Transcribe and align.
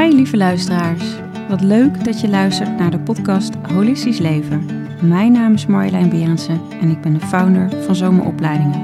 Hi 0.00 0.14
lieve 0.14 0.36
luisteraars. 0.36 1.04
Wat 1.48 1.60
leuk 1.60 2.04
dat 2.04 2.20
je 2.20 2.28
luistert 2.28 2.78
naar 2.78 2.90
de 2.90 2.98
podcast 2.98 3.54
Holistisch 3.54 4.18
Leven. 4.18 4.66
Mijn 5.00 5.32
naam 5.32 5.52
is 5.52 5.66
Marjolein 5.66 6.08
Berendsen 6.08 6.60
en 6.80 6.90
ik 6.90 7.00
ben 7.00 7.12
de 7.12 7.20
founder 7.20 7.82
van 7.84 7.94
Zomeropleidingen. 7.94 8.80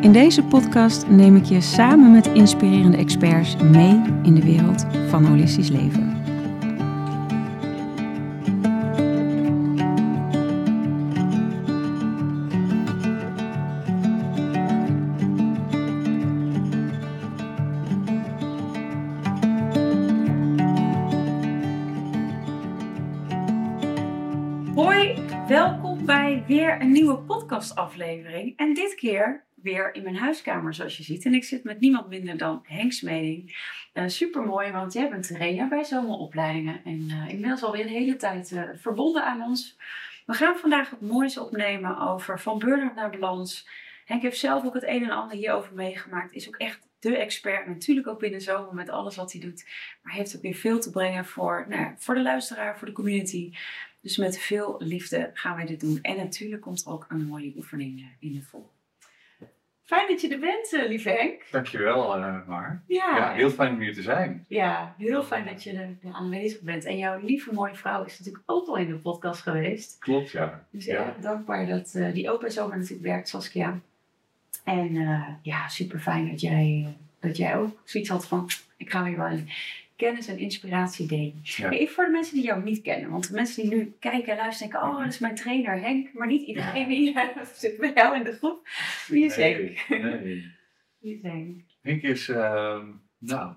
In 0.00 0.12
deze 0.12 0.42
podcast 0.42 1.08
neem 1.08 1.36
ik 1.36 1.44
je 1.44 1.60
samen 1.60 2.12
met 2.12 2.26
inspirerende 2.26 2.96
experts 2.96 3.56
mee 3.56 4.02
in 4.22 4.34
de 4.34 4.42
wereld 4.42 4.86
van 5.08 5.24
holistisch 5.24 5.68
leven. 5.68 6.09
Podcastaflevering. 27.60 28.56
En 28.56 28.74
dit 28.74 28.94
keer 28.94 29.44
weer 29.54 29.94
in 29.94 30.02
mijn 30.02 30.16
huiskamer, 30.16 30.74
zoals 30.74 30.96
je 30.96 31.02
ziet. 31.02 31.24
En 31.24 31.34
ik 31.34 31.44
zit 31.44 31.64
met 31.64 31.80
niemand 31.80 32.08
minder 32.08 32.36
dan 32.36 32.60
Henk 32.62 32.92
Smeding. 32.92 33.56
Uh, 33.94 34.04
Super 34.06 34.42
mooi, 34.42 34.70
want 34.70 34.92
jij 34.92 35.08
bent 35.08 35.26
trainer 35.26 35.68
bij 35.68 35.84
Zomeropleidingen. 35.84 36.80
En 36.84 37.08
uh, 37.10 37.28
inmiddels 37.28 37.62
alweer 37.62 37.80
een 37.80 37.88
hele 37.88 38.16
tijd 38.16 38.50
uh, 38.50 38.62
verbonden 38.74 39.24
aan 39.24 39.42
ons. 39.42 39.76
We 40.26 40.32
gaan 40.32 40.56
vandaag 40.56 40.90
het 40.90 41.00
moois 41.00 41.38
opnemen 41.38 41.98
over 41.98 42.40
van 42.40 42.58
burn-out 42.58 42.94
naar 42.94 43.10
balans. 43.10 43.68
Henk 44.04 44.22
heeft 44.22 44.38
zelf 44.38 44.64
ook 44.64 44.74
het 44.74 44.86
een 44.86 45.04
en 45.04 45.10
ander 45.10 45.36
hierover 45.36 45.74
meegemaakt. 45.74 46.32
Is 46.32 46.48
ook 46.48 46.56
echt 46.56 46.88
de 46.98 47.16
expert, 47.16 47.66
natuurlijk 47.66 48.06
ook 48.06 48.18
binnen 48.18 48.40
zomer 48.40 48.74
met 48.74 48.90
alles 48.90 49.16
wat 49.16 49.32
hij 49.32 49.40
doet. 49.40 49.64
Maar 50.02 50.12
heeft 50.12 50.36
ook 50.36 50.42
weer 50.42 50.54
veel 50.54 50.80
te 50.80 50.90
brengen 50.90 51.24
voor, 51.24 51.66
nou 51.68 51.92
voor 51.96 52.14
de 52.14 52.22
luisteraar, 52.22 52.78
voor 52.78 52.86
de 52.86 52.92
community. 52.92 53.52
Dus 54.00 54.16
met 54.16 54.38
veel 54.38 54.76
liefde 54.78 55.30
gaan 55.34 55.56
wij 55.56 55.66
dit 55.66 55.80
doen. 55.80 55.98
En 56.02 56.16
natuurlijk 56.16 56.62
komt 56.62 56.84
er 56.86 56.92
ook 56.92 57.06
een 57.08 57.26
mooie 57.26 57.52
oefening 57.56 58.16
in 58.18 58.32
de 58.32 58.42
vol. 58.42 58.70
Fijn 59.82 60.08
dat 60.08 60.20
je 60.20 60.28
er 60.28 60.38
bent, 60.38 60.72
uh, 60.72 60.88
lieve 60.88 61.10
Henk. 61.10 61.46
Dankjewel, 61.50 62.18
uh, 62.18 62.46
Mar. 62.46 62.82
Ja, 62.86 63.16
ja, 63.16 63.32
heel 63.32 63.50
fijn 63.50 63.74
om 63.74 63.80
hier 63.80 63.94
te 63.94 64.02
zijn. 64.02 64.44
Ja, 64.48 64.94
heel 64.98 65.22
fijn 65.22 65.46
dat 65.46 65.62
je 65.62 65.72
er 65.72 66.12
aanwezig 66.12 66.60
bent. 66.60 66.84
En 66.84 66.98
jouw 66.98 67.20
lieve 67.20 67.52
mooie 67.52 67.74
vrouw 67.74 68.04
is 68.04 68.18
natuurlijk 68.18 68.44
ook 68.46 68.68
al 68.68 68.76
in 68.76 68.86
de 68.86 68.96
podcast 68.96 69.42
geweest. 69.42 69.98
Klopt, 69.98 70.30
ja. 70.30 70.66
Dus 70.70 70.84
ja. 70.84 70.94
ja. 70.94 71.16
dankbaar 71.20 71.66
dat 71.66 71.94
uh, 71.94 72.12
die 72.12 72.30
open 72.30 72.52
zomer 72.52 72.76
natuurlijk 72.76 73.02
werkt, 73.06 73.28
Saskia. 73.28 73.80
En 74.64 74.94
ja, 75.42 75.68
super 75.68 75.98
fijn 75.98 76.28
dat 76.28 76.40
jij, 76.40 76.96
dat 77.20 77.36
jij 77.36 77.56
ook 77.56 77.80
zoiets 77.84 78.10
had 78.10 78.26
van, 78.26 78.48
ik 78.76 78.90
ga 78.90 79.04
weer 79.04 79.16
wel 79.16 79.26
in 79.26 79.48
kennis 80.00 80.26
en 80.26 80.38
inspiratie. 80.38 81.34
Ja. 81.42 81.70
Even 81.70 81.94
voor 81.94 82.04
de 82.04 82.10
mensen 82.10 82.34
die 82.34 82.44
jou 82.44 82.62
niet 82.62 82.82
kennen. 82.82 83.10
Want 83.10 83.28
de 83.28 83.34
mensen 83.34 83.62
die 83.62 83.74
nu 83.74 83.96
kijken 83.98 84.32
en 84.32 84.38
luisteren 84.38 84.72
denken... 84.72 84.88
oh, 84.88 84.98
dat 84.98 85.12
is 85.12 85.18
mijn 85.18 85.34
trainer 85.34 85.80
Henk. 85.80 86.12
Maar 86.12 86.26
niet 86.26 86.46
iedereen 86.46 86.88
die 86.88 87.16
zit 87.54 87.76
bij 87.76 87.92
jou 87.94 88.16
in 88.16 88.24
de 88.24 88.32
groep. 88.32 88.68
Wie 89.06 89.24
is 89.24 89.36
nee, 89.36 89.54
Henk? 89.54 90.02
Nee. 90.02 90.52
Wie 91.00 91.14
is 91.14 91.22
Henk? 91.22 91.62
Henk 91.80 92.02
is, 92.02 92.28
uh, 92.28 92.82
nou, 93.18 93.54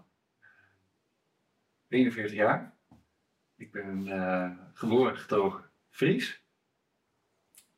41 1.89 2.33
jaar. 2.33 2.73
Ik 3.57 3.71
ben 3.71 4.07
uh, 4.07 4.51
geboren 4.73 5.17
getogen 5.17 5.63
Fries. 5.89 6.41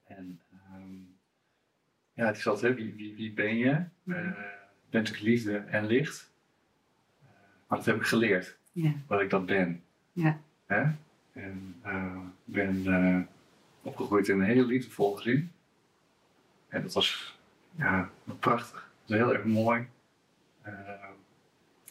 En 0.03 0.41
um, 0.73 1.17
ja, 2.13 2.25
het 2.25 2.37
is 2.37 2.47
altijd, 2.47 2.75
wie, 2.75 2.93
wie, 2.93 3.15
wie 3.15 3.33
ben 3.33 3.57
je? 3.57 3.69
Uh, 3.69 4.15
ben 4.89 5.01
natuurlijk 5.01 5.23
liefde 5.23 5.57
en 5.57 5.85
licht. 5.85 6.33
Maar 7.67 7.77
dat 7.77 7.85
heb 7.85 7.95
ik 7.95 8.05
geleerd, 8.05 8.57
ja. 8.71 8.93
wat 9.07 9.21
ik 9.21 9.29
dat 9.29 9.45
ben. 9.45 9.83
Ja. 10.11 10.39
Hè? 10.65 10.83
En 11.31 11.75
uh, 11.85 12.17
ben 12.43 12.83
uh, 12.85 13.19
opgegroeid 13.81 14.27
in 14.27 14.39
een 14.39 14.45
heel 14.45 14.65
liefdevol 14.65 15.15
gezin. 15.15 15.51
En 16.67 16.81
dat 16.81 16.93
was 16.93 17.39
ja, 17.75 18.09
prachtig. 18.39 18.91
Dat 19.05 19.17
was 19.17 19.17
heel 19.17 19.33
erg 19.33 19.45
mooi. 19.45 19.87
Uh, 20.67 20.73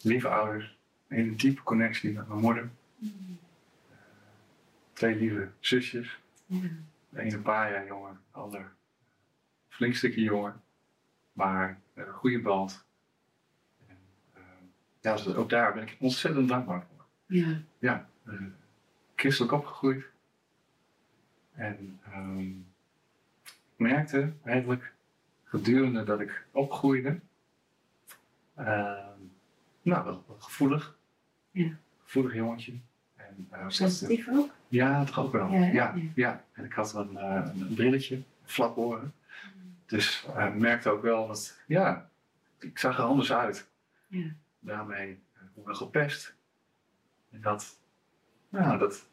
lieve 0.03 0.29
ouders. 0.29 0.79
Een 1.09 1.37
diepe 1.37 1.63
connectie 1.63 2.13
met 2.13 2.29
mijn 2.29 2.41
moeder. 2.41 2.71
Mm. 2.97 3.39
twee 4.93 5.17
lieve 5.17 5.49
zusjes. 5.61 6.19
Ja. 6.47 6.61
De 7.09 7.21
ene 7.21 7.35
een 7.35 7.43
paar 7.43 7.73
jaar 7.73 7.87
jonger, 7.87 8.13
de 8.33 8.39
ander 8.39 8.73
flink 9.69 9.95
stukje 9.95 10.21
jonger. 10.21 10.55
Maar 11.33 11.81
een 11.95 12.13
goede 12.13 12.41
band 12.41 12.84
ja, 15.05 15.17
dus 15.17 15.35
ook 15.35 15.51
daar 15.51 15.75
ben 15.75 15.83
ik 15.83 15.97
ontzettend 16.01 16.49
dankbaar 16.49 16.87
voor. 16.89 17.05
Ja. 17.27 17.61
Ja, 17.79 18.09
uh, 18.27 18.41
christelijk 19.15 19.53
opgegroeid. 19.53 20.05
En 21.53 22.01
um, 22.15 22.67
ik 23.43 23.77
merkte 23.77 24.33
eigenlijk 24.45 24.93
gedurende 25.45 26.05
dat 26.05 26.21
ik 26.21 26.47
opgroeide, 26.51 27.21
uh, 28.59 28.67
nou, 29.83 30.05
wel, 30.05 30.25
wel 30.27 30.37
gevoelig. 30.39 30.97
Ja. 31.51 31.71
Gevoelig 32.03 32.35
jongetje. 32.35 32.73
En, 33.17 33.49
uh, 33.53 33.65
Sensitief 33.69 34.29
ook? 34.29 34.51
Ja, 34.69 35.05
toch 35.05 35.19
ook 35.19 35.33
wel. 35.33 35.53
Ja, 35.53 35.95
Ja. 36.15 36.45
En 36.53 36.65
ik 36.65 36.73
had 36.73 36.95
een, 36.95 37.17
een 37.17 37.75
brilletje, 37.75 38.23
flaporen. 38.45 39.13
Dus 39.87 40.27
ik 40.39 40.55
merkte 40.55 40.91
ook 40.91 41.03
wel 41.03 41.27
dat, 41.27 41.61
ja, 41.67 42.11
ik 42.59 42.79
zag 42.79 42.99
er 42.99 43.05
anders 43.05 43.33
uit. 43.33 43.69
Ja 44.07 44.35
daarmee 44.65 45.19
wel 45.65 45.75
gepest. 45.75 46.35
En 47.31 47.41
dat, 47.41 47.79
nou, 48.49 48.79
dat 48.79 49.07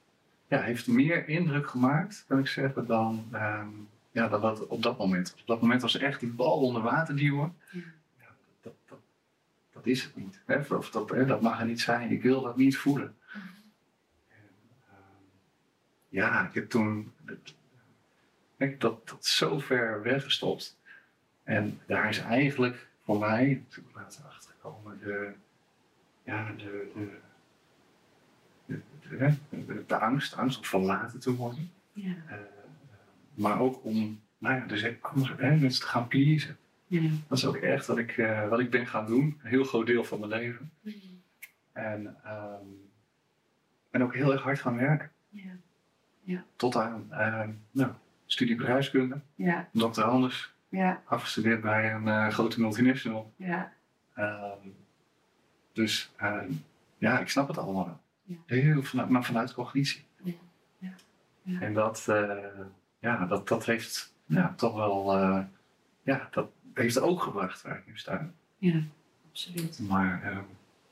ja, 0.47 0.61
heeft 0.61 0.87
meer 0.87 1.27
indruk 1.27 1.69
gemaakt, 1.69 2.25
kan 2.27 2.39
ik 2.39 2.47
zeggen, 2.47 2.87
dan, 2.87 3.29
um, 3.33 3.89
ja, 4.11 4.27
dan 4.27 4.41
wat 4.41 4.67
op 4.67 4.83
dat 4.83 4.97
moment. 4.97 5.35
Op 5.39 5.47
dat 5.47 5.61
moment 5.61 5.81
was 5.81 5.97
echt 5.97 6.19
die 6.19 6.33
bal 6.33 6.59
onder 6.59 6.81
water 6.81 7.15
duwen. 7.15 7.55
Ja. 7.71 7.79
Ja, 8.19 8.27
dat, 8.61 8.73
dat, 8.85 8.99
dat, 9.71 9.85
is 9.85 10.03
het 10.03 10.15
niet. 10.15 10.41
Hè? 10.45 10.75
Of 10.75 10.91
dat, 10.91 11.09
hè, 11.09 11.25
dat 11.25 11.41
mag 11.41 11.59
er 11.59 11.65
niet 11.65 11.81
zijn. 11.81 12.11
Ik 12.11 12.21
wil 12.21 12.41
dat 12.41 12.57
niet 12.57 12.77
voelen. 12.77 13.15
Mm. 13.33 13.41
En, 14.27 14.49
um, 14.89 15.29
ja, 16.09 16.47
ik 16.47 16.53
heb 16.53 16.69
toen 16.69 17.13
ik 18.57 18.79
dat, 18.79 19.07
dat 19.09 19.25
zo 19.25 19.59
ver 19.59 20.01
weggestopt. 20.01 20.79
En 21.43 21.79
daar 21.85 22.09
is 22.09 22.19
eigenlijk 22.19 22.87
voor 23.03 23.19
mij, 23.19 23.63
toen 23.69 23.83
ik 23.89 23.95
later 23.95 24.23
achtergekomen, 24.61 24.99
de, 24.99 25.33
ja, 26.23 26.51
de, 26.57 26.91
de, 26.95 27.19
de, 28.65 28.81
de, 29.09 29.65
de, 29.65 29.83
de 29.87 29.99
angst, 29.99 30.35
angst 30.35 30.57
om 30.57 30.63
verlaten 30.65 31.19
te 31.19 31.35
worden. 31.35 31.71
Ja. 31.93 32.15
Uh, 32.29 32.35
maar 33.33 33.59
ook 33.59 33.83
om, 33.85 34.21
nou 34.37 34.55
ja, 34.55 34.65
dus 34.65 34.85
anders 35.01 35.33
hè, 35.37 35.55
mensen 35.55 35.81
te 35.81 35.87
gaan 35.87 36.07
pleasen. 36.07 36.57
Ja. 36.87 37.09
Dat 37.27 37.37
is 37.37 37.45
ook 37.45 37.55
echt 37.55 37.85
wat 37.85 37.97
ik, 37.97 38.17
uh, 38.17 38.49
wat 38.49 38.59
ik 38.59 38.69
ben 38.69 38.87
gaan 38.87 39.05
doen, 39.05 39.39
een 39.43 39.49
heel 39.49 39.63
groot 39.63 39.85
deel 39.85 40.03
van 40.03 40.19
mijn 40.19 40.31
leven. 40.31 40.71
En, 41.71 42.17
um, 42.25 42.89
en 43.91 44.03
ook 44.03 44.13
heel 44.13 44.31
erg 44.31 44.41
hard 44.41 44.59
gaan 44.59 44.75
werken. 44.75 45.11
Ja. 45.29 45.51
Ja. 46.23 46.43
Tot 46.55 46.75
aan 46.75 47.07
uh, 47.11 47.43
nou, 47.71 47.91
studie 48.25 48.55
bedrijfskunde, 48.55 49.19
Ja. 49.35 49.69
dokter 49.71 50.03
Anders, 50.03 50.53
Ja. 50.69 51.01
afgestudeerd 51.05 51.61
bij 51.61 51.93
een 51.93 52.31
grote 52.31 52.59
multinational. 52.61 53.33
Ja. 53.35 53.73
Um, 54.21 54.75
dus 55.73 56.11
uh, 56.21 56.41
ja, 56.97 57.19
ik 57.19 57.29
snap 57.29 57.47
het 57.47 57.57
allemaal 57.57 57.85
wel. 57.85 57.99
Ja. 58.23 58.35
Heel 58.45 58.83
vanuit, 58.83 59.09
maar 59.09 59.23
vanuit 59.23 59.53
cognitie. 59.53 60.03
Ja. 60.23 60.33
Ja. 61.43 61.59
En 61.61 61.73
dat, 61.73 62.05
uh, 62.09 62.65
ja, 62.99 63.25
dat, 63.25 63.47
dat 63.47 63.65
heeft 63.65 64.13
ja, 64.25 64.53
toch 64.55 64.75
wel, 64.75 65.17
uh, 65.17 65.39
ja, 66.03 66.27
dat 66.31 66.49
heeft 66.73 66.99
ook 66.99 67.21
gebracht 67.21 67.61
waar 67.61 67.77
ik 67.77 67.87
nu 67.87 67.97
sta. 67.97 68.31
Ja, 68.57 68.81
absoluut. 69.29 69.79
Maar 69.79 70.43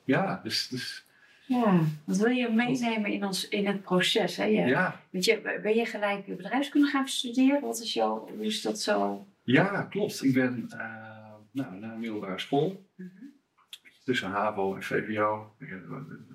ja, 0.04 0.40
dus, 0.44 0.68
dus. 0.68 1.06
Ja, 1.46 1.80
wat 2.04 2.18
wil 2.18 2.30
je 2.30 2.50
meenemen 2.50 3.12
in, 3.12 3.26
ons, 3.26 3.48
in 3.48 3.68
het 3.68 3.82
proces? 3.82 4.36
Hè? 4.36 4.44
Je, 4.44 4.66
ja. 4.66 5.02
Weet 5.10 5.26
je, 5.26 5.60
ben 5.64 5.76
je 5.76 5.86
gelijk 5.86 6.38
bedrijfskunde 6.38 6.88
gaan 6.88 7.08
studeren? 7.08 7.62
Wat 7.62 7.80
is 7.80 7.94
jouw, 7.94 8.28
hoe 8.36 8.46
is 8.46 8.62
dat 8.62 8.80
zo? 8.80 9.28
Ja, 9.44 9.84
klopt. 9.84 10.24
Ik 10.24 10.34
ben 10.34 10.70
nou, 11.52 11.80
naar 11.80 11.92
een 11.92 12.00
middelbare 12.00 12.40
school. 12.40 12.86
-hmm 12.96 13.19
tussen 14.10 14.32
HAVO 14.32 14.76
en 14.76 14.84
VWO. 14.84 15.54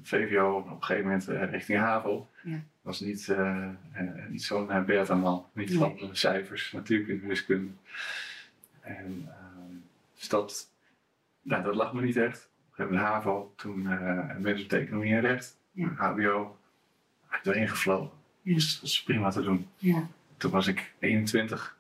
VWO 0.02 0.56
op 0.56 0.70
een 0.70 0.76
gegeven 0.84 1.02
moment 1.02 1.28
uh, 1.28 1.50
richting 1.50 1.78
HAVO. 1.78 2.28
Ja. 2.42 2.62
was 2.82 3.00
niet, 3.00 3.28
uh, 3.30 3.68
uh, 3.96 4.26
niet 4.28 4.42
zo'n 4.42 4.70
uh, 4.70 4.82
beta-man. 4.84 5.46
Niet 5.52 5.68
Nee. 5.68 5.78
van 5.78 5.96
de 5.96 6.08
cijfers, 6.12 6.72
natuurlijk 6.72 7.22
wiskunde. 7.22 7.70
En 8.80 9.28
dus 10.18 10.28
dat, 10.28 10.70
nou, 11.42 11.62
dat 11.62 11.74
lag 11.74 11.92
me 11.92 12.02
niet 12.02 12.16
echt. 12.16 12.48
We 12.70 12.74
hebben 12.76 12.96
de 12.96 13.02
HAVO, 13.02 13.52
toen 13.56 13.82
mensen 14.40 14.62
op 14.62 14.68
de 14.70 14.78
economie 14.78 15.14
en 15.14 15.20
recht. 15.20 15.56
Ja. 15.72 15.88
HBO, 15.96 16.58
erin 17.42 17.68
gevlogen. 17.68 18.10
Ja. 18.42 18.54
Dus 18.54 18.74
dat 18.80 18.90
is 18.90 19.02
prima 19.02 19.30
te 19.30 19.42
doen. 19.42 19.68
Ja. 19.76 20.06
Toen 20.36 20.50
was 20.50 20.66
ik 20.66 20.94
21. 20.98 21.76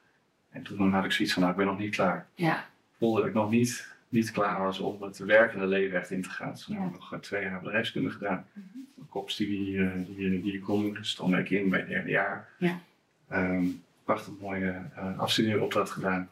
En 0.50 0.62
toen 0.62 0.92
had 0.92 1.04
ik 1.04 1.12
zoiets 1.12 1.34
van, 1.34 1.42
nou, 1.42 1.54
ik 1.54 1.60
ben 1.60 1.68
nog 1.70 1.78
niet 1.78 1.94
klaar. 1.94 2.26
Ja. 2.34 2.66
Voelde 2.98 3.28
ik 3.28 3.34
nog 3.34 3.50
niet 3.50 3.93
niet 4.14 4.30
klaar 4.30 4.62
was 4.62 4.78
om 4.78 5.02
het 5.02 5.18
werkende 5.18 5.66
leven 5.66 5.98
echt 5.98 6.10
in 6.10 6.22
te 6.22 6.30
gaan. 6.30 6.54
Toen 6.54 6.74
Ja. 6.76 6.82
heb 6.82 6.92
ik 6.92 6.98
nog 6.98 7.12
eh, 7.12 7.18
twee 7.18 7.42
jaar 7.42 7.60
bedrijfskunde 7.60 8.10
gedaan. 8.10 8.46
Mhm. 8.52 8.66
Een 8.98 9.08
kopstudie 9.08 9.78
eh, 9.84 9.92
die, 10.06 10.42
die 10.42 10.52
ik 10.54 10.62
kon 10.62 10.94
dus 10.94 11.16
ben 11.16 11.38
ik 11.38 11.50
in 11.50 11.68
bij 11.68 11.78
het 11.78 11.88
derde 11.88 12.10
jaar. 12.10 12.48
Ja. 12.58 12.80
Ehm, 13.28 13.66
prachtig 14.04 14.32
mooie 14.40 14.82
uh, 14.96 15.18
afstudeeropdracht 15.18 15.90
gedaan. 15.90 16.28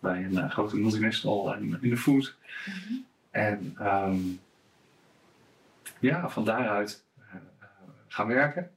Bij 0.00 0.24
een 0.24 0.50
grote 0.50 0.76
multinational 0.76 1.54
in, 1.54 1.78
in 1.80 1.90
de 1.90 1.96
food. 1.96 2.36
Mhm. 2.66 2.94
En 3.30 3.74
ehm, 3.78 4.18
ja, 5.98 6.28
van 6.30 6.44
daaruit 6.44 7.04
gaan 8.08 8.26
werken. 8.26 8.70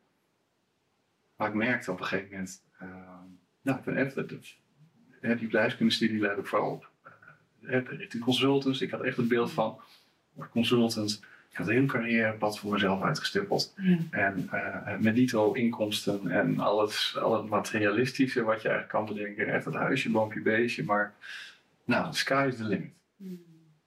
Maar 1.36 1.48
ik 1.48 1.54
merkte 1.54 1.92
op 1.92 2.00
een 2.00 2.06
gegeven 2.06 2.32
moment, 2.32 2.64
ehm, 2.80 3.28
nou, 3.62 3.78
ik 3.78 3.84
ben 3.84 4.14
de, 4.14 4.26
de, 4.26 5.36
die 5.36 5.46
bedrijfskundestudie 5.46 6.20
leidde 6.20 6.42
ik 6.42 6.48
vooral 6.48 6.72
op 6.72 6.90
richting 7.68 8.24
consultants. 8.24 8.82
Ik 8.82 8.92
had 8.92 9.02
echt 9.02 9.18
het 9.18 9.28
beeld 9.28 9.52
van 9.52 9.80
consultant. 10.52 11.24
Ik 11.50 11.58
had 11.58 11.68
een 11.68 11.74
heel 11.74 11.86
carrièrepad 11.86 12.60
voor 12.60 12.72
mezelf 12.72 13.02
uitgestippeld. 13.02 13.74
Ja. 13.78 13.98
En 14.10 14.50
eh, 14.52 14.98
met 14.98 15.16
dito 15.16 15.54
inkomsten 15.54 16.32
en 16.32 16.60
alles, 16.60 17.18
al 17.18 17.38
het 17.38 17.50
materialistische 17.50 18.44
wat 18.44 18.62
je 18.62 18.70
eigenlijk 18.70 18.98
kan 18.98 19.16
bedenken. 19.16 19.54
Echt 19.54 19.66
het 19.66 19.74
huisje, 19.74 20.12
boompje, 20.12 20.42
beestje. 20.42 20.84
Maar 20.84 21.14
nou, 21.86 22.12
the 22.12 22.18
sky 22.18 22.46
is 22.48 22.58
the 22.58 22.64
limit. 22.64 22.92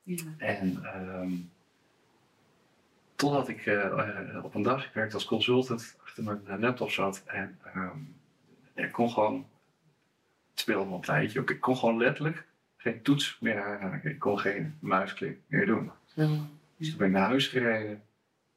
Ja. 0.03 0.23
En 0.39 0.85
ehm, 0.85 1.33
totdat 3.15 3.49
ik 3.49 3.67
eh, 3.67 4.41
op 4.43 4.55
een 4.55 4.63
dag, 4.63 4.87
ik 4.87 4.93
werkte 4.93 5.15
als 5.15 5.25
consultant, 5.25 5.97
achter 6.03 6.25
mijn 6.25 6.41
eh, 6.47 6.59
laptop 6.59 6.91
zat 6.91 7.23
en 7.27 7.59
ehm, 7.65 7.99
ik 8.75 8.93
kon 8.93 9.11
gewoon, 9.11 9.47
het 10.51 10.61
speelde 10.61 10.89
me 10.89 10.95
een 10.95 11.01
tijdje 11.01 11.41
ook, 11.41 11.51
ik 11.51 11.61
kon 11.61 11.77
gewoon 11.77 11.97
letterlijk 11.97 12.47
geen 12.83 13.03
toets 13.03 13.39
meer 13.41 13.63
aanraken. 13.63 14.11
Ik 14.11 14.19
kon 14.19 14.39
geen 14.39 14.75
muisklik 14.79 15.39
meer 15.47 15.67
doen. 15.67 15.91
Zo. 16.05 16.37
Dus 16.77 16.89
toen 16.89 16.99
ben 16.99 17.07
ik 17.07 17.13
naar 17.13 17.27
huis 17.27 17.47
gereden 17.49 18.03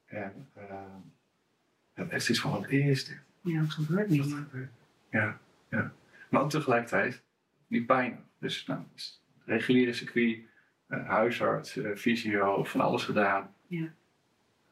en 0.05 0.47
ik 0.55 1.99
had 2.01 2.09
echt 2.09 2.23
zoiets 2.23 2.43
van, 2.43 2.51
wat 2.51 2.69
is 2.69 3.05
dit? 3.05 3.19
Ja, 3.41 3.61
het 3.61 3.71
gebeurt 3.71 4.09
niet. 4.09 4.21
gebeurt? 4.33 4.71
Ja, 5.11 5.39
ja. 5.69 5.93
Maar 6.29 6.41
ook 6.41 6.49
tegelijkertijd 6.49 7.21
niet 7.67 7.85
pijn. 7.85 8.19
Dus, 8.39 8.65
nou, 8.65 8.81
dus 8.93 9.21
reguliere 9.45 9.93
circuit, 9.93 10.39
eh, 10.87 11.07
huisarts, 11.07 11.77
eh, 11.77 11.95
fysio, 11.95 12.63
van 12.63 12.81
alles 12.81 13.03
gedaan. 13.03 13.53
Ja. 13.67 13.81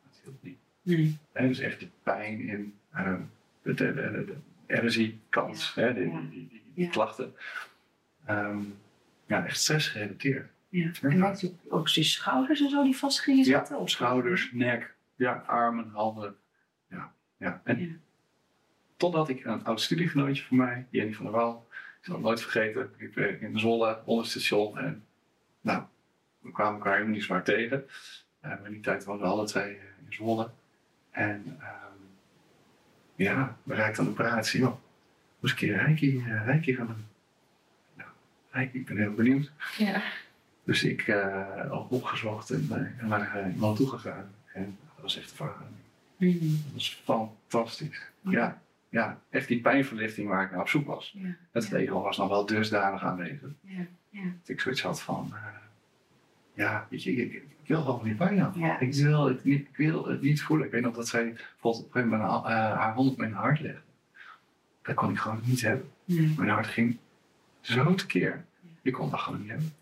Dat 0.04 0.20
hielp 0.24 0.44
niet. 0.44 0.58
Nee. 0.82 1.18
En 1.32 1.48
dus 1.48 1.60
echt 1.60 1.80
de 1.80 1.88
pijn 2.04 2.40
in 2.40 2.74
de, 2.92 3.18
de, 3.62 3.74
de, 3.94 4.26
de 4.68 4.88
RSI-kant, 4.88 5.72
hè, 5.76 5.94
die, 5.94 6.10
Ja. 6.12 6.20
die, 6.20 6.30
die, 6.30 6.48
die, 6.50 6.62
die 6.74 6.84
Ja. 6.86 6.90
klachten. 6.92 7.34
Ehm, 8.26 8.60
ja, 9.32 9.46
echt 9.46 9.60
stressgerelateerd. 9.60 10.50
Ja. 10.70 10.92
En 11.02 11.20
had 11.20 11.42
je 11.42 11.52
ook 11.70 11.94
die 11.94 12.04
schouders 12.04 12.62
en 12.62 12.70
zo 12.70 12.84
die 12.84 12.98
vast 12.98 13.20
gingen 13.20 13.46
zitten? 13.46 13.78
op 13.80 13.90
schouders, 13.90 14.52
nek, 14.54 14.94
ja, 15.16 15.34
armen, 15.48 15.90
handen. 15.94 16.36
Ja, 16.88 17.14
ja. 17.38 17.62
En 17.64 17.80
Ja. 17.80 17.96
totdat 18.98 19.30
ik 19.30 19.46
een 19.46 19.64
oud 19.64 19.82
studiegenootje 19.82 20.44
van 20.44 20.58
mij, 20.58 20.88
Jenny 20.90 21.14
van 21.14 21.26
der 21.26 21.34
Wal, 21.34 21.68
ik 21.72 22.06
zal 22.06 22.16
het 22.16 22.24
nooit 22.24 22.42
vergeten, 22.42 22.92
ik 22.98 23.14
ben 23.14 23.42
in 23.42 23.60
Zwolle, 23.60 24.02
onder 24.06 24.26
station. 24.26 24.78
En 24.78 25.06
nou, 25.62 25.84
we 26.40 26.52
kwamen 26.52 26.74
elkaar 26.74 26.94
helemaal 26.94 27.14
niet 27.14 27.24
zwaar 27.24 27.44
tegen. 27.44 27.86
Eh, 28.40 28.50
maar 28.50 28.66
in 28.66 28.72
die 28.72 28.82
tijd 28.82 29.04
woonden 29.04 29.26
we 29.28 29.32
alle 29.34 29.46
twee 29.46 29.76
eh, 29.76 29.84
in 30.06 30.14
Zwolle. 30.14 30.50
En 31.12 31.58
ehm, 31.60 31.98
ja, 33.16 33.58
we 33.64 33.76
raakten 33.76 34.00
aan 34.00 34.06
de 34.06 34.12
operatie. 34.12 34.60
Joh, 34.60 34.76
moest 35.40 35.62
ik 35.62 35.70
een 35.70 35.96
keer 35.96 36.14
uh, 36.14 36.46
Reiki 36.46 36.76
gaan 36.76 36.88
doen. 36.88 37.06
Ik 38.54 38.86
ben 38.86 38.98
heel 38.98 39.14
benieuwd. 39.14 39.52
Ja. 39.78 40.02
Dus 40.64 40.84
ik 40.84 41.08
uh, 41.08 41.46
op 41.72 41.92
opgezocht 41.92 42.50
en 42.50 42.68
uh, 42.72 43.08
naar 43.10 43.46
uh, 43.46 43.54
iemand 43.54 43.78
toe 43.78 43.90
gegaan. 43.90 44.32
En 44.54 44.78
dat 44.96 45.02
was 45.02 45.18
echt 45.18 45.30
een 45.30 45.36
verhaal. 45.36 45.68
Mhm. 46.18 46.40
Dat 46.40 46.74
was 46.74 47.02
fantastisch. 47.04 48.02
Ja, 48.22 48.62
ja, 48.90 49.20
echt 49.30 49.48
die 49.48 49.62
pijnverlichting 49.62 50.28
waar 50.28 50.44
ik 50.46 50.52
naar 50.52 50.60
op 50.60 50.70
zoek 50.70 50.88
was. 50.88 51.16
Ja. 51.18 51.36
Het 51.52 51.68
Ja. 51.68 51.92
was 51.92 52.18
nog 52.18 52.30
wel 52.30 52.46
dusdanig 52.46 53.04
aanwezig. 53.04 53.50
Ja. 53.62 53.86
Ja. 54.10 54.24
Dat 54.24 54.50
ik 54.50 54.60
zoiets 54.62 54.82
had 54.82 55.02
van, 55.02 55.32
eh, 55.34 55.40
ja, 56.54 56.88
weet 56.90 57.04
je, 57.04 57.12
ik, 57.12 57.44
wil 57.66 57.82
gewoon 57.82 58.04
die 58.04 58.16
pijn 58.16 58.42
af. 58.42 58.56
Ja. 58.56 58.80
Ik, 58.80 58.94
wil 58.94 59.26
het 59.28 59.44
niet, 59.44 59.68
ik 59.68 59.78
wil 59.78 60.06
het 60.08 60.22
niet 60.22 60.42
voelen. 60.42 60.66
Ik 60.66 60.72
weet 60.72 60.82
nog 60.82 60.96
dat 60.96 61.08
zij 61.08 61.24
bijvoorbeeld 61.34 61.84
op 61.86 61.96
een 61.96 62.02
gegeven 62.02 62.18
moment 62.18 62.46
haar 62.46 62.94
hand 62.94 63.12
op 63.12 63.18
mijn 63.18 63.34
hart 63.34 63.60
legde. 63.60 63.82
Dat 64.82 64.96
kon 64.96 65.10
ik 65.10 65.18
gewoon 65.18 65.42
niet 65.44 65.62
hebben. 65.62 65.90
Mijn 66.06 66.50
hart 66.50 66.68
ging 66.68 66.98
zo 67.62 67.94
tekeer. 67.96 68.46
Ik 68.82 68.94
kon 68.94 69.10
dat 69.10 69.20
gewoon 69.20 69.40
niet 69.40 69.50
hebben. 69.50 69.74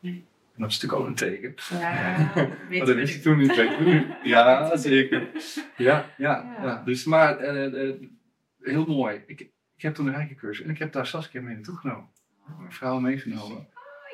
Nee. 0.00 0.24
En 0.54 0.64
dat 0.64 0.70
is 0.70 0.80
natuurlijk 0.80 1.00
ook 1.02 1.06
een 1.08 1.14
teken. 1.14 1.54
Ja, 1.70 2.16
Maar 2.68 2.78
dat 2.78 2.88
je. 2.88 2.94
wist 2.94 3.14
ik 3.14 3.22
toen 3.22 3.38
niet. 3.38 3.54
Ja, 4.22 4.76
zeker. 4.76 5.28
Ja, 5.76 6.10
ja, 6.16 6.56
Ja. 6.62 6.82
Dus, 6.84 7.04
maar 7.04 7.38
eh, 7.38 7.88
eh, 7.88 7.94
heel 8.60 8.86
mooi. 8.86 9.22
Ik, 9.26 9.40
ik 9.76 9.82
heb 9.82 9.94
toen 9.94 10.06
een 10.06 10.14
rijkencursus 10.14 10.64
en 10.64 10.70
ik 10.70 10.78
heb 10.78 10.92
daar 10.92 11.06
Saskia 11.06 11.40
mee 11.40 11.54
naartoe 11.54 11.76
genomen. 11.76 12.08
Mijn 12.58 12.72
vrouw 12.72 12.98
meegenomen. 13.00 13.58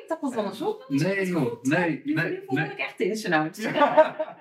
Ik 0.03 0.05
dacht 0.07 0.21
dat 0.21 0.35
andersom. 0.35 0.75
Nee, 0.87 1.25
joh. 1.27 1.63
Nee, 1.63 2.01
Nu, 2.05 2.13
nee, 2.13 2.29
nu 2.29 2.41
voel 2.45 2.57
nee. 2.57 2.71
ik 2.71 2.77
echt 2.77 2.99
in 2.99 3.15
zijn 3.15 3.33
hout. 3.33 3.57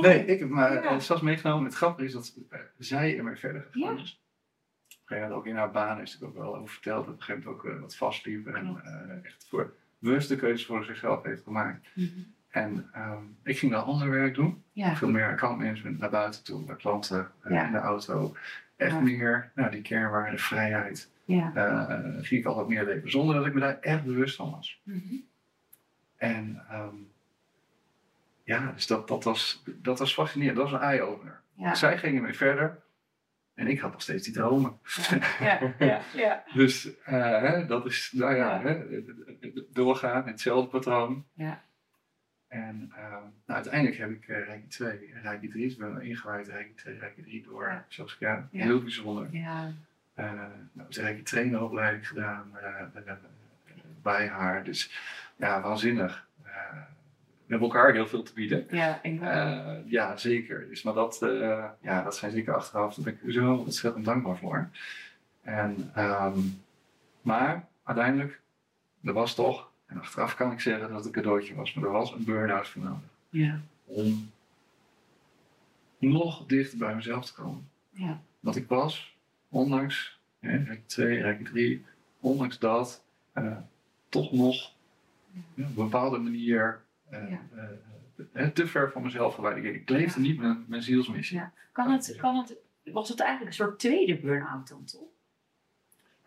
Nee, 0.00 0.24
ik 0.26 0.38
heb 0.38 0.48
maar 0.48 0.72
Ja. 0.72 0.82
eh, 0.82 0.98
Sas 0.98 1.20
meegenomen. 1.20 1.64
Het 1.64 1.74
grappige 1.74 2.06
is 2.06 2.12
dat 2.12 2.34
zij 2.78 3.16
ermee 3.18 3.36
verder 3.36 3.66
gegaan 3.70 3.98
is. 3.98 4.23
Gegeven 5.04 5.28
moment 5.28 5.46
ook 5.46 5.52
in 5.52 5.56
haar 5.58 5.70
baan 5.70 6.00
is 6.00 6.12
natuurlijk 6.12 6.38
ook 6.38 6.44
wel 6.44 6.56
over 6.56 6.68
verteld. 6.72 7.04
Dat 7.04 7.14
op 7.14 7.20
een 7.20 7.24
gegeven 7.24 7.50
moment 7.50 7.66
ook 7.66 7.72
eh, 7.74 7.80
wat 7.80 7.96
vastliep. 7.96 8.46
En 8.46 8.80
eh, 8.84 9.24
echt 9.26 9.46
voor 9.48 9.72
bewuste 9.98 10.36
keuzes 10.36 10.66
voor 10.66 10.84
zichzelf 10.84 11.22
heeft 11.22 11.42
gemaakt. 11.42 11.88
Mhm. 11.94 12.08
En 12.48 12.88
ehm, 12.92 13.22
ik 13.42 13.58
ging 13.58 13.72
dan 13.72 13.84
ander 13.84 14.10
werk 14.10 14.34
doen. 14.34 14.62
Ja. 14.72 14.96
Veel 14.96 15.10
meer 15.10 15.28
accountmanagement 15.28 15.98
naar 15.98 16.10
buiten 16.10 16.44
toe, 16.44 16.64
bij 16.64 16.76
klanten, 16.76 17.30
eh, 17.42 17.52
Ja. 17.52 17.66
in 17.66 17.72
de 17.72 17.78
auto. 17.78 18.36
Echt 18.76 18.92
Ja. 18.92 19.00
meer, 19.00 19.50
nou, 19.54 19.70
die 19.70 19.82
kernwaarde, 19.82 20.38
vrijheid. 20.38 21.12
Ja. 21.24 21.50
ging 22.20 22.40
ik 22.40 22.46
altijd 22.46 22.68
meer 22.68 22.84
leven, 22.84 23.10
zonder 23.10 23.34
dat 23.34 23.46
ik 23.46 23.54
me 23.54 23.60
daar 23.60 23.78
echt 23.80 24.04
bewust 24.04 24.36
van 24.36 24.50
was. 24.50 24.80
Mhm. 24.82 25.14
En 26.16 26.62
ehm, 26.70 26.94
ja, 28.44 28.72
dus 28.72 28.86
dat, 28.86 29.08
dat, 29.08 29.24
was, 29.24 29.62
dat 29.64 29.98
was 29.98 30.14
fascinerend. 30.14 30.56
Dat 30.56 30.70
was 30.70 30.80
een 30.80 30.86
eye-opener. 30.86 31.40
Zij 31.72 31.98
gingen 31.98 32.22
mee 32.22 32.34
verder 32.34 32.78
en 33.54 33.66
ik 33.66 33.78
had 33.80 33.92
nog 33.92 34.02
steeds 34.02 34.24
die 34.24 34.34
dromen. 34.34 34.78
Ja. 35.40 35.74
Ja. 35.78 36.00
Ja. 36.14 36.44
Dus 36.54 36.88
hè, 37.02 37.66
dat 37.66 37.86
is, 37.86 38.12
nou 38.14 38.34
ja. 38.34 38.60
Hè, 38.60 39.02
doorgaan, 39.72 40.26
hetzelfde 40.26 40.70
patroon. 40.70 41.24
Ja. 41.32 41.62
En 42.48 42.92
ehm, 42.96 43.10
nou, 43.10 43.30
uiteindelijk 43.46 43.96
heb 43.96 44.10
ik 44.10 44.28
uh, 44.28 44.46
Reiki 44.46 44.66
2 44.66 45.12
en 45.14 45.22
Reiki 45.22 45.48
3, 45.48 45.64
dus 45.64 45.72
ik 45.72 45.78
ben 45.78 46.02
ingewijd 46.02 46.48
Reiki 46.48 46.74
2, 46.74 46.98
Reiki 46.98 47.22
3 47.22 47.42
door, 47.42 47.66
Ja. 47.68 47.84
zoals 47.88 48.12
ik 48.14 48.18
ja, 48.20 48.48
heel 48.50 48.82
bijzonder. 48.82 49.28
Ja. 49.30 49.72
Uh, 50.18 50.32
nou, 50.72 50.88
de 50.90 51.00
Reiki 51.00 51.22
traineropleiding 51.22 52.08
gedaan 52.08 52.56
uh, 52.62 53.12
bij 54.02 54.28
haar, 54.28 54.64
dus 54.64 54.92
ja, 55.36 55.60
waanzinnig. 55.60 56.23
We 57.46 57.50
hebben 57.50 57.68
elkaar 57.68 57.92
heel 57.92 58.06
veel 58.06 58.22
te 58.22 58.32
bieden. 58.32 58.66
Ja, 58.70 59.02
ik 59.02 59.20
Uh, 59.20 59.76
ja, 59.86 60.16
zeker. 60.16 60.68
Dus, 60.68 60.82
maar 60.82 60.94
dat, 60.94 61.20
uh, 61.22 61.64
ja, 61.80 62.02
dat 62.02 62.16
zijn 62.16 62.32
zeker 62.32 62.54
achteraf, 62.54 62.94
daar 62.94 63.04
ben 63.04 63.18
ik 63.22 63.32
zo 63.32 63.54
ontzettend 63.54 64.04
dankbaar 64.04 64.36
voor. 64.36 64.68
En, 65.42 65.92
um, 65.98 66.62
maar 67.22 67.68
uiteindelijk, 67.82 68.40
er 69.02 69.12
was 69.12 69.34
toch, 69.34 69.70
en 69.86 69.98
achteraf 69.98 70.34
kan 70.34 70.52
ik 70.52 70.60
zeggen 70.60 70.88
dat 70.88 70.96
het 70.96 71.06
een 71.06 71.22
cadeautje 71.22 71.54
was, 71.54 71.74
maar 71.74 71.84
er 71.84 71.90
was 71.90 72.12
een 72.12 72.24
burn-out 72.24 72.68
voor 72.68 72.82
nodig. 72.82 73.00
Ja. 73.28 73.60
Om 73.84 74.30
nog 75.98 76.46
dichter 76.46 76.78
bij 76.78 76.94
mezelf 76.94 77.26
te 77.26 77.34
komen. 77.34 77.68
Ja. 77.90 78.20
Want 78.40 78.56
ik 78.56 78.68
was, 78.68 79.16
ondanks 79.48 80.18
hè, 80.40 80.56
Rijk 80.56 80.88
2, 80.88 81.20
Rijk 81.20 81.44
3, 81.44 81.84
ondanks 82.20 82.58
dat, 82.58 83.04
uh, 83.34 83.56
toch 84.08 84.32
nog 84.32 84.72
ja, 85.54 85.64
op 85.64 85.68
een 85.68 85.74
bepaalde 85.74 86.18
manier 86.18 86.83
Ja. 87.30 87.40
uh, 88.34 88.46
te 88.48 88.66
ver 88.66 88.90
van 88.90 89.02
mezelf 89.02 89.34
verwijderd. 89.34 89.74
Ik 89.74 89.88
leefde 89.88 90.20
niet 90.20 90.38
mijn, 90.38 90.64
mijn 90.68 90.82
zielsmissie. 90.82 91.36
Ja. 91.36 91.52
Kan 91.72 91.90
het, 91.90 92.16
kan 92.16 92.36
het, 92.36 92.54
was 92.84 93.08
het 93.08 93.20
eigenlijk 93.20 93.50
een 93.50 93.64
soort 93.64 93.78
tweede 93.78 94.16
burn-out 94.18 94.68
dan 94.68 94.84
toch? 94.84 95.02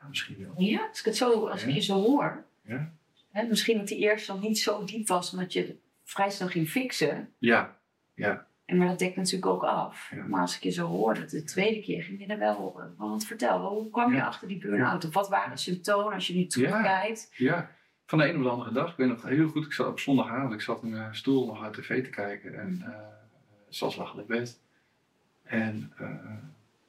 Misschien 0.10 0.36
wel. 0.39 0.53
Ja, 0.58 0.88
als 0.89 1.00
ik 1.00 1.06
het 1.06 1.15
zo, 1.17 1.48
als 1.48 1.63
ik 1.63 1.74
je 1.74 1.82
zo 1.82 1.94
hoor. 2.01 2.44
Ja. 2.62 2.91
Hè, 3.32 3.44
misschien 3.48 3.77
dat 3.77 3.88
die 3.88 3.98
eerste 3.98 4.32
dan 4.32 4.41
niet 4.41 4.60
zo 4.60 4.84
diep 4.86 5.08
was, 5.08 5.32
omdat 5.32 5.53
je 5.53 5.75
vrij 6.03 6.29
snel 6.29 6.48
ging 6.48 6.70
fixen. 6.70 7.34
Ja, 7.38 7.77
ja. 8.13 8.46
En 8.65 8.77
maar 8.77 8.88
dat 8.88 9.00
dekt 9.00 9.15
natuurlijk 9.15 9.46
ook 9.46 9.63
af. 9.63 10.12
Ja. 10.15 10.24
Maar 10.27 10.41
als 10.41 10.56
ik 10.56 10.63
je 10.63 10.70
zo 10.70 10.88
hoorde, 10.88 11.25
de 11.25 11.44
tweede 11.44 11.82
keer 11.82 12.03
ging 12.03 12.20
je 12.20 12.25
er 12.25 12.38
wel. 12.39 12.75
eh, 12.79 12.86
Want 12.98 13.25
vertel, 13.25 13.65
hoe 13.67 13.89
kwam 13.89 14.12
je 14.12 14.17
Ja. 14.17 14.25
achter 14.25 14.48
die 14.48 14.58
burn-out? 14.58 15.06
Of 15.06 15.13
wat 15.13 15.29
waren 15.29 15.51
de 15.51 15.58
symptomen 15.58 16.13
als 16.13 16.27
je 16.27 16.34
nu 16.36 16.46
terugkijkt? 16.46 17.29
ja. 17.38 17.72
Van 18.07 18.17
de 18.17 18.29
een 18.29 18.37
op 18.37 18.43
de 18.43 18.49
andere 18.49 18.71
dag. 18.71 18.89
Ik 18.89 18.97
weet 18.97 19.07
nog 19.07 19.23
heel 19.23 19.47
goed, 19.47 19.65
ik 19.65 19.73
zat 19.73 19.87
op 19.87 19.99
zondagavond, 19.99 20.53
ik 20.53 20.61
zat 20.61 20.83
in 20.83 20.89
mijn 20.89 21.15
stoel 21.15 21.45
nog 21.45 21.63
uit 21.63 21.73
tv 21.73 22.03
te 22.03 22.09
kijken. 22.09 22.59
En 22.59 22.83
uh, 22.87 22.95
Sas 23.69 23.95
lag 23.95 24.15
in 24.15 24.23
bed. 24.27 24.59
En 25.43 25.93
uh, 26.01 26.09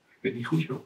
ik 0.08 0.18
weet 0.20 0.34
niet 0.34 0.46
goed 0.46 0.62
joh. 0.62 0.84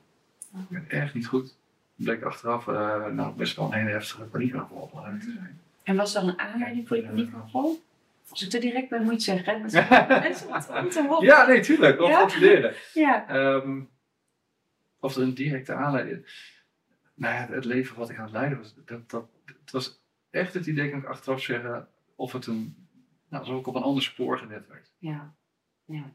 Ik 0.53 0.69
ben 0.69 0.85
echt 0.89 1.15
niet 1.15 1.27
goed. 1.27 1.45
Het 1.45 2.05
bleek 2.05 2.23
achteraf 2.23 2.67
uh, 2.67 3.07
nou, 3.07 3.35
best 3.37 3.57
wel 3.57 3.67
een 3.67 3.73
hele 3.73 3.91
heftige 3.91 4.23
paniekaanval 4.23 4.91
te 5.21 5.33
zijn. 5.33 5.61
En 5.83 5.97
was 5.97 6.15
er 6.15 6.23
een 6.23 6.39
aanleiding 6.39 6.89
voor 6.89 6.97
je 6.97 7.03
paniekaanval? 7.03 7.83
Als 8.29 8.47
ik 8.47 8.53
er 8.53 8.61
direct 8.61 8.89
bij 8.89 9.01
moet 9.01 9.23
zeggen, 9.23 9.61
mensen 10.09 10.49
om 10.83 10.89
te 10.89 11.07
horen. 11.09 11.27
Ja, 11.27 11.47
nee, 11.47 11.61
tuurlijk. 11.61 12.01
Of 12.01 12.09
Ja? 12.09 12.39
leren. 12.39 12.75
Ja. 12.95 13.29
Ehm, 13.29 13.81
of 15.01 15.17
er 15.17 15.23
een 15.23 15.35
directe 15.35 15.73
aanleiding. 15.73 16.51
Nou 17.15 17.35
ja, 17.35 17.55
het 17.55 17.65
leven 17.65 17.97
wat 17.97 18.11
ik 18.11 18.17
aan 18.17 18.25
het 18.25 18.33
leiden 18.33 18.59
was, 18.59 18.75
dat, 18.85 19.11
dat, 19.11 19.27
het 19.45 19.71
was 19.71 20.02
echt 20.33 20.55
het 20.55 20.67
idee, 20.67 20.91
kan 20.91 20.99
ik 20.99 21.05
achteraf 21.05 21.43
zeggen, 21.43 21.89
of 22.15 22.33
het 22.33 22.47
een, 22.47 22.75
nou, 23.29 23.43
alsof 23.43 23.61
ik 23.61 23.67
op 23.67 23.75
een 23.75 23.83
ander 23.83 24.03
spoor 24.03 24.39
gezet 24.39 24.69
werd. 24.69 24.91
Ja. 24.99 25.35
Ja. 25.85 26.13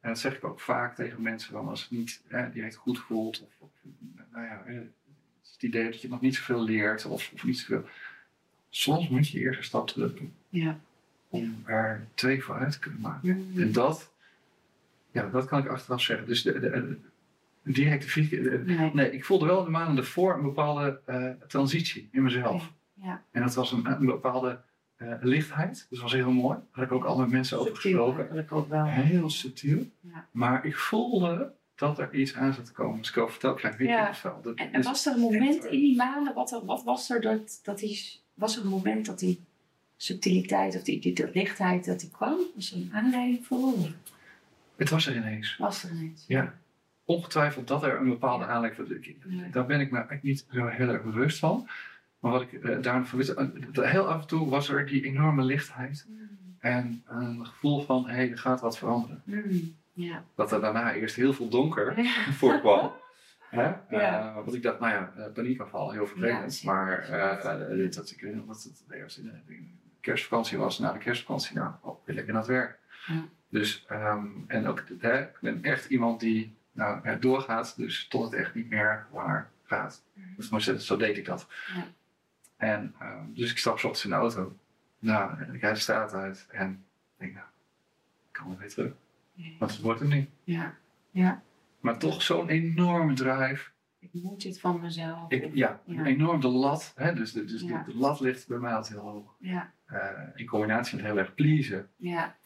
En 0.00 0.10
dat 0.10 0.18
zeg 0.18 0.36
ik 0.36 0.44
ook 0.44 0.60
vaak 0.60 0.94
tegen 0.94 1.22
mensen, 1.22 1.52
dan 1.52 1.68
als 1.68 1.82
het 1.82 1.90
niet 1.90 2.22
eh, 2.28 2.44
direct 2.52 2.74
goed 2.74 2.98
voelt, 2.98 3.42
of, 3.42 3.52
of 3.58 3.70
nou 4.32 4.44
ja, 4.46 4.62
eh, 4.66 4.74
het 5.52 5.62
idee 5.62 5.84
dat 5.84 6.00
je 6.00 6.08
nog 6.08 6.20
niet 6.20 6.34
zoveel 6.34 6.64
leert, 6.64 7.04
of, 7.04 7.30
of 7.34 7.44
niet 7.44 7.58
zoveel. 7.58 7.88
Soms 8.70 9.08
moet 9.08 9.28
je 9.28 9.40
eerst 9.40 9.58
een 9.58 9.64
stap 9.64 9.86
terug 9.88 10.14
doen, 10.14 10.32
Ja. 10.48 10.80
om 11.28 11.62
er 11.64 12.06
twee 12.14 12.42
vooruit 12.42 12.72
te 12.72 12.78
kunnen 12.78 13.00
maken. 13.00 13.36
Mm. 13.52 13.60
En 13.60 13.72
dat, 13.72 14.12
ja, 15.10 15.28
dat 15.28 15.46
kan 15.46 15.58
ik 15.58 15.68
achteraf 15.68 16.00
zeggen. 16.02 16.26
Dus 16.26 16.42
de, 16.42 16.52
de, 16.52 16.70
de- 16.70 16.98
directe 17.72 18.20
Nee. 18.64 18.90
Nee, 18.94 19.12
ik 19.12 19.24
voelde 19.24 19.46
wel 19.46 19.64
de 19.64 19.70
maanden 19.70 19.96
ervoor 19.96 20.34
een 20.34 20.42
bepaalde 20.42 21.00
eh, 21.04 21.30
transitie 21.48 22.08
in 22.12 22.22
mezelf. 22.22 22.72
Ja. 23.04 23.22
En 23.30 23.42
dat 23.42 23.54
was 23.54 23.72
een, 23.72 23.86
een 23.86 24.06
bepaalde 24.06 24.60
eh, 24.96 25.12
lichtheid. 25.20 25.72
Dus 25.72 25.86
dat 25.88 26.00
was 26.00 26.12
heel 26.12 26.30
mooi. 26.32 26.58
Daar 26.58 26.80
heb 26.80 26.84
ik 26.84 26.92
ook 26.92 27.04
al 27.04 27.18
met 27.18 27.28
mensen 27.30 27.58
over 27.58 27.70
Subtiel 27.72 27.90
gesproken. 27.92 28.18
eigenlijk 28.18 28.52
ook 28.52 28.68
wel. 28.68 28.84
Heel 28.84 29.30
subtiel. 29.30 29.86
Ja. 30.00 30.26
Maar 30.30 30.64
ik 30.66 30.76
voelde 30.76 31.52
dat 31.74 31.98
er 31.98 32.14
iets 32.14 32.34
aan 32.34 32.52
zat 32.54 32.64
te 32.66 32.72
komen. 32.72 32.98
Dus 32.98 33.10
ik 33.10 33.16
over 33.16 33.30
vertel 33.30 33.50
een 33.50 33.56
klein 33.56 33.76
beetje 33.76 33.92
Ja. 33.92 34.08
of 34.08 34.16
zo. 34.16 34.40
Dat 34.42 34.54
En, 34.54 34.82
was 34.82 35.06
er 35.06 35.14
een 35.14 35.20
moment 35.20 35.64
in 35.64 35.70
die 35.80 35.96
maanden, 35.96 36.34
wat, 36.34 36.52
er- 36.52 36.64
wat 36.64 36.84
was 36.84 37.10
er 37.10 37.20
dat, 37.20 37.60
dat 37.62 37.78
die, 37.78 38.00
was 38.34 38.56
er 38.56 38.62
een 38.62 38.68
moment 38.68 39.06
dat 39.06 39.18
die 39.18 39.40
subtiliteit 39.96 40.76
of 40.76 40.82
die, 40.82 41.00
die, 41.00 41.12
die 41.14 41.30
lichtheid 41.32 41.84
dat 41.84 42.00
die 42.00 42.10
kwam? 42.10 42.36
Was 42.54 42.70
er 42.72 42.76
een 42.76 42.90
aanleiding 42.92 43.46
voor? 43.46 43.72
Het 44.76 44.90
was 44.90 45.06
er 45.06 45.16
ineens. 45.16 45.56
was 45.56 45.84
er 45.84 45.90
ineens? 45.90 46.24
Ja. 46.28 46.54
Ongetwijfeld 47.04 47.68
dat 47.68 47.82
er 47.82 47.96
een 48.00 48.08
bepaalde 48.08 48.44
aanleiding. 48.46 48.88
Ik- 48.88 49.16
Nee. 49.24 49.50
Daar 49.50 49.66
ben 49.66 49.80
ik 49.80 49.90
me 49.90 49.96
eigenlijk 49.96 50.26
niet 50.26 50.46
zo 50.52 50.66
heel 50.66 50.88
erg 50.88 51.02
bewust 51.02 51.38
van. 51.38 51.68
Maar 52.24 52.32
wat 52.32 52.42
ik 52.42 52.52
eh, 52.52 52.82
daar 52.82 53.06
van 53.06 53.18
wist, 53.18 53.30
eh, 53.30 53.46
heel 53.72 54.08
af 54.08 54.20
en 54.20 54.26
toe 54.26 54.48
was 54.48 54.68
er 54.68 54.86
die 54.86 55.04
enorme 55.04 55.42
lichtheid. 55.42 56.06
Mm. 56.08 56.56
En 56.58 57.02
een 57.06 57.46
gevoel 57.46 57.84
van, 57.84 58.06
hé, 58.06 58.14
hey, 58.14 58.30
er 58.30 58.38
gaat 58.38 58.60
wat 58.60 58.78
veranderen. 58.78 59.22
Mm. 59.24 59.74
Dat 60.34 60.52
er 60.52 60.60
daarna 60.60 60.92
eerst 60.92 61.16
heel 61.16 61.32
veel 61.32 61.48
donker 61.48 61.94
voorkwam. 62.40 62.92
Hè? 63.50 63.72
Eh, 63.88 64.34
want 64.34 64.54
ik 64.54 64.62
dacht, 64.62 64.80
nou 64.80 64.92
ja, 64.92 65.12
eh, 65.16 65.32
paniekaanval, 65.32 65.90
heel 65.90 66.06
vervelend. 66.06 66.60
Ja, 66.60 66.72
maar 66.72 66.98
eh, 67.08 67.84
eh, 67.84 67.92
dat 67.92 68.10
ik 68.10 68.20
weet 68.20 68.34
nog 68.34 68.46
dat 68.46 68.62
het 68.62 68.84
de 68.88 68.96
eerste 68.96 69.22
de 69.22 69.56
kerstvakantie 70.00 70.58
was. 70.58 70.78
Na 70.78 70.92
de 70.92 70.98
kerstvakantie, 70.98 71.56
nou, 71.56 71.72
oh, 71.80 72.06
weer 72.06 72.14
lekker 72.14 72.32
naar 72.32 72.42
het 72.42 72.50
werk. 72.50 72.78
Ja. 73.06 73.24
Dus, 73.48 73.84
ehm, 73.88 74.26
en 74.46 74.66
ook, 74.66 74.84
hè, 74.98 75.20
ik 75.20 75.38
ben 75.40 75.62
echt 75.62 75.90
iemand 75.90 76.20
die 76.20 76.56
nou, 76.72 77.18
doorgaat, 77.18 77.76
dus 77.76 78.08
tot 78.08 78.24
het 78.24 78.32
echt 78.32 78.54
niet 78.54 78.68
meer 78.68 79.06
langer 79.12 79.50
gaat. 79.64 80.02
Dus 80.36 80.48
maar 80.48 80.62
zo, 80.62 80.76
zo 80.76 80.96
deed 80.96 81.16
ik 81.16 81.24
dat. 81.24 81.46
Ja. 81.74 81.86
En, 82.56 82.94
ehm, 82.98 83.32
dus 83.34 83.50
ik 83.50 83.58
stap 83.58 83.74
ochtends 83.74 84.04
in 84.04 84.10
de 84.10 84.16
auto. 84.16 84.56
Nou, 84.98 85.40
en 85.42 85.54
ik 85.54 85.60
rijd 85.60 85.74
de 85.74 85.80
straat 85.80 86.12
uit 86.14 86.46
en 86.50 86.70
ik 86.70 86.78
denk, 87.16 87.34
nou, 87.34 87.46
ik 88.26 88.32
kan 88.32 88.56
weer 88.58 88.68
terug. 88.68 88.92
Want 89.58 89.70
het 89.70 89.80
wordt 89.80 90.00
hem 90.00 90.08
niet. 90.08 90.28
Ja. 90.44 90.74
Ja. 91.10 91.42
Maar 91.80 91.98
toch 91.98 92.22
zo'n 92.22 92.48
enorme 92.48 93.12
drive. 93.14 93.70
Ik 93.98 94.10
moet 94.12 94.42
dit 94.42 94.60
van 94.60 94.80
mezelf. 94.80 95.30
Ik, 95.30 95.54
ja, 95.54 95.80
Ja. 95.84 96.04
enorm 96.04 96.40
de 96.40 96.48
lat. 96.48 96.92
Hè? 96.96 97.14
Dus, 97.14 97.32
de, 97.32 97.44
dus 97.44 97.60
de- 97.60 97.66
Ja. 97.66 97.82
de, 97.82 97.96
lat 97.96 98.20
ligt 98.20 98.48
bij 98.48 98.58
mij 98.58 98.72
altijd 98.74 98.92
heel 99.00 99.08
hoog. 99.10 99.34
Ja. 99.38 99.72
Eh, 99.84 100.08
in 100.34 100.46
combinatie 100.46 100.96
met 100.96 101.04
heel 101.04 101.18
erg 101.18 101.34
pleasen. 101.34 101.88
Ja. 101.96 102.36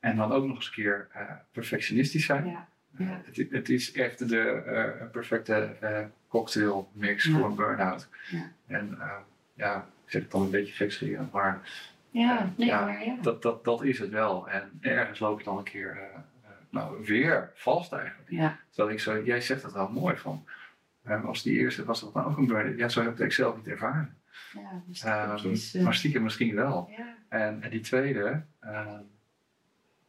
En 0.00 0.16
dan 0.16 0.32
ook 0.32 0.46
nog 0.46 0.56
eens 0.56 0.66
een 0.66 0.72
keer 0.72 1.08
eh, 1.12 1.30
perfectionistisch 1.52 2.24
zijn. 2.24 2.46
Ja. 2.46 2.68
Eh, 2.98 3.06
Ja. 3.08 3.22
het, 3.24 3.50
het 3.50 3.68
is 3.68 3.92
echt 3.92 4.28
de 4.28 5.08
perfecte 5.12 6.10
cocktail 6.28 6.90
mix 6.92 7.24
Ja. 7.24 7.32
voor 7.38 7.46
een 7.46 7.54
burn-out. 7.54 8.08
Ja. 8.30 8.50
En 8.66 9.00
eh, 9.00 9.16
ja, 9.58 9.76
ik 10.04 10.10
zeg 10.10 10.22
het 10.22 10.30
dan 10.30 10.42
een 10.42 10.50
beetje 10.50 10.72
gekscherend, 10.74 11.32
maar 11.32 11.60
Ja. 12.10 12.52
Nee, 12.56 12.66
Ja, 12.68 12.84
maar 12.84 13.04
ja. 13.04 13.16
dat, 13.22 13.42
dat, 13.42 13.64
dat 13.64 13.82
is 13.84 13.98
het 13.98 14.10
wel. 14.10 14.48
En 14.48 14.78
ergens 14.80 15.18
loop 15.18 15.38
ik 15.38 15.44
dan 15.44 15.58
een 15.58 15.64
keer 15.64 15.90
eh, 15.96 16.02
eh, 16.14 16.50
nou, 16.70 17.04
weer 17.04 17.50
vast 17.54 17.92
eigenlijk. 17.92 18.30
Ja. 18.30 18.58
Terwijl 18.70 18.94
ik 18.94 19.00
zo, 19.02 19.22
jij 19.22 19.40
zegt 19.40 19.62
dat 19.62 19.72
wel 19.72 19.88
mooi 19.90 20.16
van. 20.16 20.44
eh, 21.02 21.24
als 21.24 21.42
die 21.42 21.58
eerste 21.58 21.84
was 21.84 22.00
dat 22.00 22.12
dan 22.12 22.24
ook 22.24 22.36
een 22.36 22.46
burn 22.46 22.76
Ja, 22.76 22.88
zo 22.88 23.02
heb 23.02 23.12
ik 23.12 23.18
het 23.18 23.32
zelf 23.32 23.56
niet 23.56 23.68
ervaren. 23.68 24.16
Ja. 24.52 24.82
Dus 24.86 25.00
dat 25.00 25.44
is, 25.44 25.74
eh, 25.74 25.82
maar 25.82 25.94
stiekem 25.94 26.22
misschien 26.22 26.54
wel. 26.54 26.90
ja. 26.96 27.16
En, 27.28 27.62
en 27.62 27.70
die 27.70 27.80
tweede 27.80 28.42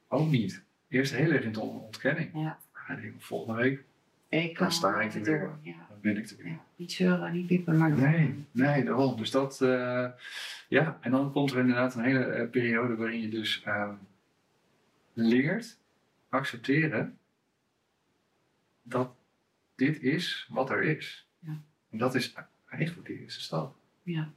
ook 0.07 0.27
niet. 0.29 0.63
Eerst 0.87 1.15
heel 1.15 1.31
erg 1.31 1.43
in 1.43 1.51
de 1.51 1.59
on- 1.59 1.79
ontkenning. 1.81 2.29
Ja. 2.33 2.57
En 2.87 3.01
denk, 3.01 3.21
volgende 3.21 3.61
week 3.61 3.83
Ik 4.29 4.57
Dan 4.57 4.71
sta 4.71 5.01
ik 5.01 5.13
er 5.13 5.21
weer. 5.23 5.51
Ja. 5.61 5.73
Ben 6.01 6.17
ik 6.17 6.29
er. 6.29 6.47
Ja. 6.47 6.63
Niet 6.75 6.91
zeuren, 6.91 7.33
niet 7.33 7.47
piepen, 7.47 7.77
maar. 7.77 7.91
Nee, 7.91 8.45
nee, 8.51 8.83
daarom. 8.83 9.17
Dus 9.17 9.31
dat, 9.31 9.61
eh, 9.61 10.07
ja. 10.67 10.97
En 11.01 11.11
dan 11.11 11.31
komt 11.31 11.51
er 11.51 11.59
inderdaad 11.59 11.95
een 11.95 12.03
hele 12.03 12.23
eh, 12.23 12.49
periode 12.49 12.95
waarin 12.95 13.21
je 13.21 13.29
dus 13.29 13.61
ehm, 13.63 13.93
leert 15.13 15.77
accepteren 16.29 17.17
dat 18.83 19.15
dit 19.75 20.01
is 20.01 20.47
wat 20.49 20.69
er 20.69 20.83
is. 20.83 21.27
Ja. 21.39 21.61
En 21.89 21.97
dat 21.97 22.15
is 22.15 22.33
eigenlijk 22.69 23.07
de 23.07 23.19
eerste 23.19 23.41
stap. 23.41 23.75
Ja. 24.03 24.31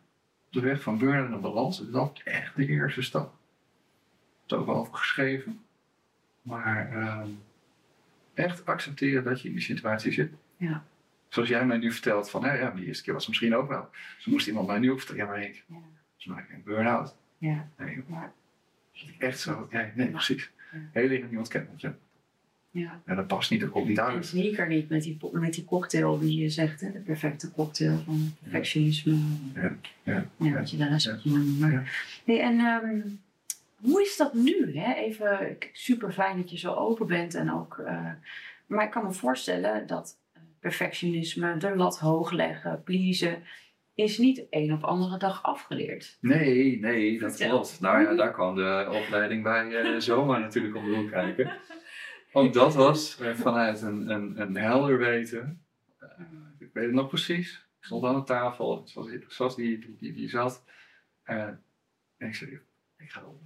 Op 0.46 0.52
de 0.52 0.60
weg 0.60 0.82
van 0.82 0.98
burn 0.98 1.30
naar 1.30 1.40
balans 1.40 1.80
is 1.80 1.90
dat 1.90 2.20
echt 2.24 2.56
de 2.56 2.66
eerste 2.66 3.02
stap. 3.02 3.34
Het 4.42 4.52
is 4.52 4.56
ook 4.56 4.66
wel 4.66 4.76
over 4.76 4.94
geschreven. 4.94 5.60
Maar 6.42 6.92
ehm, 6.92 7.28
echt 8.34 8.66
accepteren 8.66 9.24
dat 9.24 9.40
je 9.40 9.48
in 9.48 9.54
die 9.54 9.62
situatie 9.62 10.12
zit. 10.12 10.32
Ja. 10.56 10.84
Zoals 11.32 11.48
jij 11.48 11.66
mij 11.66 11.76
nu 11.78 11.92
vertelt 11.92 12.30
van, 12.30 12.44
hè, 12.44 12.58
ja, 12.58 12.70
die 12.70 12.86
eerste 12.86 13.02
keer 13.02 13.12
was 13.12 13.22
het 13.22 13.30
misschien 13.30 13.54
ook 13.56 13.68
wel. 13.68 13.88
Zo 14.18 14.30
moest 14.30 14.46
iemand 14.46 14.66
mij 14.66 14.78
nu 14.78 14.90
ook 14.90 14.98
vertellen, 15.00 15.24
ja 15.24 15.30
maar 15.30 15.42
ik, 15.42 15.64
Ja. 15.66 15.76
is 16.18 16.24
maar 16.24 16.46
een 16.52 16.62
burn-out. 16.64 17.16
Ja. 17.38 17.68
Nee. 17.78 18.02
Ja. 18.08 18.32
Echt 19.18 19.38
zo, 19.40 19.68
nee, 19.70 19.90
nee 19.94 20.08
precies. 20.08 20.50
Ja. 20.72 20.78
Heel 20.92 21.10
erg 21.10 21.22
niemand 21.22 21.48
kent 21.48 21.80
ja. 21.80 21.94
Ja. 22.70 23.00
ja, 23.06 23.14
dat 23.14 23.26
past 23.26 23.50
niet, 23.50 23.60
dat 23.60 23.70
komt 23.70 23.88
niet 23.88 23.98
En 23.98 24.04
uit. 24.04 24.26
zeker 24.26 24.68
niet 24.68 24.88
met 24.88 25.02
die, 25.02 25.18
met 25.32 25.54
die 25.54 25.64
cocktail 25.64 26.18
die 26.18 26.40
je 26.42 26.48
zegt, 26.48 26.80
hè? 26.80 26.92
de 26.92 26.98
perfecte 26.98 27.50
cocktail 27.52 27.98
van 28.04 28.34
perfectionisme. 28.42 29.14
Ja, 29.54 29.60
ja, 29.62 29.76
Ja, 30.02 30.26
ja. 30.36 30.52
wat 30.52 30.70
je 30.70 30.76
daar. 30.76 31.20
Maar- 31.58 31.72
Ja. 31.72 31.82
Hey, 32.24 32.40
en 32.40 32.58
ehm, 32.58 33.00
hoe 33.80 34.02
is 34.02 34.16
dat 34.16 34.34
nu? 34.34 34.78
Hè? 34.78 34.92
Even 34.94 35.56
super 35.72 36.12
fijn 36.12 36.36
dat 36.36 36.50
je 36.50 36.58
zo 36.58 36.72
open 36.74 37.06
bent 37.06 37.34
en 37.34 37.52
ook. 37.52 37.78
eh, 37.78 38.10
maar 38.66 38.84
ik 38.84 38.90
kan 38.90 39.04
me 39.04 39.12
voorstellen 39.12 39.86
dat 39.86 40.16
perfectionisme, 40.62 41.56
de 41.56 41.76
lat 41.76 41.98
hoog 41.98 42.30
leggen, 42.30 42.82
pleasen, 42.82 43.42
is 43.94 44.18
niet 44.18 44.46
een 44.50 44.72
op 44.72 44.82
andere 44.84 45.16
dag 45.18 45.42
afgeleerd. 45.42 46.18
Nee, 46.20 46.80
nee, 46.80 47.18
dat 47.18 47.30
Vertel. 47.30 47.48
klopt. 47.48 47.80
Nou 47.80 48.02
ja, 48.02 48.14
daar 48.14 48.32
kwam 48.32 48.54
de 48.54 49.00
opleiding 49.04 49.42
bij 49.42 49.76
eh 49.76 49.98
Zoma 50.08 50.38
natuurlijk 50.38 50.76
om 50.76 50.84
de 50.84 50.96
hoek 50.96 51.10
kijken. 51.10 51.52
Ook 52.32 52.52
dat 52.52 52.74
was 52.74 53.20
eh, 53.20 53.34
vanuit 53.34 53.82
een, 53.82 54.10
een, 54.10 54.40
een 54.40 54.56
helder 54.56 54.98
weten. 54.98 55.64
Eh, 55.98 56.08
ik 56.58 56.70
weet 56.72 56.84
het 56.84 56.94
nog 56.94 57.08
precies. 57.08 57.52
Ik 57.78 57.84
stond 57.84 58.04
aan 58.04 58.14
de 58.14 58.22
tafel, 58.22 58.82
zoals, 58.84 59.08
zoals 59.28 59.56
die, 59.56 59.78
die, 59.78 59.96
die, 59.96 60.12
die 60.12 60.28
zat. 60.28 60.64
En 61.22 61.64
ik 62.18 62.34
zei, 62.34 62.60
ik 62.98 63.10
ga 63.10 63.24
op. 63.24 63.42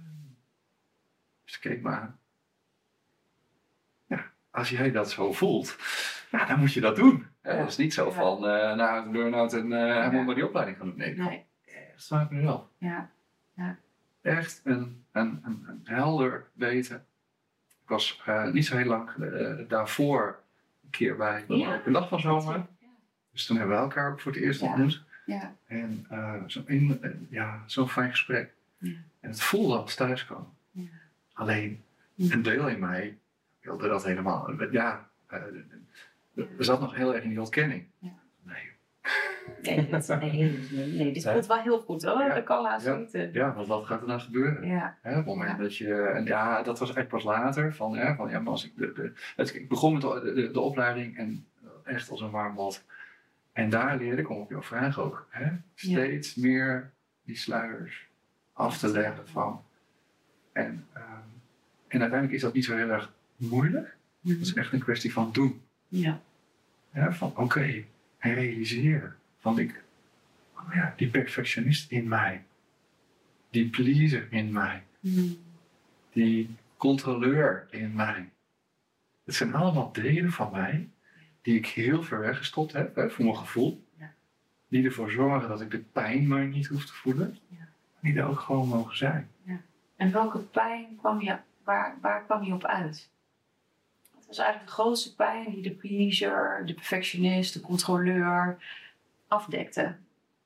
Dus 1.45 1.59
keek 1.59 1.81
me 1.81 1.89
aan. 1.89 2.19
Ja, 4.07 4.31
als 4.51 4.69
jij 4.69 4.91
dat 4.91 5.11
zo 5.11 5.33
voelt, 5.33 5.77
ja, 6.31 6.45
dan 6.45 6.59
moet 6.59 6.73
je 6.73 6.81
dat 6.81 6.95
doen. 6.95 7.27
Hè, 7.41 7.51
Ja. 7.51 7.57
Dat 7.57 7.67
is 7.67 7.77
niet 7.77 7.93
zo 7.93 8.05
Ja. 8.05 8.11
van, 8.11 8.47
eh 8.47 8.75
nou, 8.75 9.05
een 9.05 9.11
burn-out 9.11 9.53
en 9.53 9.71
eh 9.73 9.95
hij 9.95 10.11
moet 10.11 10.25
maar 10.25 10.35
die 10.35 10.45
opleiding 10.47 10.77
gaan 10.77 10.87
doen. 10.87 10.97
Nee, 10.97 11.15
Nee. 11.17 11.45
echt 11.65 12.07
vanuit 12.07 12.29
mezelf 12.31 12.63
Ja. 12.77 13.09
echt 14.21 14.61
een, 14.63 15.03
een, 15.11 15.41
een, 15.45 15.63
een 15.67 15.81
helder 15.83 16.45
weten. 16.53 17.05
Ik 17.83 17.89
was 17.93 18.21
eh, 18.25 18.51
niet 18.51 18.65
zo 18.65 18.77
heel 18.77 18.85
lang 18.87 19.09
eh, 19.09 19.57
daarvoor 19.67 20.39
een 20.83 20.89
keer 20.89 21.15
bij 21.17 21.43
de 21.47 21.57
Ja. 21.57 21.81
dag 21.85 22.07
van 22.09 22.19
zomer. 22.19 22.65
Dus 23.31 23.45
toen 23.45 23.57
hebben 23.57 23.75
we 23.75 23.81
elkaar 23.81 24.11
ook 24.11 24.19
voor 24.21 24.31
het 24.31 24.41
eerst 24.41 24.61
Ja. 24.61 24.67
ontmoet. 24.67 25.03
Ja. 25.25 25.53
En 25.65 26.05
eh, 26.09 26.33
zo 26.47 26.61
in- 26.65 26.97
eh, 27.01 27.11
ja, 27.29 27.63
zo'n 27.65 27.89
fijn 27.89 28.09
gesprek. 28.09 28.53
Ja. 28.77 28.91
En 29.19 29.29
het 29.29 29.41
voelde 29.41 29.77
als 29.77 29.95
thuiskomen. 29.95 30.49
Ja. 30.71 30.87
Alleen 31.33 31.83
Ja. 32.13 32.33
een 32.33 32.41
deel 32.41 32.67
in 32.67 32.79
mij 32.79 33.17
wilde 33.61 33.87
dat 33.87 34.05
helemaal. 34.05 34.51
Ja, 34.71 35.09
eh, 35.27 35.39
er 36.37 36.63
zat 36.63 36.79
nog 36.79 36.95
heel 36.95 37.15
erg 37.15 37.23
in 37.23 37.29
die 37.29 37.39
ontkenning. 37.39 37.85
Ja. 37.99 38.13
Nee, 38.43 38.75
Nee, 39.61 39.87
dit, 39.89 40.71
nee, 40.97 41.11
dit 41.13 41.23
voelt 41.29 41.45
wel 41.45 41.61
heel 41.61 41.79
goed 41.79 42.03
hoor. 42.03 42.29
Dat 42.29 42.43
kan 42.43 42.61
laatst 42.61 42.87
Ja. 42.87 42.95
niet. 42.95 43.13
eh. 43.13 43.33
ja, 43.33 43.53
want 43.53 43.67
wat 43.67 43.85
gaat 43.85 44.01
er 44.01 44.07
nou 44.07 44.19
gebeuren? 44.19 44.67
Ja. 44.67 44.97
Hè, 45.01 45.09
op 45.11 45.15
het 45.17 45.25
moment 45.25 45.59
dat 45.59 45.77
je, 45.77 45.93
en 45.95 46.25
ja, 46.25 46.61
dat 46.63 46.79
was 46.79 46.93
echt 46.93 47.07
pas 47.07 47.23
later. 47.23 47.75
Van, 47.75 47.97
hè, 47.97 48.15
van, 48.15 48.29
ja, 48.29 48.39
maar 48.39 48.51
als 48.51 48.65
ik, 48.65 48.71
de, 48.77 48.91
de, 48.93 49.13
het, 49.35 49.55
ik 49.55 49.69
begon 49.69 49.93
met 49.93 50.01
de, 50.01 50.31
de, 50.35 50.51
de 50.51 50.59
opleiding 50.59 51.17
en 51.17 51.45
echt 51.83 52.09
als 52.09 52.21
een 52.21 52.29
warm 52.31 52.55
bad. 52.55 52.83
En 53.53 53.69
daar 53.69 53.97
leerde 53.97 54.17
ik, 54.21 54.25
kom 54.27 54.37
op 54.37 54.49
jouw 54.49 54.61
vraag 54.63 54.99
ook, 54.99 55.27
hè, 55.29 55.47
steeds 55.75 56.35
meer 56.35 56.91
die 57.23 57.37
sluiers 57.37 58.07
af 58.53 58.77
te 58.77 58.87
leggen 58.91 59.27
van. 59.27 59.63
En, 60.51 60.87
ehm, 60.93 61.03
en 61.87 61.99
uiteindelijk 61.99 62.31
is 62.31 62.41
dat 62.41 62.53
niet 62.53 62.65
zo 62.65 62.75
heel 62.75 62.89
erg 62.89 63.13
moeilijk. 63.35 63.95
Het 64.23 64.39
is 64.41 64.53
echt 64.53 64.73
een 64.73 64.79
kwestie 64.83 65.13
van 65.13 65.29
doen. 65.31 65.61
Ja. 65.87 66.19
Ja, 66.93 67.13
van 67.13 67.35
oké, 67.35 67.83
en 68.17 68.33
realiseer. 68.33 69.15
Van 69.37 69.59
ik, 69.59 69.83
oh 70.55 70.73
ja, 70.73 70.93
die 70.97 71.09
perfectionist 71.09 71.91
in 71.91 72.07
mij. 72.07 72.43
Die 73.49 73.69
pleaser 73.69 74.27
in 74.31 74.51
mij. 74.51 74.83
Mm. 74.99 75.37
Die 76.11 76.55
controleur 76.77 77.67
in 77.69 77.95
mij. 77.95 78.29
Het 79.23 79.35
zijn 79.35 79.55
allemaal 79.55 79.91
delen 79.91 80.31
van 80.31 80.51
mij 80.51 80.89
die 81.41 81.57
ik 81.57 81.67
heel 81.67 82.03
ver 82.03 82.19
weggestopt 82.19 82.73
heb, 82.73 82.95
hè, 82.95 83.09
voor 83.09 83.25
mijn 83.25 83.37
gevoel. 83.37 83.83
Ja. 83.97 84.13
Die 84.67 84.85
ervoor 84.85 85.11
zorgen 85.11 85.49
dat 85.49 85.61
ik 85.61 85.71
de 85.71 85.79
pijn 85.79 86.27
maar 86.27 86.45
niet 86.45 86.67
hoef 86.67 86.85
te 86.85 86.93
voelen. 86.93 87.37
Ja. 87.47 87.67
Die 87.99 88.17
er 88.17 88.25
ook 88.25 88.39
gewoon 88.39 88.67
mogen 88.67 88.97
zijn. 88.97 89.29
En 89.95 90.11
welke 90.11 90.39
pijn 90.39 90.95
kwam 90.97 91.21
je, 91.21 91.37
waar, 91.63 91.97
waar 92.01 92.23
kwam 92.25 92.43
je 92.43 92.53
op 92.53 92.65
uit? 92.65 93.09
Wat 94.27 94.35
was 94.35 94.45
eigenlijk 94.45 94.75
de 94.75 94.81
grootste 94.81 95.15
pijn 95.15 95.51
die 95.51 95.61
de 95.61 95.71
pleaser, 95.71 96.63
de 96.65 96.73
perfectionist, 96.73 97.53
de 97.53 97.61
controleur 97.61 98.57
afdekte? 99.27 99.95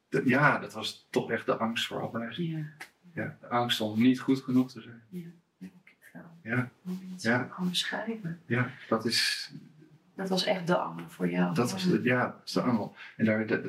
De- 0.09 0.21
ja, 0.25 0.57
dat 0.59 0.73
was 0.73 1.07
toch 1.09 1.31
echt 1.31 1.45
de 1.45 1.57
angst 1.57 1.87
voor 1.87 2.01
afwijzing. 2.01 2.49
Ja. 2.49 2.65
Ja, 3.23 3.37
de 3.41 3.47
angst 3.47 3.81
om 3.81 4.01
niet 4.01 4.19
goed 4.19 4.41
genoeg 4.41 4.71
te 4.71 4.81
zijn. 4.81 5.01
denk 5.57 5.71
ik 5.85 5.95
wel. 6.13 6.21
Ja, 6.43 6.69
Hoe 6.81 6.93
je 6.99 7.09
dat 7.11 7.21
Ja. 7.21 7.47
gewoon 7.51 7.69
beschrijven. 7.69 8.39
ja 8.45 8.69
dat 8.89 9.05
is 9.05 9.51
Dat 10.15 10.29
was 10.29 10.45
echt 10.45 10.67
de 10.67 10.77
angel 10.77 11.09
voor 11.09 11.29
jou. 11.29 11.53
Dat 11.53 11.73
is, 11.75 11.83
de- 11.89 12.01
ja, 12.03 12.23
dat 12.25 12.41
is 12.45 12.51
de 12.51 12.61
angel. 12.61 12.95
En 13.17 13.25
daar, 13.25 13.45
daar, 13.47 13.61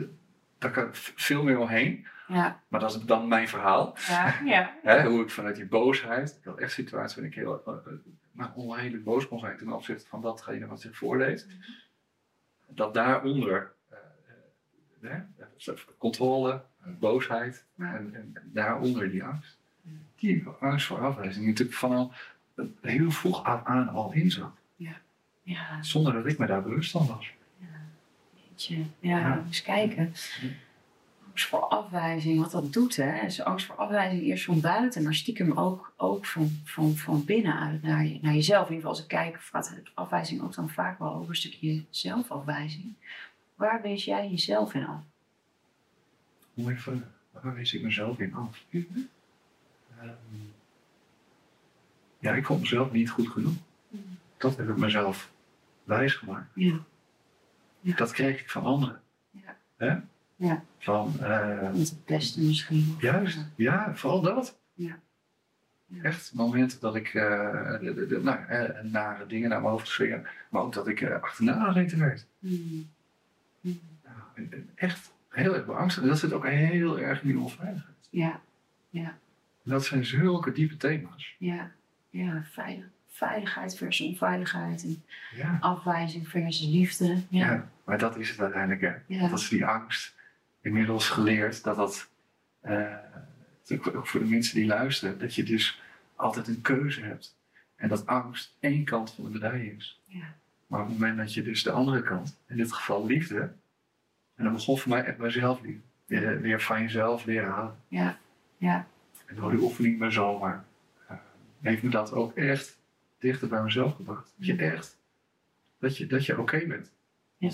daar 0.58 0.70
kan 0.70 0.88
veel 0.92 1.42
meer 1.42 1.58
omheen. 1.58 2.06
Ja, 2.28 2.60
Maar 2.68 2.80
dat 2.80 2.94
is 2.94 3.00
dan 3.02 3.28
mijn 3.28 3.48
verhaal. 3.48 3.96
ja, 4.44 4.74
ja. 4.84 5.04
Hoe 5.08 5.22
ik 5.22 5.30
vanuit 5.30 5.56
die 5.56 5.66
boosheid, 5.66 6.36
ik 6.40 6.44
had 6.44 6.58
echt 6.58 6.72
situaties 6.72 7.14
waarin 7.16 7.32
ik 7.32 7.38
heel 7.38 7.62
nou, 8.32 8.50
onredelijk 8.54 9.04
boos 9.04 9.28
kon 9.28 9.38
zijn 9.38 9.56
ten 9.56 9.72
opzichte 9.72 10.06
van 10.06 10.20
datgene 10.20 10.66
wat 10.66 10.80
zich 10.80 10.96
voordeed. 10.96 11.46
Dat 12.68 12.94
daaronder 12.94 13.72
uh, 13.92 13.98
uh, 15.02 15.10
hè, 15.10 15.16
uh, 15.72 15.78
controle, 15.98 16.62
boosheid 16.98 17.64
Ja. 17.74 17.94
en, 17.94 18.14
en 18.14 18.34
daaronder 18.44 19.10
die 19.10 19.24
angst. 19.24 19.58
Die 20.16 20.44
angst 20.60 20.86
voor 20.86 20.98
afwijzing 20.98 21.46
natuurlijk 21.46 21.78
vanaf 21.78 22.34
uh, 22.56 22.64
heel 22.80 23.10
vroeg 23.10 23.44
af 23.44 23.64
aan 23.64 23.88
al 23.88 24.12
in 24.12 24.30
zat. 24.30 24.52
Ja, 25.44 25.78
Zonder 25.80 26.12
dat 26.12 26.26
ik 26.26 26.38
me 26.38 26.46
daar 26.46 26.62
bewust 26.62 26.90
van 26.90 27.06
was. 27.06 27.32
Ja, 28.56 28.76
Ja. 29.00 29.42
eens 29.46 29.62
kijken. 29.62 30.12
Angst 31.32 31.48
voor 31.48 31.60
afwijzing, 31.60 32.40
wat 32.40 32.50
dat 32.50 32.72
doet, 32.72 32.96
hè? 32.96 33.20
Is 33.20 33.42
angst 33.42 33.66
voor 33.66 33.76
afwijzing 33.76 34.22
eerst 34.22 34.44
van 34.44 34.60
buiten, 34.60 35.02
maar 35.02 35.14
stiekem 35.14 35.52
ook, 35.52 35.92
ook 35.96 36.26
van, 36.26 36.50
van, 36.64 36.96
van 36.96 37.24
binnenuit 37.24 37.82
naar, 37.82 38.06
je, 38.06 38.18
naar 38.22 38.34
jezelf. 38.34 38.68
In 38.68 38.74
ieder 38.74 38.90
geval, 38.90 38.90
als 38.90 39.00
ik 39.00 39.08
kijk, 39.08 39.40
gaat 39.40 39.80
afwijzing 39.94 40.42
ook 40.42 40.54
dan 40.54 40.70
vaak 40.70 40.98
wel 40.98 41.14
over 41.14 41.28
een 41.28 41.36
stukje 41.36 41.84
zelfafwijzing. 41.90 42.94
Waar 43.54 43.82
wees 43.82 44.04
jij 44.04 44.30
jezelf 44.30 44.74
in 44.74 44.86
af? 44.86 45.02
Hoe 46.54 46.72
even, 46.72 47.12
waar 47.30 47.54
wees 47.54 47.74
ik 47.74 47.82
mezelf 47.82 48.18
in 48.18 48.34
af? 48.34 48.64
Ehm, 48.70 48.86
ja, 52.18 52.34
ik 52.34 52.46
vond 52.46 52.60
mezelf 52.60 52.92
niet 52.92 53.10
goed 53.10 53.28
genoeg. 53.28 53.54
Dat 54.36 54.56
heb 54.56 54.68
ik 54.68 54.76
mezelf 54.76 55.32
wijsgemaakt. 55.84 56.50
Ja. 56.54 56.78
Ja. 57.80 57.96
Dat 57.96 58.12
kreeg 58.12 58.40
ik 58.40 58.50
van 58.50 58.64
anderen. 58.64 59.00
Ja. 59.30 59.56
Hè? 59.76 59.98
Ja. 60.46 60.62
Van, 60.78 61.14
eh, 61.20 61.62
Met 61.62 61.78
het 61.88 62.04
beste 62.06 62.40
misschien. 62.40 62.96
juist, 62.98 63.38
ja, 63.54 63.94
vooral 63.94 64.20
dat. 64.20 64.58
Ja. 64.74 64.98
Ja. 65.86 66.02
Echt, 66.02 66.34
momenten 66.34 66.80
dat 66.80 66.94
ik 66.94 67.06
eh, 67.14 67.70
de, 67.80 67.92
de, 67.94 68.06
de- 68.06 68.20
nou, 68.22 68.38
eh, 68.48 68.82
nare 68.82 69.26
dingen 69.26 69.48
naar 69.48 69.60
mijn 69.60 69.70
hoofd 69.72 69.88
swingen, 69.88 70.26
maar 70.50 70.62
ook 70.62 70.72
dat 70.72 70.88
ik 70.88 71.00
eh, 71.00 71.22
achterna 71.22 71.64
gezeten 71.72 71.98
werd. 71.98 72.26
Hmm. 72.38 72.90
Nou, 73.60 74.64
echt 74.74 75.12
heel 75.28 75.54
erg 75.54 75.66
beangstigend. 75.66 76.10
Dat 76.10 76.20
zit 76.20 76.32
ook 76.32 76.46
heel 76.46 76.98
erg 77.00 77.22
in 77.22 77.28
die 77.28 77.38
onveiligheid. 77.38 77.96
Ja, 78.10 78.40
En 78.92 79.12
dat 79.62 79.84
zijn 79.84 80.04
zulke 80.04 80.52
diepe 80.52 80.76
thema's. 80.76 81.34
ja, 81.38 81.70
ja. 82.10 82.42
Veilig, 82.50 82.84
veiligheid 83.08 83.76
versus 83.76 84.06
onveiligheid. 84.06 84.82
En 84.84 85.02
Ja. 85.36 85.56
afwijzing 85.60 86.28
versus 86.28 86.66
liefde. 86.66 87.22
Ja. 87.28 87.52
Ja, 87.52 87.68
maar 87.84 87.98
dat 87.98 88.16
is 88.16 88.30
het 88.30 88.40
uiteindelijk. 88.40 88.80
Hè. 88.80 89.14
Ja. 89.16 89.28
Dat 89.28 89.38
is 89.38 89.48
die 89.48 89.66
angst. 89.66 90.14
Inmiddels 90.62 91.08
geleerd 91.08 91.64
dat 91.64 91.76
dat, 91.76 92.10
eh, 92.60 92.96
ook 93.94 94.06
voor 94.06 94.20
de 94.20 94.26
mensen 94.26 94.54
die 94.54 94.66
luisteren, 94.66 95.18
dat 95.18 95.34
je 95.34 95.42
dus 95.42 95.82
altijd 96.16 96.48
een 96.48 96.60
keuze 96.60 97.00
hebt. 97.00 97.36
En 97.76 97.88
dat 97.88 98.06
angst 98.06 98.56
één 98.60 98.84
kant 98.84 99.14
van 99.14 99.24
de 99.24 99.30
medaille 99.30 99.74
is. 99.76 100.00
Ja. 100.04 100.34
Maar 100.66 100.80
op 100.80 100.88
het 100.88 100.98
moment 100.98 101.16
dat 101.16 101.34
je 101.34 101.42
dus 101.42 101.62
de 101.62 101.70
andere 101.70 102.02
kant, 102.02 102.38
in 102.46 102.56
dit 102.56 102.72
geval 102.72 103.06
liefde, 103.06 103.52
en 104.34 104.44
dat 104.44 104.52
begon 104.52 104.78
voor 104.78 104.90
mij 104.90 105.04
echt 105.04 105.18
bij 105.18 105.30
zelfliefde. 105.30 105.82
Weer, 106.06 106.40
weer 106.40 106.60
van 106.60 106.80
jezelf 106.80 107.24
leren 107.24 107.50
houden. 107.50 107.76
Ja. 107.88 108.18
Ja. 108.56 108.86
En 109.26 109.36
door 109.36 109.50
die 109.50 109.60
oefening 109.60 109.98
bij 109.98 110.10
zomaar 110.10 110.64
eh, 111.08 111.16
heeft 111.60 111.82
me 111.82 111.90
dat 111.90 112.12
ook 112.12 112.36
echt 112.36 112.78
dichter 113.18 113.48
bij 113.48 113.62
mezelf 113.62 113.94
gebracht. 113.94 114.34
Dat 114.36 114.46
je 114.46 114.56
echt, 114.56 114.98
dat 115.78 115.96
je, 115.96 116.06
dat 116.06 116.26
je 116.26 116.40
oké 116.40 116.66
bent. 116.66 116.92
Ja. 117.36 117.50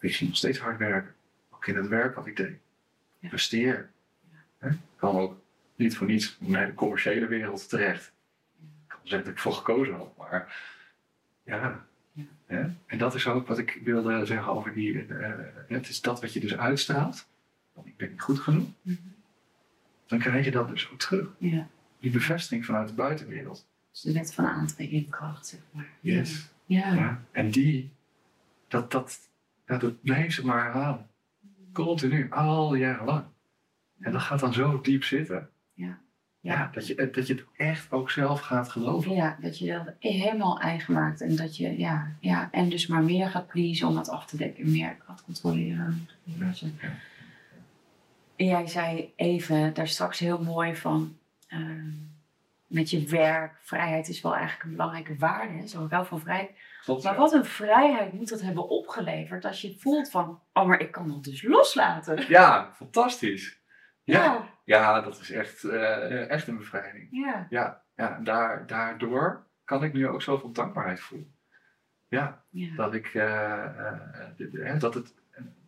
Ik 0.00 0.14
zie 0.14 0.26
nog 0.26 0.36
steeds 0.36 0.58
hard 0.58 0.78
werken. 0.78 1.14
Ook 1.64 1.70
in 1.70 1.76
het 1.76 1.88
werk 1.88 2.14
wat 2.14 2.26
ik 2.26 2.36
deed. 2.36 2.56
Ja. 3.18 3.86
Hè? 4.58 4.68
Ik 4.68 4.78
kwam 4.96 5.16
ook 5.16 5.40
niet 5.76 5.96
voor 5.96 6.06
niets 6.06 6.36
in 6.40 6.52
de 6.52 6.72
commerciële 6.74 7.26
wereld 7.26 7.68
terecht. 7.68 8.12
Ik 8.62 8.84
kan 8.86 8.98
zeggen 9.02 9.24
dat 9.24 9.34
ik 9.34 9.38
voor 9.40 9.52
gekozen 9.52 9.94
had, 9.94 10.16
maar 10.16 10.56
ja. 11.44 11.86
En 12.86 12.98
dat 12.98 13.14
is 13.14 13.26
ook 13.26 13.46
wat 13.46 13.58
ik 13.58 13.80
wilde 13.84 14.26
zeggen 14.26 14.52
over 14.52 14.72
die, 14.72 15.06
eh, 15.06 15.32
het 15.68 15.88
is 15.88 16.00
dat 16.00 16.20
wat 16.20 16.32
je 16.32 16.40
dus 16.40 16.56
uitstraalt. 16.56 17.28
Want 17.72 17.86
ik 17.86 17.96
ben 17.96 18.10
niet 18.10 18.20
goed 18.20 18.38
genoeg. 18.38 18.68
Mhm. 18.82 18.96
Dan 20.06 20.18
krijg 20.18 20.44
je 20.44 20.50
dat 20.50 20.68
dus 20.68 20.90
ook 20.90 20.98
terug 20.98 21.28
Ja. 21.38 21.68
die 21.98 22.10
bevestiging 22.10 22.64
vanuit 22.64 22.88
de 22.88 22.94
buitenwereld. 22.94 23.66
Dus 23.90 24.00
de 24.00 24.12
wet 24.12 24.34
van 24.34 24.46
aantrekkingskracht, 24.46 25.46
zeg 25.46 25.60
maar. 25.70 25.88
Yes. 26.00 26.48
Ja. 26.66 26.94
Ja. 26.94 27.22
En 27.30 27.50
die, 27.50 27.90
dat, 28.68 28.90
dat, 28.90 29.28
dat 29.64 30.02
blijft 30.02 30.34
ze 30.34 30.46
maar 30.46 30.64
herhalen. 30.64 31.08
Continu, 31.74 32.30
al 32.30 32.74
jarenlang. 32.74 33.24
En 34.00 34.12
dat 34.12 34.20
gaat 34.20 34.40
dan 34.40 34.52
zo 34.52 34.80
diep 34.80 35.04
zitten. 35.04 35.48
Ja. 35.74 35.98
Ja, 36.40 36.70
dat, 36.72 36.86
je, 36.86 37.10
dat 37.10 37.26
je 37.26 37.34
het 37.34 37.44
echt 37.56 37.92
ook 37.92 38.10
zelf 38.10 38.40
gaat 38.40 38.68
geloven. 38.68 39.14
Ja, 39.14 39.36
dat 39.40 39.58
je 39.58 39.66
dat 39.66 39.94
helemaal 39.98 40.60
eigen 40.60 40.94
maakt 40.94 41.20
en 41.20 41.36
dat 41.36 41.56
je, 41.56 41.78
ja, 41.78 42.12
ja, 42.20 42.48
en 42.50 42.68
dus 42.68 42.86
maar 42.86 43.02
meer 43.02 43.30
gaat 43.30 43.46
pleasen 43.46 43.88
om 43.88 43.94
dat 43.94 44.08
af 44.08 44.26
te 44.26 44.36
dekken, 44.36 44.70
meer 44.70 44.96
gaat 45.06 45.24
controleren. 45.24 46.08
Ja. 46.22 46.52
En 48.36 48.46
jij 48.46 48.66
zei 48.66 49.12
even 49.16 49.74
daar 49.74 49.88
straks 49.88 50.18
heel 50.18 50.42
mooi 50.42 50.76
van, 50.76 51.16
ehm, 51.46 51.90
met 52.66 52.90
je 52.90 53.04
werk, 53.04 53.58
vrijheid 53.62 54.08
is 54.08 54.20
wel 54.20 54.34
eigenlijk 54.34 54.64
een 54.64 54.76
belangrijke 54.76 55.16
waarde, 55.16 55.52
hè? 55.52 55.66
zo 55.66 55.88
wel 55.88 56.04
van 56.04 56.20
vrijheid. 56.20 56.50
Klopt, 56.84 57.04
Maar 57.04 57.12
ja. 57.12 57.18
wat 57.18 57.32
een 57.32 57.44
vrijheid 57.44 58.12
moet 58.12 58.28
dat 58.28 58.40
hebben 58.40 58.68
opgeleverd 58.68 59.44
als 59.44 59.60
je 59.60 59.78
voelt 59.78 60.10
van, 60.10 60.40
oh 60.52 60.66
maar 60.66 60.80
ik 60.80 60.92
kan 60.92 61.08
dat 61.08 61.24
dus 61.24 61.42
loslaten. 61.42 62.24
Ja, 62.28 62.72
fantastisch. 62.74 63.62
Ja, 64.02 64.24
ja, 64.24 64.48
ja 64.64 65.00
dat 65.00 65.20
is 65.20 65.30
echt, 65.30 65.64
eh, 65.64 66.30
echt 66.30 66.48
een 66.48 66.56
bevrijding. 66.56 67.08
ja, 67.10 67.46
Ja, 67.50 67.82
ja 67.96 68.20
daar, 68.22 68.66
daardoor 68.66 69.46
kan 69.64 69.84
ik 69.84 69.92
nu 69.92 70.08
ook 70.08 70.22
zoveel 70.22 70.52
dankbaarheid 70.52 71.00
voelen. 71.00 71.34
Ja, 72.08 72.42
ja. 72.50 72.74
dat 72.76 72.94
ik, 72.94 73.06
eh, 73.14 73.88
eh, 73.88 74.78
dat, 74.78 74.94
het, 74.94 75.14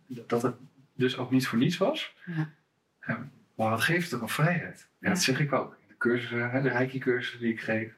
dat 0.06 0.42
het 0.42 0.54
dus 0.92 1.18
ook 1.18 1.30
niet 1.30 1.46
voor 1.46 1.58
niets 1.58 1.76
was. 1.76 2.16
Ja. 2.24 2.50
Eh, 2.98 3.16
maar 3.54 3.70
wat 3.70 3.80
geeft 3.80 4.00
het 4.00 4.10
toch 4.10 4.20
een 4.20 4.28
vrijheid? 4.28 4.88
Ja, 4.98 5.08
dat 5.08 5.22
zeg 5.22 5.40
ik 5.40 5.52
ook. 5.52 5.76
In 5.80 5.88
de 5.88 5.96
cursussen, 5.96 6.62
de 6.62 6.68
Reiki-cursussen 6.68 7.40
die 7.40 7.52
ik 7.52 7.60
geef, 7.60 7.94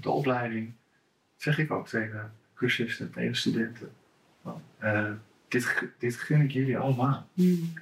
de 0.00 0.10
opleiding, 0.10 0.74
zeg 1.38 1.58
ik 1.58 1.70
ook 1.70 1.88
tegen 1.88 2.12
de 2.12 2.24
cursisten, 2.54 3.10
tegen 3.12 3.30
de 3.32 3.36
studenten. 3.38 3.92
Van, 4.42 4.62
eh, 4.78 5.10
dit, 5.48 5.88
dit 5.98 6.16
gun 6.16 6.40
ik 6.40 6.50
jullie 6.50 6.78
allemaal. 6.78 7.28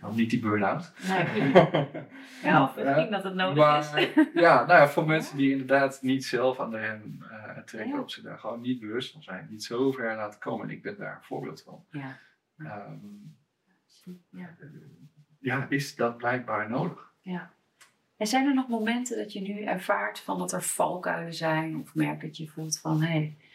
Nou, 0.00 0.14
niet 0.14 0.30
die 0.30 0.40
burn-out. 0.40 0.92
Nee, 1.08 1.52
ja, 2.42 2.62
of 2.62 2.76
misschien 2.76 3.10
dat 3.10 3.24
het 3.24 3.34
nodig 3.34 3.56
Maar 3.56 3.98
is. 4.00 4.14
ja, 4.34 4.64
nou 4.66 4.80
ja, 4.80 4.88
voor 4.88 5.06
mensen 5.06 5.36
die 5.36 5.50
inderdaad 5.50 6.02
niet 6.02 6.24
zelf 6.24 6.60
aan 6.60 6.70
de 6.70 6.78
rem 6.78 7.24
eh, 7.30 7.58
trekken, 7.58 7.94
Ja. 7.94 8.00
of 8.00 8.10
ze 8.10 8.22
daar 8.22 8.38
gewoon 8.38 8.60
niet 8.60 8.80
bewust 8.80 9.12
van 9.12 9.22
zijn, 9.22 9.46
niet 9.50 9.64
zo 9.64 9.92
ver 9.92 10.16
laten 10.16 10.40
komen. 10.40 10.68
En 10.68 10.74
ik 10.74 10.82
ben 10.82 10.96
daar 10.98 11.14
een 11.16 11.24
voorbeeld 11.24 11.62
van. 11.62 11.84
Ja. 11.90 12.18
Ehm, 12.58 12.96
Ja. 14.30 14.56
ja, 15.38 15.66
is 15.68 15.94
dat 15.96 16.16
blijkbaar 16.16 16.70
nodig? 16.70 17.12
Ja. 17.20 17.50
En 18.16 18.26
zijn 18.26 18.46
er 18.46 18.54
nog 18.54 18.68
momenten 18.68 19.16
dat 19.16 19.32
je 19.32 19.40
nu 19.40 19.62
ervaart 19.62 20.18
van 20.20 20.38
dat 20.38 20.52
er 20.52 20.62
valkuilen 20.62 21.34
zijn? 21.34 21.76
Of 21.80 21.94
merkt 21.94 22.22
dat 22.22 22.36
je 22.36 22.48
voelt 22.48 22.78
van, 22.78 23.02
hé, 23.02 23.08
hey, 23.08 23.36
eh, 23.40 23.45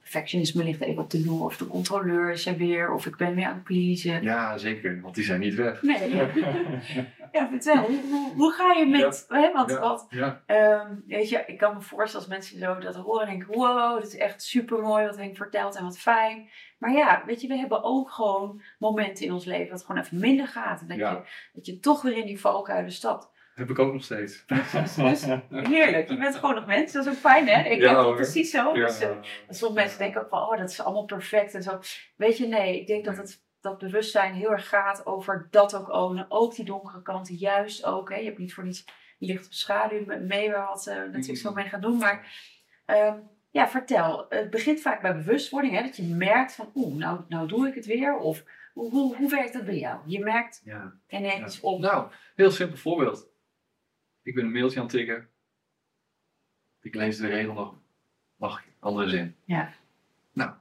perfectionisme 0.00 0.64
ligt 0.64 0.80
even 0.80 1.02
op 1.02 1.10
de 1.10 1.24
loer, 1.24 1.44
of 1.44 1.56
de 1.56 1.66
controleur 1.66 2.30
is 2.30 2.46
er 2.46 2.56
weer, 2.56 2.92
of 2.92 3.06
ik 3.06 3.16
ben 3.16 3.34
weer 3.34 3.46
aan 3.46 3.54
het 3.54 3.64
pleasen. 3.64 4.22
Ja, 4.22 4.58
zeker, 4.58 5.00
want 5.00 5.14
die 5.14 5.24
zijn 5.24 5.40
niet 5.40 5.54
weg. 5.54 5.82
Nee. 5.82 6.14
ja, 7.32 7.48
vertel. 7.48 7.86
Hoe, 8.36 8.52
ga 8.52 8.72
je 8.72 8.86
met... 8.86 9.24
Hè, 9.28 9.52
want, 9.52 10.06
Ja. 10.10 10.42
Ja, 10.46 10.78
Ehm, 10.78 10.94
weet 11.06 11.28
je, 11.28 11.42
ik 11.46 11.58
kan 11.58 11.74
me 11.74 11.80
voorstellen 11.80 12.26
als 12.26 12.34
mensen 12.34 12.58
zo 12.58 12.78
dat 12.78 12.94
horen 12.94 13.26
en 13.26 13.38
denken: 13.38 13.54
wow, 13.54 13.94
dat 13.94 14.06
is 14.06 14.16
echt 14.16 14.42
super 14.42 14.82
mooi 14.82 15.06
wat 15.06 15.16
Henk 15.16 15.36
vertelt 15.36 15.76
en 15.76 15.84
wat 15.84 15.98
fijn. 15.98 16.48
Maar 16.78 16.92
ja, 16.92 17.22
weet 17.26 17.40
je, 17.40 17.48
we 17.48 17.56
hebben 17.56 17.82
ook 17.82 18.10
gewoon 18.10 18.62
momenten 18.78 19.24
in 19.24 19.32
ons 19.32 19.44
leven 19.44 19.68
dat 19.68 19.78
het 19.78 19.86
gewoon 19.86 20.02
even 20.02 20.18
minder 20.18 20.48
gaat. 20.48 20.80
En 20.80 20.88
dat, 20.88 20.96
je, 20.96 21.20
dat 21.52 21.66
je 21.66 21.80
toch 21.80 22.02
weer 22.02 22.16
in 22.16 22.26
die 22.26 22.40
valkuilen 22.40 22.92
stapt. 22.92 23.30
Heb 23.58 23.70
ik 23.70 23.78
ook 23.78 23.92
nog 23.92 24.04
steeds. 24.04 24.44
Dus, 24.96 25.24
heerlijk, 25.50 26.08
je 26.10 26.16
bent 26.18 26.34
gewoon 26.34 26.54
nog 26.54 26.66
mens, 26.66 26.92
dat 26.92 27.06
is 27.06 27.12
ook 27.12 27.18
fijn 27.18 27.48
hè? 27.48 27.68
Ik 27.70 27.80
Ja, 27.80 28.06
heb 28.06 28.14
precies 28.14 28.50
zo. 28.50 28.76
Ja. 28.76 28.86
Dus, 28.86 29.00
eh, 29.00 29.10
sommige 29.48 29.80
mensen 29.80 29.98
denken 29.98 30.20
ook 30.22 30.28
van, 30.28 30.38
oh, 30.42 30.58
dat 30.58 30.70
is 30.70 30.80
allemaal 30.80 31.04
perfect 31.04 31.54
en 31.54 31.62
zo. 31.62 31.78
Weet 32.16 32.36
je, 32.38 32.46
nee, 32.46 32.80
ik 32.80 32.86
denk 32.86 33.04
dat 33.04 33.16
het 33.16 33.46
dat 33.60 33.78
bewustzijn 33.78 34.34
heel 34.34 34.50
erg 34.50 34.68
gaat 34.68 35.06
over 35.06 35.46
dat 35.50 35.74
ook 35.76 35.92
ownen. 35.92 36.26
Ook 36.28 36.54
die 36.54 36.64
donkere 36.64 37.02
kanten, 37.02 37.34
juist 37.34 37.84
ook. 37.84 38.10
Hè. 38.10 38.16
Je 38.16 38.24
hebt 38.24 38.38
niet 38.38 38.54
voor 38.54 38.64
niets 38.64 38.84
licht 39.18 39.46
of 39.46 39.52
schaduw 39.54 40.04
me- 40.06 40.18
mee 40.18 40.50
waar 40.50 40.66
wat 40.66 40.86
eh, 40.86 40.94
natuurlijk 40.96 41.38
zo 41.38 41.52
mee 41.52 41.64
gaan 41.68 41.80
doen. 41.80 41.96
Maar 41.98 42.32
ehm, 42.84 43.14
ja, 43.50 43.68
vertel. 43.68 44.26
Het 44.28 44.50
begint 44.50 44.80
vaak 44.80 45.02
bij 45.02 45.14
bewustwording. 45.16 45.74
Hè, 45.74 45.82
dat 45.82 45.96
je 45.96 46.02
merkt 46.02 46.52
van, 46.54 46.70
oeh, 46.74 46.96
nou, 46.96 47.20
nou 47.28 47.48
doe 47.48 47.68
ik 47.68 47.74
het 47.74 47.86
weer. 47.86 48.16
Of 48.16 48.44
hoe, 48.72 48.90
hoe, 48.90 49.16
hoe 49.16 49.30
werkt 49.30 49.52
dat 49.52 49.64
bij 49.64 49.78
jou? 49.78 49.98
Je 50.06 50.20
merkt 50.20 50.60
Ja. 50.64 50.92
ineens 51.08 51.60
op. 51.60 51.80
Nou, 51.80 52.10
heel 52.34 52.50
simpel 52.50 52.76
voorbeeld. 52.78 53.28
Ik 54.28 54.34
ben 54.34 54.44
een 54.44 54.52
mailtje 54.52 54.78
aan 54.78 54.86
het 54.86 54.94
tikken. 54.94 55.28
Ik 56.80 56.94
lees 56.94 57.16
de 57.16 57.26
regel 57.26 57.54
nog. 57.54 57.74
Mag 58.36 58.64
ik? 58.64 58.72
Andere 58.78 59.08
zin. 59.08 59.36
Ja. 59.44 59.72
Nou, 60.32 60.52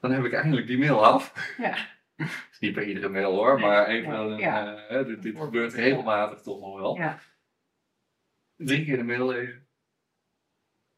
dan 0.00 0.10
heb 0.10 0.24
ik 0.24 0.32
eindelijk 0.32 0.66
die 0.66 0.78
mail 0.78 1.04
af. 1.04 1.54
Ja. 1.58 1.76
is 2.50 2.58
niet 2.58 2.74
bij 2.74 2.84
iedere 2.84 3.08
mail 3.08 3.34
hoor, 3.34 3.60
maar 3.60 3.86
even, 3.86 4.10
nee, 4.10 4.18
een, 4.18 4.38
ja. 4.38 4.76
eh, 4.76 5.06
dit, 5.06 5.22
dit 5.22 5.36
gebeurt 5.36 5.72
regelmatig 5.72 6.40
toch 6.40 6.60
nog 6.60 6.78
wel. 6.78 6.96
Ja. 6.96 7.18
Drie 8.56 8.84
keer 8.84 8.96
de 8.96 9.02
mail 9.02 9.28
lezen. 9.28 9.66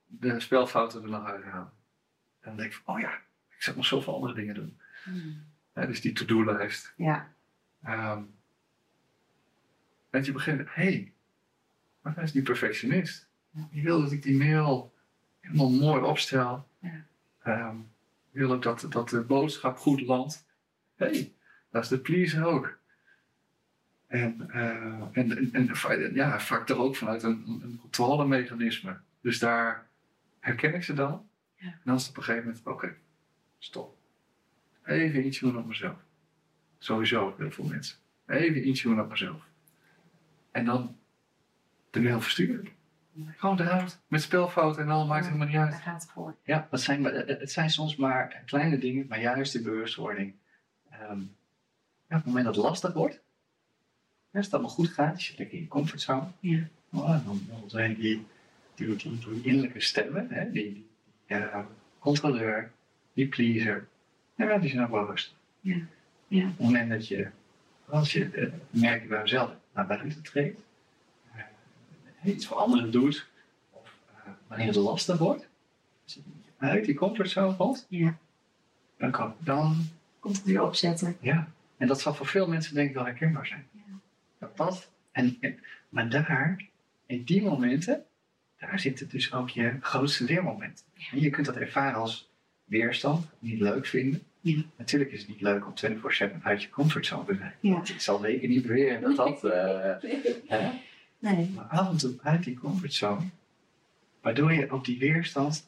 De 0.06 0.40
spelfouten 0.40 1.02
er 1.02 1.08
nog 1.08 1.26
uithalen. 1.26 1.72
En 2.40 2.48
dan 2.48 2.56
denk 2.56 2.72
ik 2.72 2.80
van, 2.84 2.94
oh 2.94 3.00
ja, 3.00 3.14
ik 3.48 3.62
zou 3.62 3.76
nog 3.76 3.86
zoveel 3.86 4.14
andere 4.14 4.34
dingen 4.34 4.54
doen. 4.54 4.80
Hmm. 5.04 5.44
Dus 5.72 6.00
die 6.00 6.12
to-do-lijst. 6.12 6.94
Ja. 6.96 7.34
Ehm 7.82 8.22
dat 10.10 10.26
je 10.26 10.32
begint, 10.32 10.58
hé, 10.58 10.82
hey, 10.82 11.12
maar 12.00 12.14
hij 12.14 12.24
is 12.24 12.32
die 12.32 12.42
perfectionist. 12.42 13.28
Je 13.70 13.82
wil 13.82 14.00
dat 14.00 14.12
ik 14.12 14.22
die 14.22 14.36
mail 14.36 14.94
helemaal 15.40 15.70
mooi 15.70 16.02
opstel. 16.02 16.68
Ja. 16.78 17.74
Je 18.30 18.38
wil 18.38 18.52
ook 18.52 18.62
dat, 18.62 18.86
dat 18.88 19.08
de 19.08 19.20
boodschap 19.20 19.76
goed 19.76 20.00
landt. 20.00 20.46
Hé, 20.94 21.06
hey, 21.06 21.32
dat 21.70 21.82
is 21.82 21.88
de 21.88 21.98
please 21.98 22.44
ook. 22.44 22.78
En, 24.06 24.50
eh, 24.50 25.00
en, 25.12 25.52
en, 25.52 26.14
ja, 26.14 26.40
vaak 26.40 26.66
toch 26.66 26.78
ook 26.78 26.96
vanuit 26.96 27.22
een, 27.22 27.60
een 27.62 27.78
controlemechanisme. 27.80 28.96
Dus 29.20 29.38
daar 29.38 29.86
herken 30.40 30.74
ik 30.74 30.84
ze 30.84 30.94
dan. 30.94 31.28
Ja. 31.54 31.66
En 31.66 31.80
dan 31.84 31.94
is 31.94 32.02
het 32.02 32.10
op 32.10 32.16
een 32.16 32.22
gegeven 32.22 32.46
moment, 32.46 32.66
oké, 32.66 32.96
stop. 33.58 33.96
Even 34.84 35.26
iets 35.26 35.38
doen 35.38 35.58
op 35.58 35.66
mezelf. 35.66 35.98
Sowieso, 36.78 37.34
heel 37.38 37.50
veel 37.50 37.64
mensen. 37.64 37.96
Even 38.26 38.68
iets 38.68 38.82
doen 38.82 39.00
op 39.00 39.08
mezelf. 39.08 39.42
En 40.50 40.64
dan 40.64 40.96
de 41.90 42.00
mail 42.00 42.20
versturen. 42.20 42.68
Gewoon 43.37 43.61
eruit. 43.61 43.98
Met 44.07 44.22
spelfouten 44.22 44.83
en 44.83 44.88
al, 44.90 45.07
maakt 45.07 45.24
Ja. 45.24 45.26
helemaal 45.31 45.46
niet 45.48 45.57
Daar 45.57 45.72
uit. 45.72 45.83
gaat 45.83 46.03
het 46.03 46.11
voor. 46.11 46.37
Ja, 46.44 46.66
dat 46.70 46.81
zijn, 46.81 47.05
het 47.05 47.50
zijn 47.53 47.70
soms 47.70 47.96
maar 47.96 48.42
kleine 48.46 48.79
dingen, 48.79 49.07
maar 49.09 49.20
juist 49.20 49.53
die 49.53 49.62
bewustwording. 49.62 50.35
Ehm, 50.90 51.18
ja, 52.09 52.16
op 52.16 52.24
het 52.24 52.24
moment 52.24 52.44
dat 52.44 52.55
het 52.55 52.64
lastig 52.64 52.92
wordt, 52.92 53.20
als 54.33 54.44
het 54.44 54.55
allemaal 54.55 54.70
goed 54.72 54.88
gaat, 54.88 55.12
als 55.14 55.29
je 55.29 55.35
lekker 55.38 55.57
in 55.57 55.62
je 55.62 55.68
comfortzone, 55.68 56.26
Ja. 56.40 56.62
oh, 56.92 57.24
dan, 57.26 57.40
dan 57.48 57.62
zijn 57.66 57.94
die, 57.94 58.26
die, 58.74 58.96
die, 58.96 59.18
die 59.18 59.42
innerlijke 59.42 59.81
stemmen, 59.81 60.26
hè, 60.31 60.50
die, 60.50 60.72
die 60.72 60.88
ja, 61.26 61.66
controleur, 61.98 62.70
die 63.12 63.29
pleaser, 63.29 63.88
ja, 64.35 64.59
die 64.59 64.70
zijn 64.70 64.83
ook 64.85 64.90
wel 64.90 65.07
rustig. 65.07 65.35
Ja. 65.61 65.76
Ja. 66.29 66.42
Op 66.44 66.48
het 66.50 66.59
moment 66.59 66.90
dat 66.90 67.09
je, 67.09 67.29
als 67.88 68.12
je 68.12 68.31
eh, 68.31 68.53
merkt 68.70 69.09
bij 69.09 69.18
jezelf 69.20 69.50
naar 69.74 69.87
buiten 69.87 70.22
treedt, 70.22 70.59
eh, 70.59 70.64
iets 72.24 72.46
voor 72.46 72.56
anderen 72.56 72.90
doet, 72.90 73.26
of 73.70 73.94
eh, 74.24 74.30
wanneer 74.46 74.66
het 74.66 74.76
lastig 74.76 75.18
wordt, 75.18 75.48
als 76.04 76.14
je 76.14 76.20
uit 76.59 76.85
die 76.85 76.94
comfortzone 76.94 77.54
valt, 77.54 77.87
Ja. 77.88 78.16
dan 78.98 79.11
kan 79.11 79.35
dan, 79.38 79.76
Komt 80.20 80.37
het 80.37 80.44
weer 80.44 80.62
opzetten. 80.62 81.16
ja. 81.20 81.48
En 81.76 81.87
dat 81.87 82.00
zal 82.00 82.14
voor 82.14 82.26
veel 82.26 82.48
mensen 82.48 82.74
denk 82.74 82.88
ik 82.88 82.94
wel 82.94 83.04
herkenbaar 83.04 83.46
zijn. 83.46 83.66
Ja. 83.72 83.83
Dat, 84.38 84.56
dat 84.56 84.90
en, 85.12 85.38
maar 85.88 86.09
daar, 86.11 86.66
in 87.06 87.22
die 87.24 87.42
momenten, 87.42 88.04
daar 88.59 88.80
zit 88.80 89.00
het 89.00 89.11
dus 89.11 89.33
ook 89.33 89.48
je 89.50 89.76
grootste 89.80 90.24
leermoment. 90.24 90.85
En 91.11 91.20
je 91.20 91.30
kunt 91.30 91.46
dat 91.46 91.56
ervaren 91.56 92.00
als 92.00 92.30
weerstand, 92.64 93.26
niet 93.38 93.61
leuk 93.61 93.87
vinden. 93.87 94.22
Ja. 94.40 94.62
Natuurlijk 94.76 95.11
is 95.12 95.18
het 95.20 95.28
niet 95.28 95.40
leuk 95.40 95.66
om 95.66 95.72
24-7 96.33 96.42
uit 96.42 96.62
je 96.62 96.68
comfortzone 96.70 97.24
te 97.24 97.35
zijn. 97.35 97.54
Ja. 97.61 97.80
Ik 97.85 98.00
zal 98.00 98.18
zeker 98.18 98.48
niet 98.48 98.62
beweren 98.66 99.00
dat 99.00 99.16
dat... 99.16 99.44
eh, 99.44 99.94
hè? 100.46 100.70
Nee. 101.20 101.50
Maar 101.54 101.64
af 101.64 101.90
en 101.90 101.96
toe 101.96 102.14
uit 102.22 102.44
die 102.44 102.59
comfortzone, 102.59 103.24
waardoor 104.20 104.52
je 104.52 104.70
ook 104.70 104.85
die 104.85 104.98
weerstand 104.98 105.66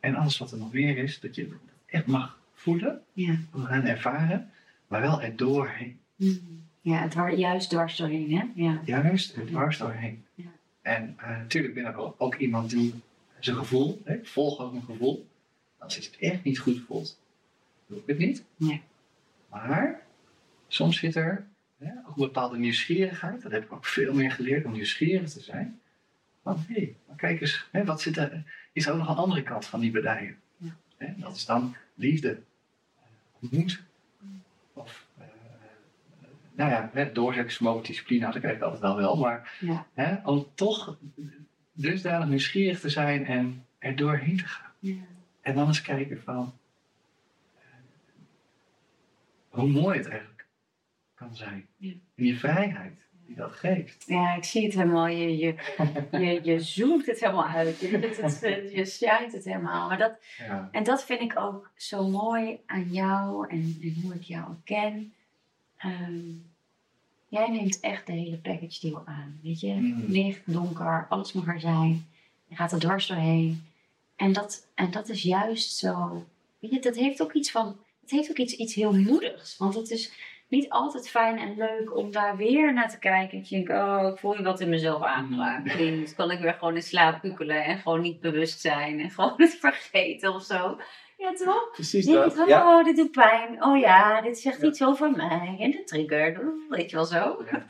en 0.00 0.14
alles 0.14 0.38
wat 0.38 0.52
er 0.52 0.58
nog 0.58 0.72
meer 0.72 0.98
is, 0.98 1.20
dat 1.20 1.34
je 1.34 1.56
echt 1.86 2.06
mag 2.06 2.38
voelen, 2.54 3.02
Ja. 3.12 3.36
gaan 3.54 3.84
ervaren, 3.84 4.50
maar 4.88 5.00
wel 5.00 5.22
er 5.22 5.36
doorheen. 5.36 5.98
Hmm. 6.16 6.64
Ja, 6.80 7.02
het 7.02 7.14
was 7.14 7.34
juist 7.38 7.70
dwars 7.70 7.96
doorheen, 7.96 8.36
hè? 8.36 8.44
Ja. 8.54 8.80
Juist 8.84 9.36
er 9.36 9.46
dwars 9.46 9.78
doorheen. 9.78 10.24
Ja. 10.34 10.44
En 10.82 11.14
eh, 11.18 11.28
natuurlijk 11.28 11.74
ben 11.74 11.86
ik 11.86 11.98
ook, 12.18 12.34
iemand 12.34 12.70
die 12.70 12.94
zijn 13.40 13.56
gevoel, 13.56 14.00
hè, 14.04 14.14
ik 14.14 14.26
volg 14.26 14.60
ook 14.60 14.72
mijn 14.72 14.84
gevoel, 14.84 15.26
als 15.78 15.96
het 15.96 16.16
echt 16.20 16.44
niet 16.44 16.58
goed 16.58 16.80
voelt, 16.86 17.18
doe 17.86 17.98
ik 17.98 18.06
het 18.06 18.18
niet. 18.18 18.44
Nee. 18.56 18.82
Maar 19.50 20.02
soms 20.68 20.98
zit 20.98 21.14
er 21.14 21.46
hè, 21.78 21.90
ook 22.06 22.16
een 22.16 22.22
bepaalde 22.22 22.58
nieuwsgierigheid, 22.58 23.42
dat 23.42 23.52
heb 23.52 23.64
ik 23.64 23.72
ook 23.72 23.84
veel 23.84 24.14
meer 24.14 24.30
geleerd 24.32 24.64
om 24.64 24.72
nieuwsgierig 24.72 25.30
te 25.30 25.40
zijn. 25.40 25.80
Van 26.42 26.64
hé, 26.68 26.74
hey, 26.74 26.96
maar 27.06 27.16
kijk 27.16 27.40
eens, 27.40 27.68
hè, 27.72 27.84
wat 27.84 28.00
zit 28.00 28.16
er, 28.16 28.42
is 28.72 28.86
er 28.86 28.92
ook 28.92 28.98
nog 28.98 29.08
een 29.08 29.16
andere 29.16 29.42
kant 29.42 29.66
van 29.66 29.80
die 29.80 29.92
medaille? 29.92 30.34
Ja. 30.56 30.76
Hè, 30.96 31.12
dat 31.16 31.36
is 31.36 31.44
dan 31.44 31.76
liefde, 31.94 32.40
eh, 33.40 33.50
moed, 33.50 33.82
of 34.72 35.06
eh, 35.18 35.24
nou 36.54 36.70
ja, 36.70 36.90
hè, 36.92 37.12
doorzettingsvermogen, 37.12 37.84
discipline 37.84 38.24
had 38.24 38.34
ik 38.34 38.44
eigenlijk 38.44 38.74
altijd 38.74 38.92
wel 38.92 39.02
wel, 39.02 39.16
maar 39.16 39.56
Ja. 39.60 39.86
hè, 39.94 40.16
om 40.24 40.46
toch 40.54 40.98
dusdanig 41.72 42.28
nieuwsgierig 42.28 42.80
te 42.80 42.88
zijn 42.88 43.26
en 43.26 43.64
er 43.78 43.96
doorheen 43.96 44.36
te 44.36 44.46
gaan. 44.46 44.72
Ja. 44.78 44.94
En 45.40 45.54
dan 45.54 45.66
eens 45.66 45.82
kijken 45.82 46.22
van 46.22 46.54
eh, 47.54 47.60
hoe 49.48 49.68
mooi 49.68 49.98
het 49.98 50.08
eigenlijk 50.08 50.35
kan 51.16 51.36
zijn. 51.36 51.66
Ja. 51.76 51.90
En 51.90 52.00
die 52.14 52.38
vrijheid 52.38 52.98
die 53.26 53.36
dat 53.36 53.52
geeft. 53.52 54.04
Ja, 54.06 54.34
ik 54.34 54.44
zie 54.44 54.64
het 54.64 54.74
helemaal. 54.74 55.06
Je, 55.06 55.36
je, 55.36 55.54
je, 56.10 56.40
je 56.42 56.60
zoomt 56.60 57.06
het 57.06 57.20
helemaal 57.20 57.46
uit. 57.46 57.78
Je, 57.80 57.88
het, 57.98 58.16
het, 58.20 58.40
het- 58.40 58.72
je 58.72 58.84
shine 58.84 59.28
het 59.32 59.44
helemaal. 59.44 59.88
Maar 59.88 59.98
dat, 59.98 60.18
Ja. 60.38 60.68
en 60.72 60.84
dat 60.84 61.04
vind 61.04 61.20
ik 61.20 61.38
ook 61.38 61.70
zo 61.76 62.08
mooi 62.08 62.58
aan 62.66 62.88
jou 62.90 63.48
en, 63.48 63.78
en 63.82 63.96
hoe 64.02 64.14
ik 64.14 64.22
jou 64.22 64.44
ken. 64.64 65.12
Ehm, 65.76 66.20
jij 67.28 67.48
neemt 67.50 67.80
echt 67.80 68.06
de 68.06 68.12
hele 68.12 68.36
package 68.38 68.88
deal 68.88 69.02
aan. 69.06 69.40
Weet 69.42 69.60
je, 69.60 69.72
Mm. 69.74 70.04
licht, 70.08 70.40
donker, 70.44 71.06
alles 71.08 71.32
mag 71.32 71.46
er 71.46 71.60
zijn. 71.60 72.06
Je 72.48 72.54
gaat 72.56 72.72
er 72.72 72.78
dwars 72.78 73.06
doorheen. 73.06 73.62
En 74.16 74.32
dat, 74.32 74.66
en 74.74 74.90
dat 74.90 75.08
is 75.08 75.22
juist 75.22 75.76
zo. 75.76 76.26
Weet 76.58 76.70
je, 76.70 76.80
dat 76.80 76.96
heeft 76.96 77.22
ook 77.22 77.32
iets 77.32 77.50
van. 77.50 77.76
Het 78.00 78.10
heeft 78.10 78.30
ook 78.30 78.36
iets, 78.38 78.52
iets 78.56 78.74
heel 78.74 78.92
moedigs. 78.98 79.56
Want 79.56 79.74
het 79.74 79.90
is 79.90 80.12
niet 80.48 80.68
altijd 80.68 81.08
fijn 81.08 81.38
en 81.38 81.56
leuk 81.56 81.96
om 81.96 82.10
daar 82.10 82.36
weer 82.36 82.72
naar 82.72 82.90
te 82.90 82.98
kijken. 82.98 83.38
En 83.38 83.44
je 83.48 83.56
denkt, 83.64 83.70
oh, 83.70 84.08
ik 84.12 84.18
voel 84.18 84.36
je 84.36 84.42
wat 84.42 84.60
in 84.60 84.68
mezelf 84.68 85.02
aangeraakt. 85.02 85.78
Dus 85.78 86.14
kan 86.14 86.30
ik 86.30 86.40
weer 86.40 86.52
gewoon 86.54 86.74
in 86.74 86.82
slaap 86.82 87.20
kukkelen 87.20 87.64
en 87.64 87.78
gewoon 87.78 88.00
niet 88.00 88.20
bewust 88.20 88.60
zijn 88.60 89.00
en 89.00 89.10
gewoon 89.16 89.34
het 89.36 89.54
vergeten 89.60 90.34
of 90.34 90.42
zo. 90.42 90.80
Ja, 91.18 91.32
toch? 91.32 91.70
Precies 91.72 92.06
Je 92.06 92.12
denkt, 92.12 92.38
oh, 92.38 92.84
dit 92.84 92.96
doet 92.96 93.10
pijn. 93.10 93.64
Oh 93.64 93.78
ja, 93.78 94.20
dit 94.20 94.38
zegt 94.38 94.60
Ja. 94.60 94.66
iets 94.66 94.82
over 94.84 95.10
mij. 95.10 95.56
En 95.60 95.70
de 95.70 95.82
trigger, 95.84 96.52
weet 96.68 96.90
je 96.90 96.96
wel 96.96 97.04
zo. 97.04 97.44
Ja. 97.50 97.66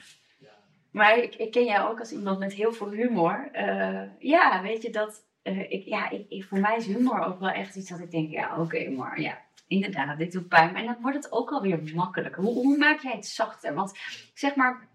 Maar 0.91 1.19
ik, 1.19 1.35
ik 1.35 1.51
ken 1.51 1.65
jou 1.65 1.91
ook 1.91 1.99
als 1.99 2.12
iemand 2.12 2.39
met 2.39 2.53
heel 2.53 2.73
veel 2.73 2.91
humor. 2.91 3.49
Eh, 3.53 4.03
ja, 4.19 4.62
weet 4.62 4.83
je 4.83 4.91
dat. 4.91 5.25
eh, 5.43 5.71
ik, 5.73 5.85
ja, 5.85 6.11
ik, 6.11 6.27
ik- 6.29 6.45
voor 6.45 6.59
mij 6.59 6.77
is 6.77 6.87
humor 6.87 7.21
ook 7.27 7.41
wel 7.41 7.49
echt 7.51 7.77
iets 7.77 7.91
dat 7.91 8.01
ik 8.01 8.11
denk, 8.11 8.31
ja, 8.31 8.61
oké, 8.61 8.91
maar 8.91 9.21
ja, 9.21 9.39
inderdaad, 9.66 10.18
dit 10.18 10.33
doet 10.33 10.48
pijn. 10.48 10.72
Maar 10.72 10.85
dan 10.85 10.98
wordt 11.00 11.16
het 11.16 11.33
ook 11.33 11.50
alweer 11.50 11.94
makkelijker. 11.94 12.42
Hoe, 12.42 12.55
hoe 12.55 12.76
maak 12.76 13.00
jij 13.00 13.12
het 13.12 13.26
zachter? 13.26 13.74
Want 13.74 13.98
zeg 14.35 14.55
maar, 14.55 14.88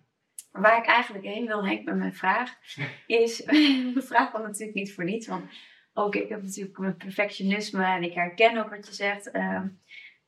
waar 0.52 0.78
ik 0.78 0.86
eigenlijk 0.86 1.26
heen 1.26 1.46
wil, 1.46 1.66
Henk, 1.66 1.86
met 1.86 1.96
mijn 1.96 2.16
vraag, 2.16 2.58
is. 3.08 3.36
de 3.94 4.04
vraag 4.04 4.30
kwam 4.30 4.42
natuurlijk 4.42 4.74
niet 4.74 4.94
voor 4.94 5.04
niets. 5.04 5.28
Want 5.28 5.46
ook 5.94 6.16
ik 6.16 6.30
heb 6.30 6.42
natuurlijk 6.42 6.78
mijn 6.78 6.98
perfectionisme 6.98 7.86
en 7.86 8.04
ik 8.04 8.14
herken 8.14 8.58
ook 8.58 8.70
wat 8.70 8.88
je 8.88 8.94
zegt. 8.94 9.32
Ehm, 9.32 9.68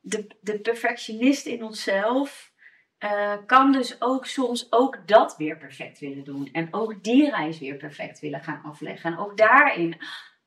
de, 0.00 0.26
de 0.40 0.60
perfectionist 0.60 1.46
in 1.46 1.62
onszelf 1.62 2.52
eh, 2.98 3.36
kan 3.46 3.72
dus 3.72 4.00
ook 4.00 4.26
soms 4.26 4.72
ook 4.72 5.08
dat 5.08 5.36
weer 5.36 5.56
perfect 5.56 5.98
willen 5.98 6.24
doen. 6.24 6.48
En 6.52 6.68
ook 6.70 7.02
die 7.02 7.30
reis 7.30 7.58
weer 7.58 7.76
perfect 7.76 8.20
willen 8.20 8.40
gaan 8.40 8.62
afleggen. 8.62 9.12
En 9.12 9.18
ook 9.18 9.36
daarin, 9.36 9.96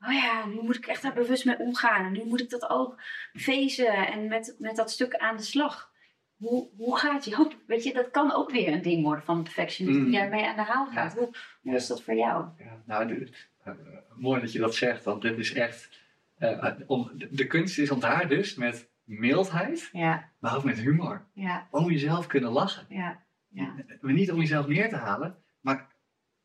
oh 0.05 0.13
ja, 0.13 0.45
nu 0.45 0.61
moet 0.61 0.75
ik 0.75 0.85
echt 0.85 1.01
daar 1.01 1.13
bewust 1.13 1.45
mee 1.45 1.57
omgaan. 1.59 2.05
En 2.05 2.11
nu 2.11 2.23
moet 2.25 2.41
ik 2.41 2.49
dat 2.49 2.69
ook 2.69 3.01
feesten 3.33 4.07
en 4.07 4.27
met, 4.27 4.55
met 4.59 4.75
dat 4.75 4.91
stuk 4.91 5.15
aan 5.15 5.37
de 5.37 5.43
slag. 5.43 5.91
Hoe, 6.37 6.69
hoe 6.77 6.97
gaat 6.97 7.25
je? 7.25 7.47
Weet 7.67 7.83
je, 7.83 7.93
dat 7.93 8.11
kan 8.11 8.33
ook 8.33 8.51
weer 8.51 8.73
een 8.73 8.81
ding 8.81 9.03
worden 9.03 9.23
van 9.23 9.37
een 9.37 9.43
perfectionist 9.43 9.97
Mm. 9.99 10.03
die 10.05 10.13
daarmee 10.19 10.45
aan 10.47 10.55
de 10.55 10.61
haal 10.61 10.85
gaat. 10.87 11.13
Hoe, 11.13 11.29
hoe 11.61 11.75
is 11.75 11.87
dat 11.87 12.01
voor 12.03 12.13
jou? 12.15 12.45
Ja, 12.57 12.81
nou, 12.85 13.07
de- 13.07 13.31
eh, 13.63 13.73
mooi 14.15 14.41
dat 14.41 14.51
je 14.51 14.59
dat 14.59 14.75
zegt, 14.75 15.03
want 15.03 15.21
dit 15.21 15.37
is 15.37 15.53
echt. 15.53 16.05
eh, 16.37 16.73
om, 16.87 17.11
de, 17.13 17.27
de 17.31 17.47
kunst 17.47 17.77
is 17.77 17.91
om 17.91 17.99
daar 17.99 18.27
dus 18.27 18.55
met 18.55 18.89
mildheid, 19.03 19.89
Ja, 19.91 20.29
maar 20.39 20.55
ook 20.55 20.63
met 20.63 20.79
humor, 20.79 21.25
ja, 21.33 21.67
om 21.71 21.91
jezelf 21.91 22.27
kunnen 22.27 22.51
lachen. 22.51 22.85
ja, 22.89 23.23
ja. 23.49 23.73
Niet 24.01 24.31
om 24.31 24.39
jezelf 24.39 24.67
neer 24.67 24.89
te 24.89 24.95
halen, 24.95 25.35
maar 25.61 25.87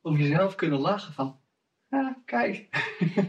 om 0.01 0.17
jezelf 0.17 0.55
kunnen 0.55 0.79
lachen 0.79 1.13
van, 1.13 1.41
ah, 1.93 2.17
kijk, 2.25 2.69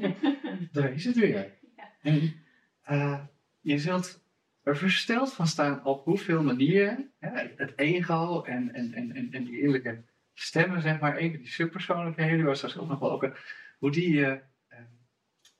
daar 0.71 0.93
is 0.93 1.06
het 1.06 1.15
weer. 1.15 1.54
En 2.02 2.36
eh, 2.82 3.19
je 3.62 3.78
zult 3.78 4.23
er 4.63 4.78
versteld 4.78 5.34
van 5.34 5.47
staan 5.47 5.86
op 5.86 6.04
hoeveel 6.04 6.43
manieren 6.43 7.12
het 7.19 7.73
ego 7.76 8.41
en, 8.41 8.73
en, 8.73 8.93
en, 8.93 9.15
en, 9.15 9.32
en 9.32 9.43
die 9.43 9.62
eerlijke 9.62 10.04
stemmen, 10.34 10.82
zeg 10.82 10.99
maar, 10.99 11.15
even 11.17 11.38
die 11.38 11.47
subpersoonlijkheden, 11.47 12.45
waar 12.45 12.56
straks 12.56 12.78
ook 12.78 12.88
nog 12.88 12.99
wel 12.99 13.34
hoe 13.78 13.91
die 13.91 14.13
je 14.15 14.39
eh, 14.67 14.80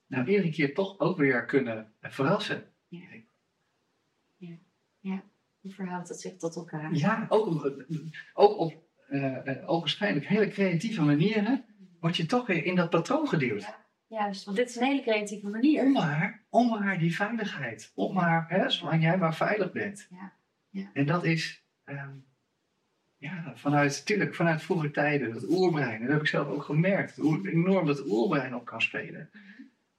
nou 0.06 0.26
iedere 0.28 0.50
keer 0.50 0.74
toch 0.74 0.98
ook 0.98 1.18
weer 1.18 1.44
kunnen 1.44 1.92
verrassen. 2.00 2.72
Hoe 5.60 5.72
verhoudt 5.72 6.08
het 6.08 6.20
zich 6.20 6.36
tot 6.36 6.56
elkaar? 6.56 6.94
Ja, 6.94 7.26
ook, 7.28 7.46
op- 7.46 7.84
ook 8.34 8.58
op 8.58 8.82
ook 9.66 9.80
waarschijnlijk 9.80 10.26
hele 10.26 10.48
creatieve 10.48 11.02
manieren 11.02 11.64
word 12.04 12.16
je 12.16 12.26
toch 12.26 12.46
weer 12.46 12.64
in 12.64 12.74
dat 12.74 12.90
patroon 12.90 13.28
geduwd. 13.28 13.74
Juist, 14.06 14.44
want 14.44 14.56
dit 14.56 14.68
is 14.68 14.76
een 14.76 14.84
hele 14.84 15.02
creatieve 15.02 15.48
manier. 15.48 15.82
Om 15.82 15.92
maar, 15.92 16.42
om 16.48 16.68
maar 16.68 16.98
die 16.98 17.14
veiligheid. 17.14 17.92
Om 17.94 18.14
maar, 18.14 18.46
hè, 18.48 18.70
zolang 18.70 19.02
jij 19.02 19.18
maar 19.18 19.34
veilig 19.34 19.72
bent. 19.72 20.06
Ja, 20.10 20.32
ja. 20.70 20.90
En 20.92 21.06
dat 21.06 21.24
is, 21.24 21.64
ehm, 21.84 22.16
ja, 23.16 23.52
vanuit, 23.54 23.96
natuurlijk 23.98 24.34
vanuit 24.34 24.62
vroege 24.62 24.90
tijden, 24.90 25.32
dat 25.32 25.48
oerbrein. 25.48 26.00
Dat 26.00 26.10
heb 26.10 26.20
ik 26.20 26.26
zelf 26.26 26.48
ook 26.48 26.62
gemerkt. 26.62 27.16
Hoe 27.16 27.50
enorm 27.50 27.86
dat 27.86 28.06
oerbrein 28.06 28.54
op 28.54 28.64
kan 28.64 28.82
spelen. 28.82 29.30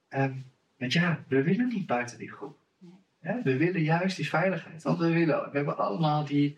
Ehm, 0.07 0.33
want 0.77 0.93
ja, 0.93 1.23
we 1.27 1.43
willen 1.43 1.67
niet 1.67 1.85
buiten 1.85 2.17
die 2.17 2.31
groep. 2.31 2.57
Nee. 3.21 3.41
We 3.43 3.57
willen 3.57 3.81
juist 3.81 4.15
die 4.15 4.29
veiligheid. 4.29 4.83
Want 4.83 4.99
we, 4.99 5.13
willen, 5.13 5.49
we 5.51 5.57
hebben 5.57 5.77
allemaal 5.77 6.25
die 6.25 6.57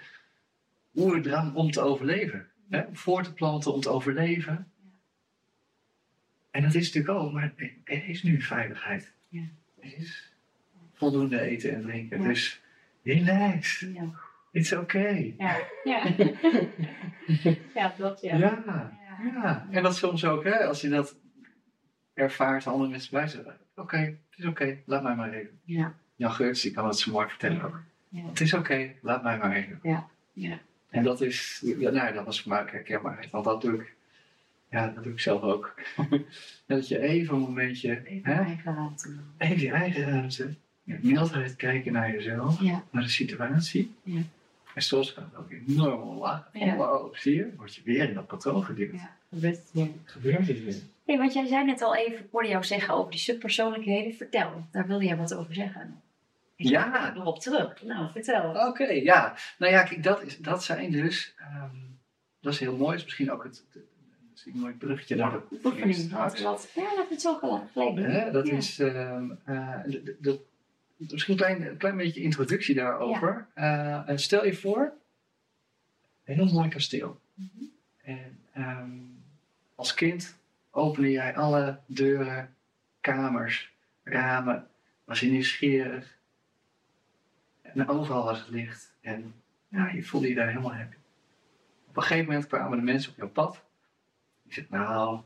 oerdrang 0.96 1.56
om 1.56 1.72
te 1.72 1.82
overleven. 1.82 2.48
Hè, 2.70 2.82
om 2.82 2.96
voor 2.96 3.24
te 3.24 3.34
planten, 3.34 3.74
om 3.74 3.82
te 3.82 3.90
overleven. 3.90 4.72
En 6.58 6.64
dat 6.64 6.74
is 6.76 6.94
natuurlijk 6.94 7.20
ook, 7.24 7.32
maar 7.32 7.54
er- 7.84 8.10
is 8.10 8.24
nu 8.24 8.42
veiligheid. 8.42 9.12
Ja. 9.30 9.42
Er 9.80 9.94
is 9.98 10.34
voldoende 10.94 11.40
eten 11.40 11.74
en 11.76 11.82
drinken. 11.82 12.22
Ja. 12.22 12.28
Dus 12.28 12.62
relax. 13.04 13.80
Ja, 13.94 14.10
It's 14.52 14.72
okay. 14.72 15.36
ja. 15.38 15.58
ja. 15.84 16.04
ja 17.76 17.94
dat 17.98 18.22
ja. 18.22 18.38
Ja. 18.38 18.92
ja. 19.24 19.68
En 19.72 19.84
dat 19.84 19.96
soms 19.96 20.26
ook, 20.26 20.44
hè, 20.44 20.66
als 20.66 20.82
je 20.82 20.90
dat 20.90 21.16
ervaart, 22.14 22.68
andere 22.68 22.90
mensen 22.90 23.12
bij 23.12 23.28
zeggen. 23.28 23.58
Oké, 23.76 23.98
het 23.98 24.18
is 24.36 24.46
oké, 24.46 24.78
laat 24.86 25.04
mij 25.04 25.16
maar 25.16 25.32
even. 25.34 25.60
Ja. 25.64 25.94
Jan 26.16 26.32
Geurts, 26.32 26.62
die 26.62 26.72
kan 26.72 26.86
het 26.88 26.98
zo 26.98 27.12
mooi 27.12 27.28
vertellen 27.28 27.62
ook. 27.62 27.82
Ja. 28.10 28.26
Het 28.28 28.40
is 28.40 28.54
oké, 28.54 28.94
laat 29.02 29.24
mij 29.24 29.38
maar 29.38 29.52
even. 29.56 29.80
Ja. 29.84 30.08
Ja. 30.34 30.60
En 30.90 31.04
dat 31.04 31.22
is, 31.22 31.64
ja, 31.80 31.90
nou, 31.90 32.14
dat 32.14 32.26
was 32.26 32.42
voor 32.42 32.52
mij 32.52 32.62
ook 32.62 32.72
herkenbaarheid. 32.72 33.30
Want 33.30 33.46
dat 33.46 33.62
doe 33.62 33.74
ik, 33.74 33.96
ja, 34.70 34.88
dat 34.88 35.04
doe 35.04 35.14
ik 35.14 35.20
zelf 35.20 35.42
ook. 35.42 35.74
dat 36.68 36.88
je 36.88 37.00
even 37.00 37.34
een 37.36 37.42
momentje, 37.42 38.02
Even 38.08 38.34
hè, 38.34 38.42
eigen 38.44 38.74
ruimte. 38.76 39.16
even 39.38 39.58
die 39.58 39.72
eigen 39.72 40.04
ruimte, 40.10 40.54
met 40.84 41.04
mildheid 41.04 41.56
kijken 41.56 41.92
naar 41.94 42.12
jezelf, 42.12 42.62
Ja. 42.62 42.84
naar 42.92 43.04
de 43.04 43.10
situatie. 43.10 43.96
Ja. 44.04 44.22
En 44.74 44.82
soms 44.82 45.12
gaat 45.12 45.26
het 45.32 45.36
ook 45.40 45.52
enorm 45.52 46.02
omlaag. 46.02 46.50
Ja. 46.54 47.00
Zie 47.12 47.36
je, 47.36 47.54
word 47.58 47.76
je 47.76 47.82
weer 47.86 48.08
in 48.10 48.14
dat 48.14 48.28
patroon 48.28 48.64
geduwd. 48.64 48.94
Ja, 48.94 49.16
gebeurt 49.30 49.56
het 49.58 49.70
weer. 49.74 49.88
Gebeurt 50.04 50.48
het 50.48 50.64
weer. 50.64 50.76
Hey, 51.06 51.18
want 51.18 51.34
jij 51.34 51.46
zei 51.48 51.66
net 51.66 51.82
al 51.82 51.96
even, 51.96 52.20
ik 52.20 52.28
hoorde 52.32 52.48
jou 52.50 52.64
zeggen 52.64 52.94
over 52.94 53.12
die 53.12 53.20
subpersoonlijkheden. 53.20 54.14
Vertel, 54.16 54.66
daar 54.72 54.88
wilde 54.88 55.06
jij 55.06 55.18
wat 55.18 55.34
over 55.34 55.54
zeggen. 55.54 56.02
Ik 56.56 56.68
Ja. 56.68 57.14
nog 57.16 57.26
op 57.26 57.40
terug. 57.40 57.84
Nou, 57.84 58.12
vertel. 58.12 58.68
Oké, 58.68 58.84
ja. 58.88 59.36
Nou 59.58 59.72
ja, 59.72 59.84
kijk, 59.84 60.04
dat, 60.04 60.22
is, 60.24 60.38
dat 60.38 60.64
zijn 60.64 60.92
dus, 60.92 61.34
ehm, 61.38 61.76
dat 62.42 62.54
is 62.54 62.60
heel 62.60 62.76
mooi. 62.78 62.96
is 62.98 63.04
misschien 63.04 63.32
ook 63.32 63.44
het, 63.44 63.64
een 64.54 64.60
mooi 64.60 64.74
bruggetje 64.74 65.16
naar 65.16 65.32
de 65.32 65.42
Oefening. 65.64 66.10
Ja, 66.76 66.96
dat 66.96 67.12
is 67.12 67.28
ook 67.28 67.42
al 67.42 67.68
geleden. 67.74 68.12
Hè, 68.12 68.32
dat 68.32 68.48
Ja. 68.48 68.54
is 68.56 68.80
ehm, 68.80 69.32
eh, 69.46 69.80
misschien 70.98 71.34
een 71.34 71.40
klein, 71.40 71.68
een 71.68 71.78
klein 71.78 71.98
beetje 71.98 72.22
introductie 72.22 72.76
daarover. 72.76 73.48
Eh, 73.54 74.10
en 74.10 74.20
stel 74.20 74.46
je 74.46 74.54
voor, 74.56 74.94
een 76.26 76.36
heel 76.36 76.54
mooi 76.54 76.70
kasteel. 76.70 77.20
Mhm. 77.34 77.64
En 78.04 78.40
ehm, 78.54 78.90
als 79.76 79.94
kind 79.94 80.36
opende 80.72 81.12
jij 81.12 81.36
alle 81.36 81.80
deuren, 81.86 82.56
kamers, 83.02 83.74
ramen, 84.04 84.68
was 85.04 85.20
je 85.20 85.30
nieuwsgierig. 85.30 86.16
En 87.62 87.88
overal 87.88 88.24
was 88.24 88.40
het 88.40 88.50
licht. 88.50 88.94
En 89.02 89.34
ja, 89.68 89.90
je 89.90 90.04
voelde 90.04 90.28
je 90.30 90.36
daar 90.36 90.48
helemaal 90.48 90.74
happy. 90.76 90.96
Op 91.88 91.98
een 91.98 92.02
gegeven 92.02 92.26
moment 92.26 92.48
kwamen 92.48 92.78
de 92.78 92.84
mensen 92.84 93.12
op 93.12 93.18
jouw 93.18 93.30
pad. 93.30 93.64
Die 94.48 94.54
zeiden, 94.54 94.80
nou, 94.80 95.20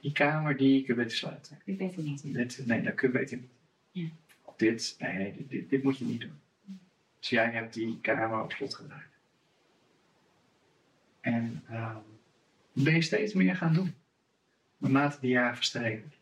die 0.00 0.12
kamer 0.12 0.56
die 0.56 0.84
kun 0.84 0.94
je 0.94 1.02
beter 1.02 1.16
sluiten. 1.16 1.58
Ik 1.64 1.78
weet 1.78 1.94
het 1.96 2.04
niet. 2.04 2.34
Dit, 2.34 2.66
nee, 2.66 2.82
dat 2.82 2.94
kun 2.94 3.12
je 3.12 3.18
beter 3.18 3.36
niet. 3.36 3.50
Ja. 3.90 4.08
Dit, 4.56 4.96
nee, 4.98 5.12
nee 5.12 5.34
dit, 5.36 5.50
dit, 5.50 5.70
dit 5.70 5.82
moet 5.82 5.98
je 5.98 6.04
niet 6.04 6.20
doen. 6.20 6.40
Dus 7.18 7.28
jij 7.28 7.50
hebt 7.50 7.74
die 7.74 8.00
kamer 8.00 8.42
op 8.42 8.52
slot 8.52 8.74
gedraaid. 8.74 9.16
En 11.20 11.62
dat 12.72 12.84
ben 12.84 12.94
je 12.94 13.02
steeds 13.02 13.34
meer 13.34 13.56
gaan 13.56 13.74
doen. 13.74 13.94
Naarmate 14.76 15.20
die 15.20 15.30
jaren 15.30 15.56
verstreken. 15.56 16.12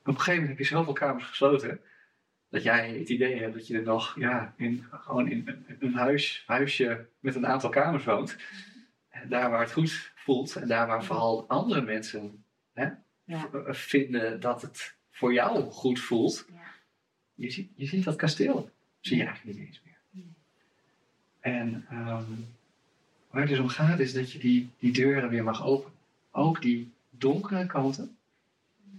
Op 0.00 0.06
een 0.06 0.14
gegeven 0.14 0.40
moment 0.40 0.58
heb 0.58 0.58
je 0.58 0.74
zoveel 0.74 0.92
kamers 0.92 1.24
gesloten. 1.24 1.80
Dat 2.48 2.62
jij 2.62 2.98
het 2.98 3.08
idee 3.08 3.38
hebt 3.38 3.54
dat 3.54 3.66
je 3.66 3.76
er 3.76 3.82
nog 3.82 4.18
ja, 4.18 4.54
in, 4.56 4.86
gewoon 4.90 5.30
in 5.30 5.42
een, 5.46 5.76
een 5.80 5.94
huis, 5.94 6.44
huisje 6.46 7.06
met 7.20 7.34
een 7.34 7.46
aantal 7.46 7.70
kamers 7.70 8.04
woont. 8.04 8.36
Daar 9.28 9.50
waar 9.50 9.60
het 9.60 9.72
goed 9.72 10.12
voelt. 10.14 10.56
En 10.56 10.68
daar 10.68 10.86
waar 10.86 11.04
vooral 11.04 11.44
andere 11.48 11.80
mensen 11.80 12.44
hè, 12.72 12.88
Ja. 13.24 13.48
eh, 13.52 13.72
vinden 13.74 14.40
dat 14.40 14.62
het 14.62 14.94
voor 15.10 15.32
jou 15.32 15.70
goed 15.70 16.00
voelt. 16.00 16.46
Ja. 16.52 16.60
Je, 17.34 17.50
ziet, 17.50 17.70
je 17.74 17.86
ziet 17.86 18.04
dat 18.04 18.16
kasteel. 18.16 18.70
Zie 19.00 19.16
je 19.16 19.24
eigenlijk 19.24 19.58
niet 19.58 19.66
eens 19.68 19.80
meer. 19.84 19.98
Nee. 20.10 20.32
En 21.40 21.86
ehm, 21.90 22.30
waar 23.30 23.40
het 23.40 23.50
dus 23.50 23.58
om 23.58 23.68
gaat 23.68 23.98
is 23.98 24.12
dat 24.12 24.32
je 24.32 24.38
die, 24.38 24.70
die 24.78 24.92
deuren 24.92 25.28
weer 25.28 25.44
mag 25.44 25.64
openen. 25.64 25.94
Ook 26.30 26.62
die 26.62 26.92
donkere 27.10 27.66
kanten. 27.66 28.16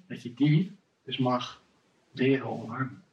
Dat 0.08 0.24
je 0.24 0.34
die 0.34 0.76
dus 1.04 1.18
mag 1.18 1.62
leren 2.12 2.46
omarmen. 2.46 3.04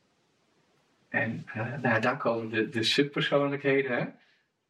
En 1.09 1.43
eh, 1.47 1.79
nou, 1.83 2.01
daar 2.01 2.17
komen 2.17 2.51
de, 2.51 2.69
de 2.69 2.83
subpersoonlijkheden. 2.83 3.97
Hè? 3.99 4.05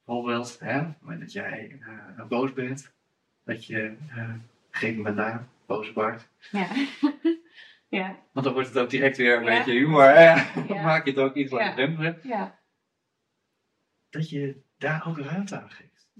Bijvoorbeeld, 0.04 0.58
hè, 0.58 0.80
op 0.80 0.86
het 0.86 1.00
moment 1.00 1.20
dat 1.20 1.32
jij 1.32 1.78
eh, 1.80 2.26
boos 2.26 2.52
bent, 2.52 2.92
dat 3.44 3.66
je 3.66 3.96
eh 4.08 4.34
geef 4.70 4.96
me 4.96 5.08
een 5.08 5.14
naam, 5.14 5.48
boze 5.66 5.92
Bart. 5.92 6.28
Ja. 6.50 6.68
ja. 7.98 8.18
Want 8.32 8.44
dan 8.46 8.54
wordt 8.54 8.68
het 8.68 8.78
ook 8.78 8.90
direct 8.90 9.16
weer 9.16 9.36
een 9.36 9.44
Ja. 9.44 9.56
beetje 9.56 9.72
humor. 9.72 10.04
Hè? 10.08 10.34
Dan 10.66 10.76
Ja. 10.76 10.82
maak 10.82 11.04
je 11.04 11.10
het 11.10 11.20
ook 11.20 11.34
iets 11.34 11.50
wat 11.50 11.60
Ja. 11.60 12.16
Ja. 12.22 12.60
Dat 14.10 14.30
je 14.30 14.62
daar 14.76 15.06
ook 15.06 15.18
ruimte 15.18 15.60
aan 15.60 15.70
geeft. 15.70 16.10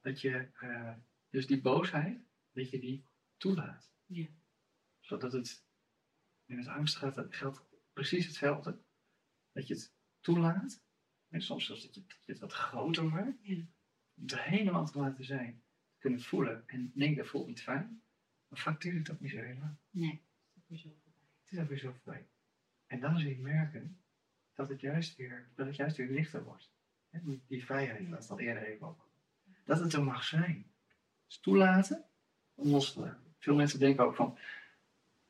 Dat 0.00 0.20
je 0.20 0.48
eh, 0.60 0.92
dus 1.30 1.46
die 1.46 1.60
boosheid, 1.60 2.18
dat 2.52 2.70
je 2.70 2.78
die 2.78 3.04
toelaat. 3.36 3.92
Ja. 4.06 4.26
Zodat 5.00 5.32
het 5.32 5.64
in 6.46 6.58
het 6.58 6.68
angst 6.68 6.96
gaat, 6.96 7.14
dat 7.14 7.34
geldt 7.34 7.62
precies 7.92 8.26
hetzelfde. 8.26 8.78
Dat 9.52 9.66
je 9.66 9.74
het 9.74 9.92
toelaat. 10.20 10.80
En 11.32 11.42
soms 11.42 11.66
zelfs 11.66 11.82
dat 11.82 11.94
je, 11.94 12.02
dat 12.06 12.18
het 12.26 12.38
wat 12.38 12.52
groter 12.52 13.04
maakt. 13.04 13.36
Ja. 13.40 13.54
Om 14.14 14.28
er 14.28 14.42
helemaal 14.42 14.86
te 14.86 14.98
laten 14.98 15.24
zijn. 15.24 15.62
Te 15.92 15.98
kunnen 15.98 16.20
voelen. 16.20 16.62
En 16.66 16.90
nee, 16.94 17.16
dat 17.16 17.26
voelt 17.26 17.46
niet 17.46 17.62
fijn. 17.62 18.02
Maar 18.48 18.58
vaak 18.58 18.80
duurt 18.80 18.98
het 18.98 19.10
ook 19.10 19.20
niet 19.20 19.30
zo 19.30 19.36
heel 19.36 19.58
lang. 19.58 19.76
Nee. 19.90 20.22
Het 20.68 20.80
is 21.50 21.58
ook 21.58 21.68
weer 21.68 21.78
zo 21.78 21.92
voorbij. 21.92 22.26
En 22.86 23.00
dan 23.00 23.18
zul 23.18 23.30
je 23.30 23.38
merken 23.38 24.00
dat 24.54 24.68
het 24.68 24.80
juist 24.80 25.16
weer, 25.16 25.48
dat 25.54 25.66
het 25.66 25.76
juist 25.76 25.96
weer 25.96 26.10
lichter 26.10 26.44
wordt. 26.44 26.70
Die, 27.46 27.64
vrijheid, 27.64 28.08
waar 28.08 28.18
het 28.18 28.30
al 28.30 28.40
eerder 28.40 28.62
even 28.62 28.86
over. 28.86 29.04
Dat 29.64 29.80
het 29.80 29.92
er 29.92 30.04
mag 30.04 30.24
zijn. 30.24 30.66
Dus 31.26 31.38
toelaten 31.38 32.04
om 32.54 32.68
los 32.68 32.92
te 32.92 33.00
laten. 33.00 33.34
Veel 33.38 33.54
mensen 33.54 33.78
denken 33.78 34.04
ook 34.04 34.14
van, 34.14 34.38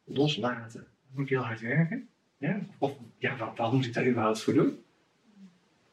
loslaten. 0.05 0.81
Dan 0.81 1.13
moet 1.13 1.23
ik 1.23 1.29
heel 1.29 1.45
hard 1.45 1.61
werken. 1.61 2.09
Ja? 2.37 2.61
Of 2.79 2.99
ja, 3.19 3.37
waar, 3.37 3.55
waar 3.55 3.73
moet 3.73 3.87
ik 3.87 3.95
daar 3.95 4.09
überhaupt 4.09 4.43
voor 4.43 4.55
doen? 4.55 4.85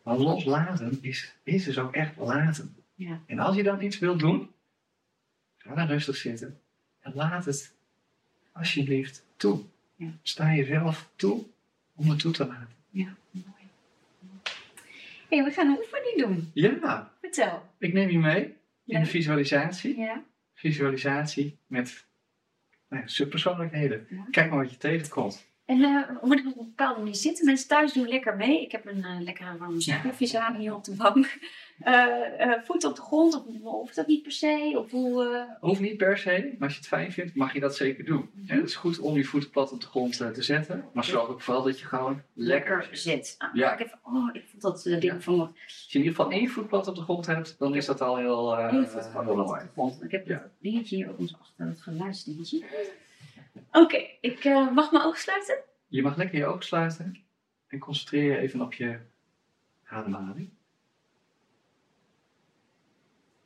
Maar 0.04 0.18
loslaten 0.18 0.98
is, 1.02 1.36
is 1.44 1.64
dus 1.64 1.78
ook 1.78 1.94
echt 1.94 2.18
laten. 2.18 2.76
Ja. 2.96 3.20
En 3.26 3.40
als 3.40 3.56
je 3.56 3.64
dan 3.64 3.82
iets 3.82 4.00
wilt 4.00 4.20
doen, 4.20 4.52
ga 5.58 5.76
dan 5.76 5.88
rustig 5.88 6.16
zitten 6.16 6.60
en 7.00 7.14
laat 7.16 7.46
het 7.46 7.74
alsjeblieft 8.52 9.26
toe. 9.36 9.62
Ja. 9.96 10.12
Sta 10.22 10.54
jezelf 10.54 11.10
toe 11.16 11.46
om 11.96 12.10
het 12.10 12.20
toe 12.20 12.32
te 12.32 12.48
laten. 12.48 12.76
Ja, 12.90 13.16
mooi. 13.32 13.46
Hey, 15.30 15.44
we 15.44 15.52
gaan 15.52 15.68
een 15.68 15.78
oefening 15.78 16.18
doen. 16.18 16.52
Ja, 16.54 17.12
Vertel. 17.22 17.70
ik 17.78 17.94
neem 17.94 18.10
je 18.10 18.20
mee 18.20 18.56
in 18.86 19.00
de 19.00 19.06
visualisatie. 19.06 19.98
Ja. 19.98 20.24
Visualisatie 20.54 21.58
met 21.68 22.06
nou 22.88 23.02
ja, 23.02 23.08
subpersoonlijkheden. 23.08 24.08
Ja. 24.10 24.26
Kijk 24.32 24.50
maar 24.50 24.60
wat 24.60 24.72
je 24.72 24.78
tegenkomt. 24.78 25.48
En 25.70 25.78
moet 26.22 26.40
ik 26.40 26.46
op 26.48 26.58
een 26.58 26.66
bepaalde 26.66 27.00
manier 27.00 27.16
zitten? 27.16 27.46
Mensen 27.46 27.68
thuis 27.68 27.94
doen 27.94 28.08
lekker 28.08 28.36
mee. 28.36 28.62
Ik 28.62 28.72
heb 28.72 28.86
een 28.86 29.04
eh, 29.04 29.20
lekkere 29.20 29.58
warme 29.58 30.00
koffies 30.04 30.36
aan 30.36 30.56
hier 30.56 30.76
op 30.76 30.84
de 30.84 30.96
bank. 30.96 31.38
Eh 31.80 32.42
eh, 32.42 32.64
voet 32.64 32.84
op 32.84 32.96
de 32.96 33.02
grond, 33.02 33.36
of 33.36 33.44
hoeft 33.62 33.96
dat 33.96 34.08
niet 34.08 34.22
per 34.24 34.32
se? 34.32 34.74
Of 34.76 34.92
hoe, 34.92 35.48
Hoeft 35.60 35.80
niet 35.80 35.98
per 35.98 36.18
se, 36.18 36.32
maar 36.58 36.68
als 36.68 36.72
je 36.74 36.80
het 36.80 36.88
fijn 36.88 37.12
vindt, 37.12 37.36
mag 37.36 37.54
je 37.54 37.60
dat 37.60 37.76
zeker 37.76 38.06
doen. 38.06 38.30
Mhm. 38.34 38.54
Ja, 38.54 38.56
het 38.60 38.70
is 38.70 38.76
goed 38.76 39.00
om 39.00 39.16
je 39.16 39.24
voeten 39.26 39.50
plat 39.50 39.72
op 39.72 39.82
de 39.82 39.86
grond 39.88 40.18
te 40.18 40.42
zetten. 40.44 40.86
Maar 40.94 41.04
zorg 41.04 41.30
ook 41.30 41.42
vooral 41.42 41.64
dat 41.64 41.80
je 41.80 41.86
gewoon 41.86 42.22
lekker 42.34 42.88
zit. 42.92 43.00
zit. 43.02 43.36
Ah, 43.38 43.50
Ja. 43.54 43.74
ik, 43.74 43.80
even, 43.86 44.00
oh, 44.04 44.30
ik 44.34 44.44
vond 44.50 44.62
dat 44.62 44.84
ding 44.84 45.04
Ja. 45.04 45.20
van 45.20 45.40
Als 45.40 45.86
je 45.88 46.00
in 46.00 46.06
ieder 46.06 46.16
geval 46.16 46.32
één 46.32 46.50
voet 46.50 46.68
plat 46.68 46.88
op 46.88 46.96
de 46.96 47.02
grond 47.02 47.26
hebt, 47.26 47.56
dan 47.60 47.76
is 47.76 47.86
dat 47.86 48.02
al 48.02 48.18
heel, 48.18 48.56
heel 48.58 49.36
mooi. 49.36 49.62
Ik 50.02 50.12
heb 50.12 50.28
Ja. 50.28 50.34
dat 50.38 50.52
dingetje 50.60 50.96
hier 50.96 51.10
op 51.10 51.20
ons 51.20 51.36
achter, 51.40 51.66
dat 51.66 51.82
geluidsdingetje. 51.82 52.64
Oké, 53.72 53.98
ik 54.22 54.44
eh, 54.44 54.72
mag 54.72 54.92
mijn 54.92 55.04
ogen 55.04 55.20
sluiten? 55.20 55.64
Je 55.88 56.02
mag 56.02 56.16
lekker 56.16 56.38
je 56.38 56.46
ogen 56.46 56.64
sluiten 56.64 57.24
en 57.68 57.80
concentreer 57.80 58.24
je 58.32 58.38
even 58.38 58.62
op 58.62 58.74
je 58.74 59.00
ademhaling. 59.86 60.50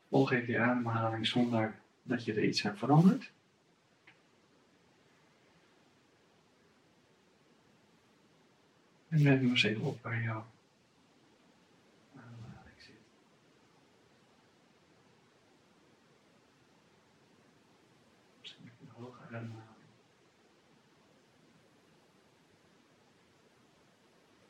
Volg 0.10 0.32
even 0.32 0.54
je 0.54 0.60
ademhaling 0.60 1.28
zonder 1.28 1.80
dat 2.04 2.26
je 2.26 2.34
er 2.34 2.44
iets 2.44 2.66
aan 2.66 2.78
verandert. 2.78 3.32
En 9.10 9.22
let 9.22 9.42
nu 9.42 9.50
eens 9.50 9.64
even 9.64 9.84
op 9.84 10.02
waar 10.02 10.22
jouw 10.22 10.46
ademhaling 12.16 12.76
zit. 12.78 12.96
Misschien 18.40 18.70
een 18.82 18.90
hoge 18.90 19.22
ademhaling. 19.22 19.62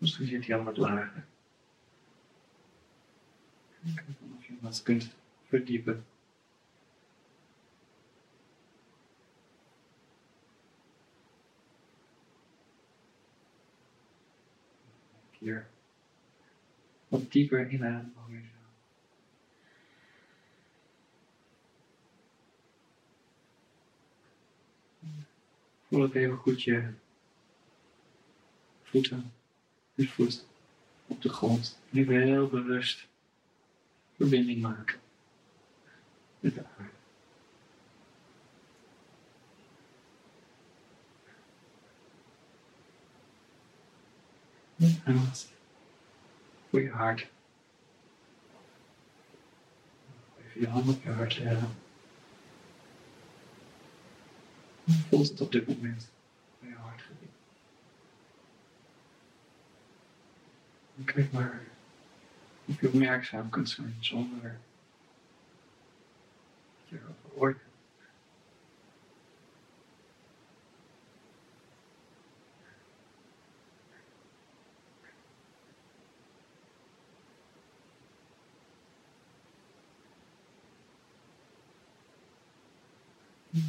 Misschien 0.04 0.28
zit 0.28 0.48
hij 0.48 0.58
al 0.58 0.63
wat 0.63 0.78
lager. 0.78 1.26
Of 4.36 4.46
je 4.46 4.54
wat 4.60 4.84
kunt 4.84 5.16
verdiepen. 5.48 6.06
Hier. 15.32 15.68
Wat 17.08 17.32
dieper. 17.32 17.70
Voel 25.88 26.02
het 26.02 26.13
even 26.13 26.38
goed 26.38 26.63
je 26.63 26.94
voeten 28.82 29.34
je 29.94 30.08
voet 30.08 30.46
op 31.08 31.22
de 31.22 31.30
grond. 31.30 31.80
Nu 31.90 32.06
weer 32.06 32.22
heel 32.22 32.48
bewust 32.48 33.08
verbinding 34.16 34.62
maken 34.62 35.00
met 36.40 36.54
de 36.54 36.64
aarde. 36.78 36.92
En 45.04 45.26
wat 45.26 45.52
voor 46.70 46.82
je 46.82 46.90
hart. 46.90 47.28
Even 50.38 50.62
je 50.62 50.68
hand 50.68 50.88
op 50.88 51.04
je 51.04 51.10
hart 51.10 51.40
leggen. 51.40 51.70
Voelt 55.10 55.30
het 55.30 55.42
op 55.42 55.52
dit 55.52 55.68
moment 55.68 56.12
bij 56.60 56.70
je 56.70 56.76
hartgebied? 56.76 57.30
Maar 61.32 61.62
of 62.66 62.82
je 62.82 62.88
opmerkzaam 62.88 63.50
kunt 63.50 63.70
zijn 63.70 63.96
zonder 64.00 64.58
dat 66.80 66.90
je 66.90 67.00
oordeelt. 67.36 67.72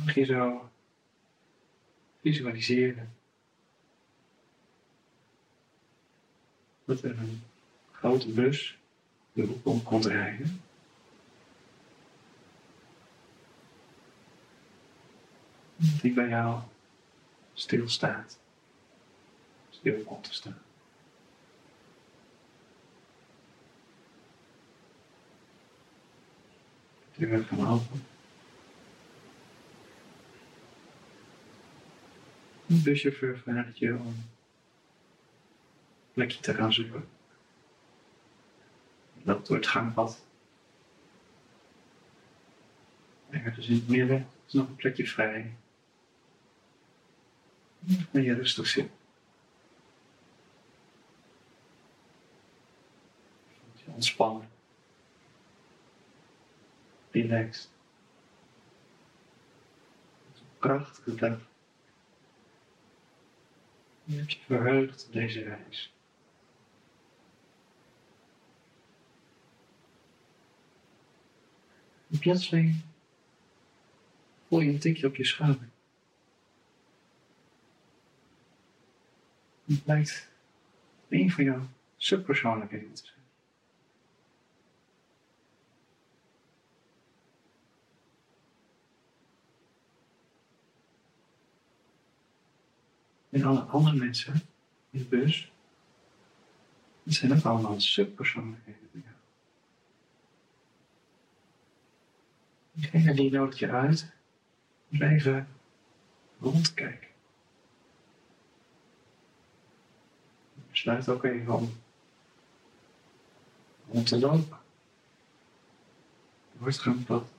Mag 0.04 0.14
je 0.14 0.24
zo 0.24 0.70
visualiseren 2.20 3.12
dat 6.84 7.02
er 7.02 7.18
een 7.18 7.42
grote 7.92 8.28
bus 8.28 8.78
de 9.32 9.42
hoek 9.42 9.66
om 9.66 9.82
komt 9.82 10.04
rijden. 10.04 10.62
Die 15.76 16.12
bij 16.12 16.28
jou 16.28 16.60
stilstaat. 17.52 18.38
Stil 19.70 20.02
komt 20.02 20.24
te 20.24 20.34
staan. 20.34 20.58
De 27.16 27.26
deur 27.26 27.44
gaan 27.44 27.66
open. 27.68 28.04
De 32.66 32.80
buschauffeur 32.82 33.38
vraagt 33.38 33.78
je 33.78 33.92
om 33.92 34.14
plekje 36.14 36.40
te 36.40 36.54
gaan 36.54 36.72
zoeken. 36.72 37.08
Loopt 39.22 39.46
door 39.46 39.56
het 39.56 39.66
gangpad. 39.66 40.24
Ergens 43.30 43.68
in 43.68 43.74
het 43.74 43.88
midden 43.88 44.28
is 44.46 44.52
nog 44.52 44.68
een 44.68 44.76
plekje 44.76 45.06
vrij. 45.06 45.54
En 48.10 48.22
je 48.22 48.34
rustig. 48.34 48.72
Voelt 48.72 48.90
je 53.74 53.84
ontspannen. 53.86 54.48
Relaxed. 57.10 57.70
Prachtige 60.58 61.14
dag. 61.14 61.38
Je 64.04 64.16
hebt 64.16 64.32
je 64.32 64.38
verheugd 64.46 65.06
op 65.06 65.12
deze 65.12 65.42
reis. 65.42 65.93
En 72.14 72.20
plotseling 72.20 72.80
voel 74.48 74.60
je 74.60 74.70
een 74.70 74.78
tikje 74.78 75.06
op 75.06 75.16
je 75.16 75.24
schouder. 75.24 75.68
Het 79.64 79.84
blijkt 79.84 80.28
een 81.08 81.30
van 81.30 81.44
jouw 81.44 81.68
subpersoonlijkheden 81.96 82.92
te 82.94 83.02
zijn. 83.04 83.18
En 93.30 93.42
alle 93.42 93.60
andere 93.60 93.96
mensen 93.96 94.34
in 94.90 94.98
de 94.98 95.04
bus, 95.04 95.52
dat 97.02 97.14
zijn 97.14 97.32
ook 97.32 97.44
allemaal 97.44 97.80
subpersoonlijkheden 97.80 98.84
Diegene 102.74 103.14
die 103.14 103.30
nodigt 103.30 103.58
je 103.58 103.70
uit 103.70 104.12
om 104.90 105.02
even 105.02 105.48
rond 106.40 106.64
te 106.64 106.74
kijken. 106.74 107.08
Besluit 110.70 111.08
ook 111.08 111.24
even 111.24 111.54
om 111.54 111.72
rond 113.88 114.06
te 114.06 114.18
lopen. 114.18 114.58
Door 116.52 116.66
het 116.66 116.78
gangpad. 116.78 117.32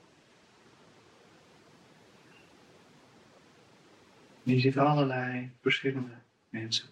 Je 4.43 4.59
ziet 4.59 4.77
allerlei 4.77 5.51
verschillende 5.61 6.15
mensen. 6.49 6.89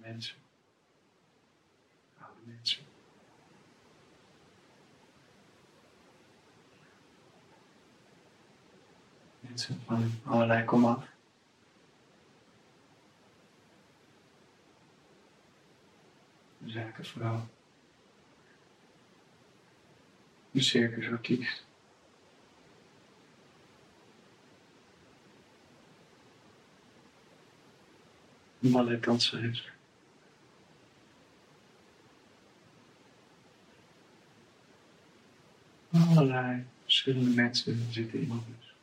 Mensen. 0.00 0.36
Oude 2.18 2.40
mensen. 2.44 2.82
Mensen 9.54 9.80
van 9.86 10.10
allerlei 10.24 10.64
komaf. 10.64 11.06
Zakenvrouw. 16.64 17.46
Een 20.52 20.62
circusartiest. 20.62 21.64
Een 28.60 28.72
balletdanseres. 28.72 29.70
Allerlei 35.92 36.64
verschillende 36.82 37.30
mensen 37.30 37.92
zitten 37.92 38.20
in 38.20 38.28
de 38.28 38.34
bus. 38.34 38.74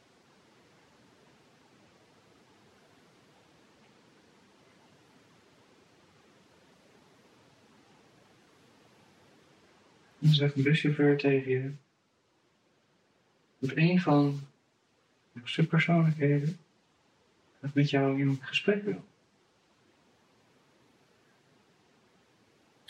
Dan 10.21 10.33
zegt 10.33 10.55
een 10.55 10.63
buschauffeur 10.63 11.17
tegen 11.17 11.51
je. 11.51 11.71
Op 13.59 13.71
een 13.75 14.01
van 14.01 14.39
de 15.31 15.41
subpersoonlijkheden 15.43 16.57
dat 17.59 17.73
met 17.73 17.89
jou 17.89 18.19
in 18.19 18.39
gesprek 18.41 18.83
wil. 18.83 19.03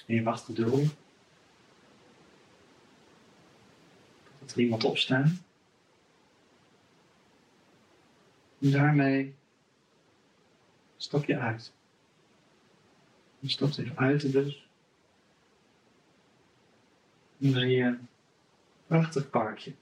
En 0.06 0.16
je 0.16 0.24
wacht 0.24 0.44
geduldig. 0.44 0.94
Totdat 4.24 4.56
er 4.56 4.62
iemand 4.62 4.84
opstaat. 4.84 5.30
En 8.60 8.72
daarmee 8.72 9.36
stap 10.98 11.26
je 11.26 11.38
uit. 11.38 11.72
Je 13.40 13.50
stapt 13.50 13.78
even 13.78 13.98
uit 13.98 14.22
de 14.22 14.30
bus. 14.30 14.70
Je 17.42 17.78
een 17.84 18.08
prachtig 18.88 19.30
parkje. 19.30 19.74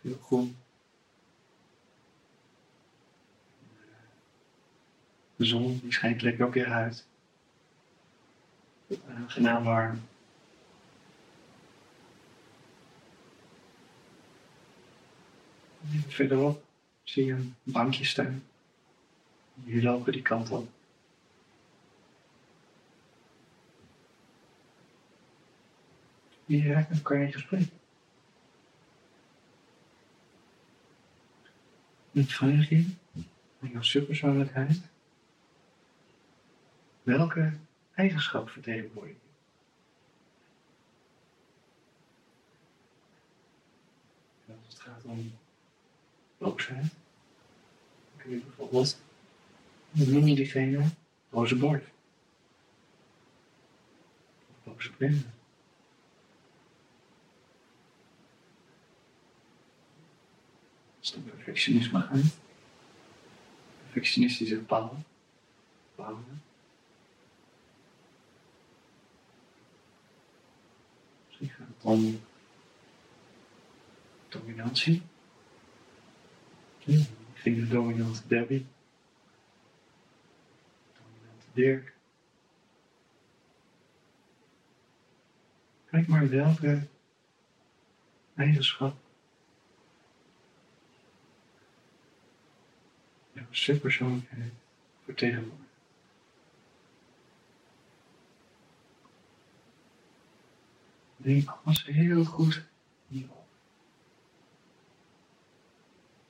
Veel 0.00 0.18
groen. 0.22 0.56
De 5.36 5.44
zon 5.44 5.78
die 5.78 5.92
schijnt 5.92 6.22
lekker 6.22 6.46
op 6.46 6.54
je 6.54 6.64
huid. 6.64 7.06
Aangenaam 9.08 9.64
warm. 9.64 10.00
Verderop 16.08 16.64
zie 17.02 17.24
je 17.24 17.32
een 17.32 17.54
bankje 17.62 18.04
staan. 18.04 18.44
Jullie 19.54 19.82
lopen 19.82 20.12
die 20.12 20.22
kant 20.22 20.50
op. 20.50 20.68
Je 26.50 26.72
raakt 26.72 26.88
met 26.88 26.98
elkaar 26.98 27.22
in 27.22 27.32
gesprek. 27.32 27.68
En 32.12 32.26
vraag 32.26 32.68
je 32.68 32.86
aan 33.62 33.68
jouw 33.68 33.82
subpersoonlijkheid. 33.82 34.80
Welke 37.02 37.52
eigenschap 37.94 38.48
vertegenwoordig 38.48 39.14
je? 39.14 39.28
En 44.46 44.58
als 44.64 44.74
het 44.74 44.82
gaat 44.82 45.04
om 45.04 45.32
boosheid, 46.38 46.82
dan 46.82 48.16
kun 48.16 48.30
je 48.30 48.36
bijvoorbeeld, 48.36 49.00
noem 49.90 50.26
je 50.26 50.34
diegene 50.34 50.84
boze 51.28 51.56
bord. 51.56 51.84
Of 54.50 54.64
boze 54.64 54.92
pen. 54.92 55.38
Als 61.00 61.12
het 61.12 61.24
perfectionisme 61.24 62.06
perfectionistische 63.82 64.58
bouwen, 64.60 65.04
bouwen. 65.94 66.42
Misschien 71.26 71.48
gaat 71.48 71.66
het 71.66 71.84
om 71.84 72.20
dominantie. 74.28 75.02
Ik 76.78 77.08
ging 77.34 77.56
de 77.56 77.68
dominante 77.68 78.26
Debbie. 78.26 78.66
Dominante 80.92 81.46
Dirk. 81.52 81.94
Kijk 85.90 86.06
maar 86.06 86.28
welke 86.28 86.86
eigenschap 88.34 89.09
jouw 93.50 93.58
subpersoonlijkheid 93.58 94.52
vertegenwoordigt. 95.04 95.68
Denk 101.16 101.48
alles 101.64 101.84
heel 101.84 102.24
goed 102.24 102.64
hierop. 103.08 103.46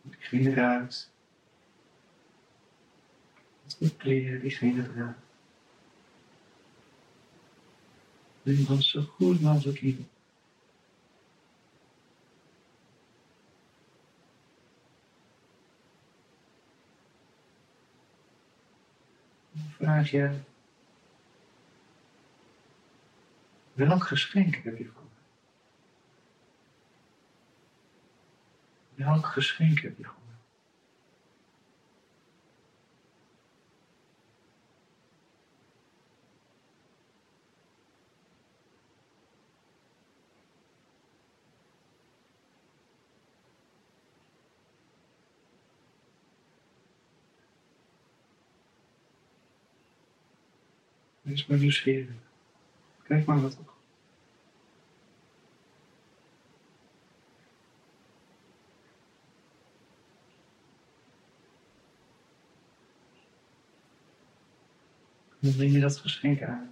Diegene 0.03 0.51
eruit. 0.51 1.11
De 3.79 3.97
kleren 3.97 4.41
diegene 4.41 4.93
draagt. 4.93 5.19
Denk 8.43 8.69
alles 8.69 8.91
zo 8.91 9.03
goed 9.03 9.41
mogelijk 9.41 9.79
hierop. 9.79 10.20
Vraag 19.81 20.11
welk 23.73 24.05
geschenk 24.05 24.55
heb 24.57 24.79
je 24.79 24.85
voor? 24.85 25.09
Welk 28.95 29.27
geschenk 29.27 29.81
heb 29.81 29.99
je 29.99 30.05
voor 30.05 30.15
mij? 30.27 30.37
Wees 51.21 51.47
maar 51.47 51.59
nieuwsgierig. 51.59 52.09
Kijk 53.03 53.27
maar 53.27 53.41
wat 53.41 53.53
er 53.53 53.65
Dan 65.41 65.55
breng 65.55 65.73
je 65.73 65.81
dat 65.81 65.97
geschenk 65.97 66.43
aan. 66.43 66.71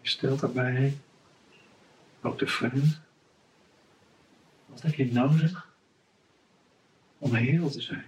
Je 0.00 0.08
stelt 0.08 0.40
daarbij 0.40 0.96
ook 2.22 2.38
de 2.38 2.46
vraag: 2.46 3.00
wat 4.66 4.82
heb 4.82 4.94
je 4.94 5.12
nodig 5.12 5.74
om 7.18 7.34
heel 7.34 7.70
te 7.70 7.80
zijn? 7.80 8.06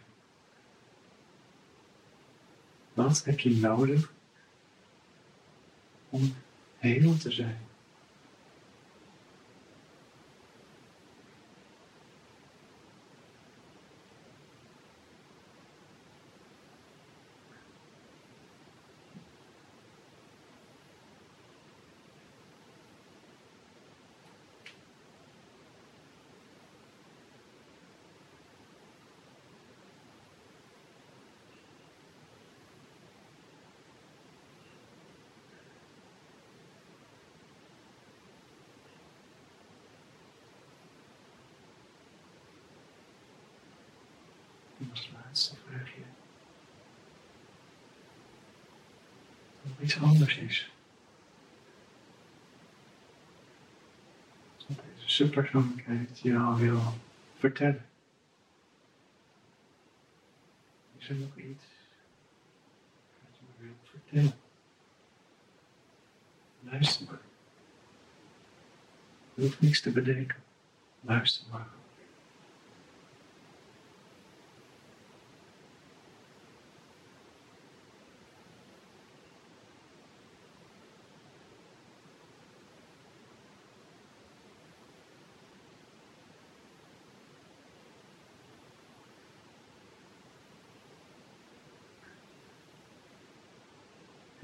Wat 2.94 3.24
heb 3.24 3.40
je 3.40 3.50
nodig 3.50 4.12
om 6.10 6.34
heel 6.78 7.16
te 7.16 7.30
zijn? 7.30 7.58
buikje. 45.70 46.02
Dat 49.62 49.67
er 49.67 49.67
iets 49.80 50.00
anders 50.00 50.36
is. 50.36 50.70
Dat 54.56 54.76
deze 54.76 55.08
subpersoonlijkheid 55.08 56.20
je 56.20 56.38
al 56.38 56.56
wil 56.56 56.80
vertellen. 57.38 57.86
Is 60.98 61.08
er 61.08 61.14
nog 61.14 61.36
iets 61.36 61.64
wat 63.20 63.36
je 63.38 63.44
me 63.56 63.64
wilt 63.64 63.88
vertellen? 63.90 64.38
Luister 66.60 67.06
maar. 67.06 67.20
Je 69.34 69.42
hoeft 69.42 69.60
niks 69.60 69.80
te 69.80 69.90
bedenken. 69.90 70.36
Luister 71.00 71.46
maar. 71.50 71.77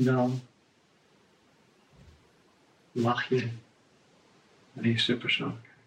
Dan 0.04 0.40
lach 2.92 3.28
je 3.28 3.50
naar 4.72 4.86
je 4.86 4.98
subpersoonlijkheid. 4.98 5.78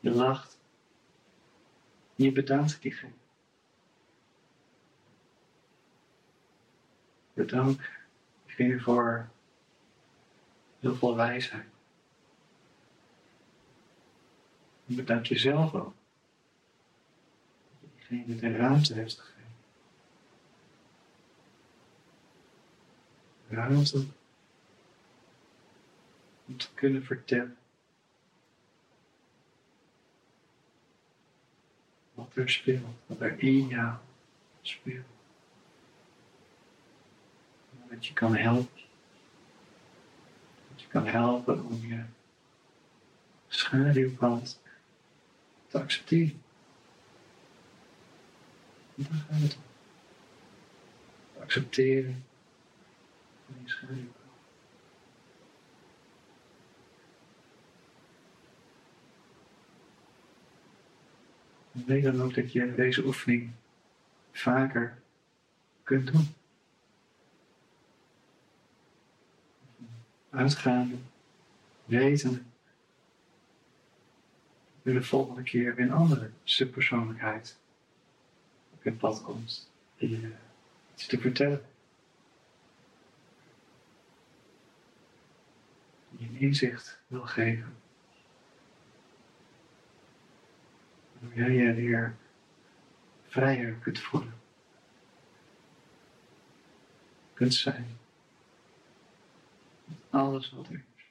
Je 0.00 0.10
lacht. 0.10 0.58
Je 2.14 2.32
bedankt 2.32 2.82
diegene. 2.82 3.12
Bedank 7.32 7.90
diegene 8.46 8.80
voor 8.80 9.28
heel 10.80 10.96
veel 10.96 11.16
wijsheid. 11.16 11.68
En 14.86 14.94
bedank 14.96 15.26
jezelf 15.26 15.74
ook. 15.74 15.94
Je 17.80 17.88
diegene 18.06 18.36
de 18.36 18.56
ruimte 18.56 18.94
heeft 18.94 19.18
gegeven. 19.18 19.39
Ruimte 23.50 24.06
om 26.46 26.56
te 26.56 26.68
kunnen 26.74 27.04
vertellen 27.04 27.56
wat 32.14 32.36
er 32.36 32.50
speelt, 32.50 32.96
wat 33.06 33.20
er 33.20 33.42
in 33.42 33.68
jou 33.68 33.94
speelt. 34.62 35.06
Dat 37.88 38.06
je 38.06 38.12
kan 38.12 38.36
helpen. 38.36 38.80
Dat 40.70 40.82
je 40.82 40.88
kan 40.88 41.06
helpen 41.06 41.64
om 41.64 41.86
je 41.86 42.04
schaduwkant 43.48 44.60
te 45.66 45.78
accepteren. 45.78 46.42
En 48.96 49.06
daar 49.40 49.56
accepteren 51.42 52.24
schaduwkant. 53.70 54.18
En 61.72 61.84
weet 61.86 62.02
dan 62.02 62.22
ook 62.22 62.34
dat 62.34 62.52
je 62.52 62.74
deze 62.74 63.04
oefening 63.04 63.50
vaker 64.32 64.98
kunt 65.82 66.12
doen. 66.12 66.34
Uitgaande, 70.30 70.94
wetende. 71.84 72.42
Dat 74.82 74.94
de 74.94 75.02
volgende 75.02 75.42
keer 75.42 75.74
weer 75.74 75.84
een 75.84 75.92
andere 75.92 76.30
subpersoonlijkheid 76.44 77.58
op 78.72 78.82
je 78.82 78.92
pad 78.92 79.22
komt. 79.22 79.70
Die 79.96 80.10
je 80.10 80.32
iets 80.94 81.06
te 81.06 81.18
vertellen. 81.18 81.64
Een 86.20 86.36
inzicht 86.36 87.00
wil 87.06 87.26
geven. 87.26 87.76
Hoe 91.18 91.34
jij 91.34 91.50
je 91.50 91.74
weer 91.74 92.16
vrijer 93.26 93.74
kunt 93.74 93.98
voelen. 93.98 94.40
Kunt 97.34 97.54
zijn. 97.54 97.98
Alles 100.10 100.50
wat 100.50 100.68
er 100.68 100.74
is. 100.74 101.04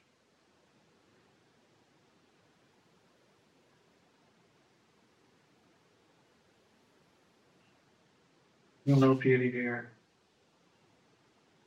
Dan 8.82 8.98
lopen 8.98 9.28
jullie 9.28 9.50
weer 9.50 9.92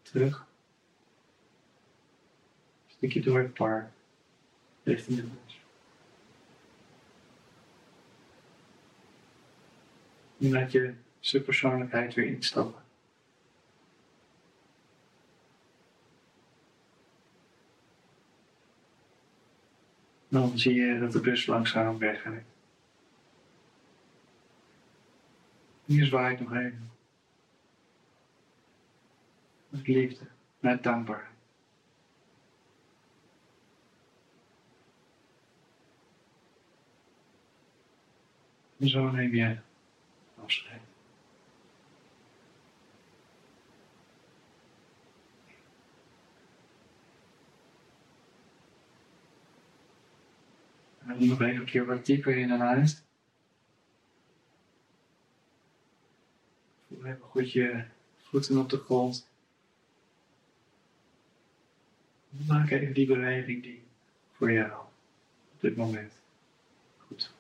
terug. 0.02 0.53
Een 3.04 3.10
stukje 3.10 3.32
door 3.32 3.40
het 3.40 3.54
park. 3.54 3.90
Richting 4.84 5.18
de 5.18 5.24
bos. 5.24 5.62
En 10.40 10.52
laat 10.52 10.72
je 10.72 10.94
subpersoonlijkheid 11.20 12.14
weer 12.14 12.26
instappen. 12.26 12.82
Dan 20.28 20.58
zie 20.58 20.74
je 20.74 21.00
dat 21.00 21.12
de 21.12 21.20
bus 21.20 21.46
langzaam 21.46 21.98
wegrijdt. 21.98 22.48
Hier 25.86 26.06
zwaait 26.06 26.40
nog 26.40 26.54
even. 26.54 26.92
Met 29.70 29.88
liefde, 29.88 30.28
met 30.60 30.84
dankbaarheid. 30.84 31.33
En 38.78 38.90
zo 38.90 39.12
neem 39.12 39.36
je 39.36 39.58
afscheid. 40.44 40.82
En 51.06 51.28
nog 51.28 51.42
even 51.42 51.56
een 51.56 51.66
keer 51.66 51.86
wat 51.86 52.06
dieper 52.06 52.38
in 52.38 52.52
en 52.52 52.62
uit. 52.62 53.04
Voel 56.88 57.06
even 57.06 57.22
goed 57.22 57.52
je 57.52 57.84
voeten 58.18 58.58
op 58.58 58.70
de 58.70 58.78
grond. 58.78 59.30
Maak 62.30 62.70
even 62.70 62.94
die 62.94 63.08
beweging 63.08 63.64
die 63.64 63.84
voor 64.32 64.52
jou 64.52 64.72
op 65.54 65.62
dit 65.62 65.76
moment 65.76 66.14
goed 66.98 67.34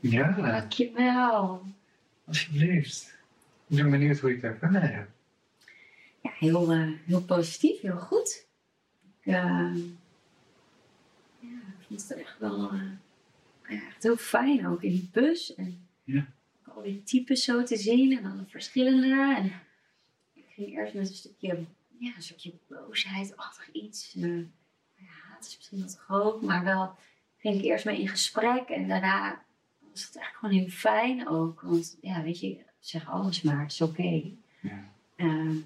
Ja, 0.00 0.32
Dankjewel. 0.32 1.62
alsjeblieft. 2.26 3.18
Ik 3.66 3.76
ben 3.76 3.90
benieuwd 3.90 4.18
hoe 4.18 4.30
je 4.30 4.46
het 4.46 4.60
hebt. 4.60 4.72
Ja, 6.22 6.30
heel, 6.30 6.70
eh, 6.72 6.88
heel 7.06 7.22
positief, 7.22 7.80
heel 7.80 7.96
goed. 7.96 8.46
Ik, 9.20 9.26
eh, 9.32 9.34
ja, 11.40 11.58
ik 11.78 11.86
vond 11.86 12.08
het 12.08 12.18
echt 12.18 12.38
wel 12.38 12.70
eh, 12.70 12.82
ja, 13.68 13.86
echt 13.86 14.02
heel 14.02 14.16
fijn 14.16 14.66
ook 14.66 14.82
in 14.82 14.90
die 14.90 15.08
bus. 15.12 15.54
En 15.54 15.86
Ja. 16.04 16.26
al 16.74 16.82
die 16.82 17.02
types 17.02 17.44
zo 17.44 17.62
te 17.62 17.76
zien 17.76 18.18
en 18.18 18.36
de 18.38 18.44
verschillende. 18.50 19.34
En 19.36 19.52
ik 20.34 20.44
ging 20.54 20.68
eerst 20.68 20.94
met 20.94 21.08
een 21.08 21.14
stukje, 21.14 21.64
ja, 21.98 22.12
een 22.16 22.22
stukje 22.22 22.52
boosheid-achtig 22.68 23.72
iets. 23.72 24.12
Ja, 24.12 25.06
het 25.36 25.46
is 25.46 25.56
misschien 25.56 25.80
wat 25.80 25.98
groot, 25.98 26.42
maar 26.42 26.64
wel 26.64 26.96
ging 27.38 27.54
ik 27.58 27.62
eerst 27.64 27.84
mee 27.84 28.00
in 28.00 28.08
gesprek. 28.08 28.68
En 28.68 28.88
daarna 28.88 29.42
was 29.90 30.04
het 30.06 30.16
eigenlijk 30.16 30.36
gewoon 30.36 30.54
heel 30.54 30.68
fijn 30.68 31.28
ook. 31.28 31.60
Want 31.60 31.96
ja, 32.00 32.22
weet 32.22 32.40
je, 32.40 32.56
zeg 32.80 33.10
alles 33.10 33.42
maar, 33.42 33.62
het 33.62 33.72
is 33.72 33.80
oké. 33.80 34.22
Ja. 34.60 34.88
Ehm, 35.16 35.56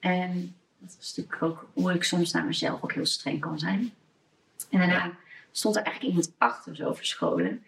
en 0.00 0.54
dat 0.78 0.96
was 0.96 1.16
natuurlijk 1.16 1.42
ook 1.42 1.68
hoe 1.72 1.92
ik 1.92 2.04
soms 2.04 2.32
naar 2.32 2.44
mezelf 2.44 2.82
ook 2.82 2.92
heel 2.92 3.06
streng 3.06 3.40
kan 3.40 3.58
zijn. 3.58 3.92
En 4.70 4.78
daarna 4.78 5.12
stond 5.52 5.76
er 5.76 5.82
eigenlijk 5.82 6.14
iemand 6.14 6.34
achter 6.38 6.76
zo 6.76 6.94
verscholen. 6.94 7.64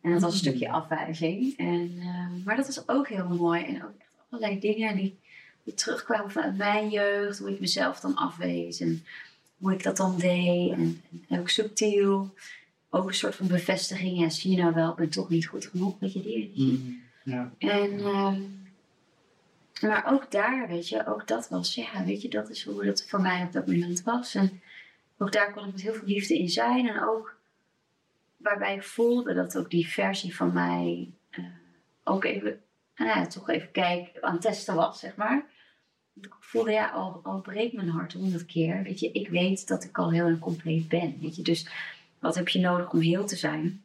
En 0.00 0.12
dat 0.12 0.20
was 0.20 0.32
een 0.32 0.38
stukje 0.38 0.70
afwijzing. 0.70 1.56
En, 1.56 1.96
ehm, 2.00 2.42
maar 2.44 2.56
dat 2.56 2.66
was 2.66 2.88
ook 2.88 3.08
heel 3.08 3.28
mooi. 3.28 3.64
En 3.64 3.84
ook 3.84 3.92
echt 3.98 4.14
allerlei 4.30 4.60
dingen 4.60 4.96
die 4.96 5.18
die 5.64 5.74
terugkwamen 5.74 6.30
vanuit 6.30 6.56
mijn 6.56 6.90
jeugd, 6.90 7.38
hoe 7.38 7.50
ik 7.50 7.60
mezelf 7.60 8.00
dan 8.00 8.16
afwees 8.16 8.80
en 8.80 9.04
hoe 9.58 9.72
ik 9.72 9.82
dat 9.82 9.96
dan 9.96 10.18
deed. 10.18 10.72
En, 10.72 11.02
en 11.28 11.40
ook 11.40 11.48
subtiel, 11.48 12.34
ook 12.94 13.08
een 13.08 13.14
soort 13.14 13.34
van 13.34 13.46
bevestiging. 13.46 14.18
Ja, 14.18 14.28
zie 14.28 14.56
je 14.56 14.62
nou 14.62 14.74
wel, 14.74 14.90
ik 14.90 14.96
ben 14.96 15.10
toch 15.10 15.28
niet 15.28 15.46
goed 15.46 15.66
genoeg, 15.66 15.98
weet 15.98 16.12
je, 16.12 16.22
die. 16.22 16.52
Mm. 16.54 17.02
Ja. 17.24 17.52
En, 17.58 17.98
ehm, 17.98 18.40
maar 19.80 20.12
ook 20.12 20.30
daar, 20.30 20.68
weet 20.68 20.88
je, 20.88 21.06
ook 21.06 21.28
dat 21.28 21.48
was, 21.48 21.74
ja, 21.74 22.04
weet 22.04 22.22
je, 22.22 22.28
dat 22.28 22.50
is 22.50 22.64
hoe 22.64 22.84
dat 22.84 23.04
voor 23.06 23.20
mij 23.20 23.42
op 23.42 23.52
dat 23.52 23.66
moment 23.66 24.02
was. 24.02 24.34
En 24.34 24.60
ook 25.18 25.32
daar 25.32 25.52
kon 25.52 25.64
ik 25.66 25.72
met 25.72 25.82
heel 25.82 25.92
veel 25.92 26.06
liefde 26.06 26.38
in 26.38 26.48
zijn. 26.48 26.88
En 26.88 27.02
ook 27.02 27.36
waarbij 28.36 28.74
ik 28.74 28.82
voelde 28.82 29.34
dat 29.34 29.56
ook 29.58 29.70
die 29.70 29.88
versie 29.88 30.36
van 30.36 30.52
mij 30.52 31.10
eh, 31.30 31.44
ook 32.04 32.24
even, 32.24 32.60
nou 32.96 33.10
ja, 33.10 33.26
toch 33.26 33.50
even 33.50 33.70
kijk, 33.70 34.18
aan 34.20 34.32
het 34.32 34.42
testen 34.42 34.74
was, 34.74 34.98
zeg 34.98 35.16
maar. 35.16 35.44
Ik 36.20 36.34
voelde, 36.40 36.70
ja, 36.70 36.90
al, 36.90 37.20
al 37.22 37.40
breekt 37.40 37.72
mijn 37.72 37.88
hart 37.88 38.12
honderd 38.12 38.46
keer, 38.46 38.82
weet 38.82 39.00
je, 39.00 39.12
ik 39.12 39.28
weet 39.28 39.68
dat 39.68 39.84
ik 39.84 39.98
al 39.98 40.12
heel 40.12 40.38
compleet 40.38 40.88
ben, 40.88 41.18
weet 41.20 41.36
je. 41.36 41.42
Dus 41.42 41.66
wat 42.24 42.34
heb 42.34 42.48
je 42.48 42.58
nodig 42.58 42.92
om 42.92 43.00
heel 43.00 43.26
te 43.26 43.36
zijn? 43.36 43.82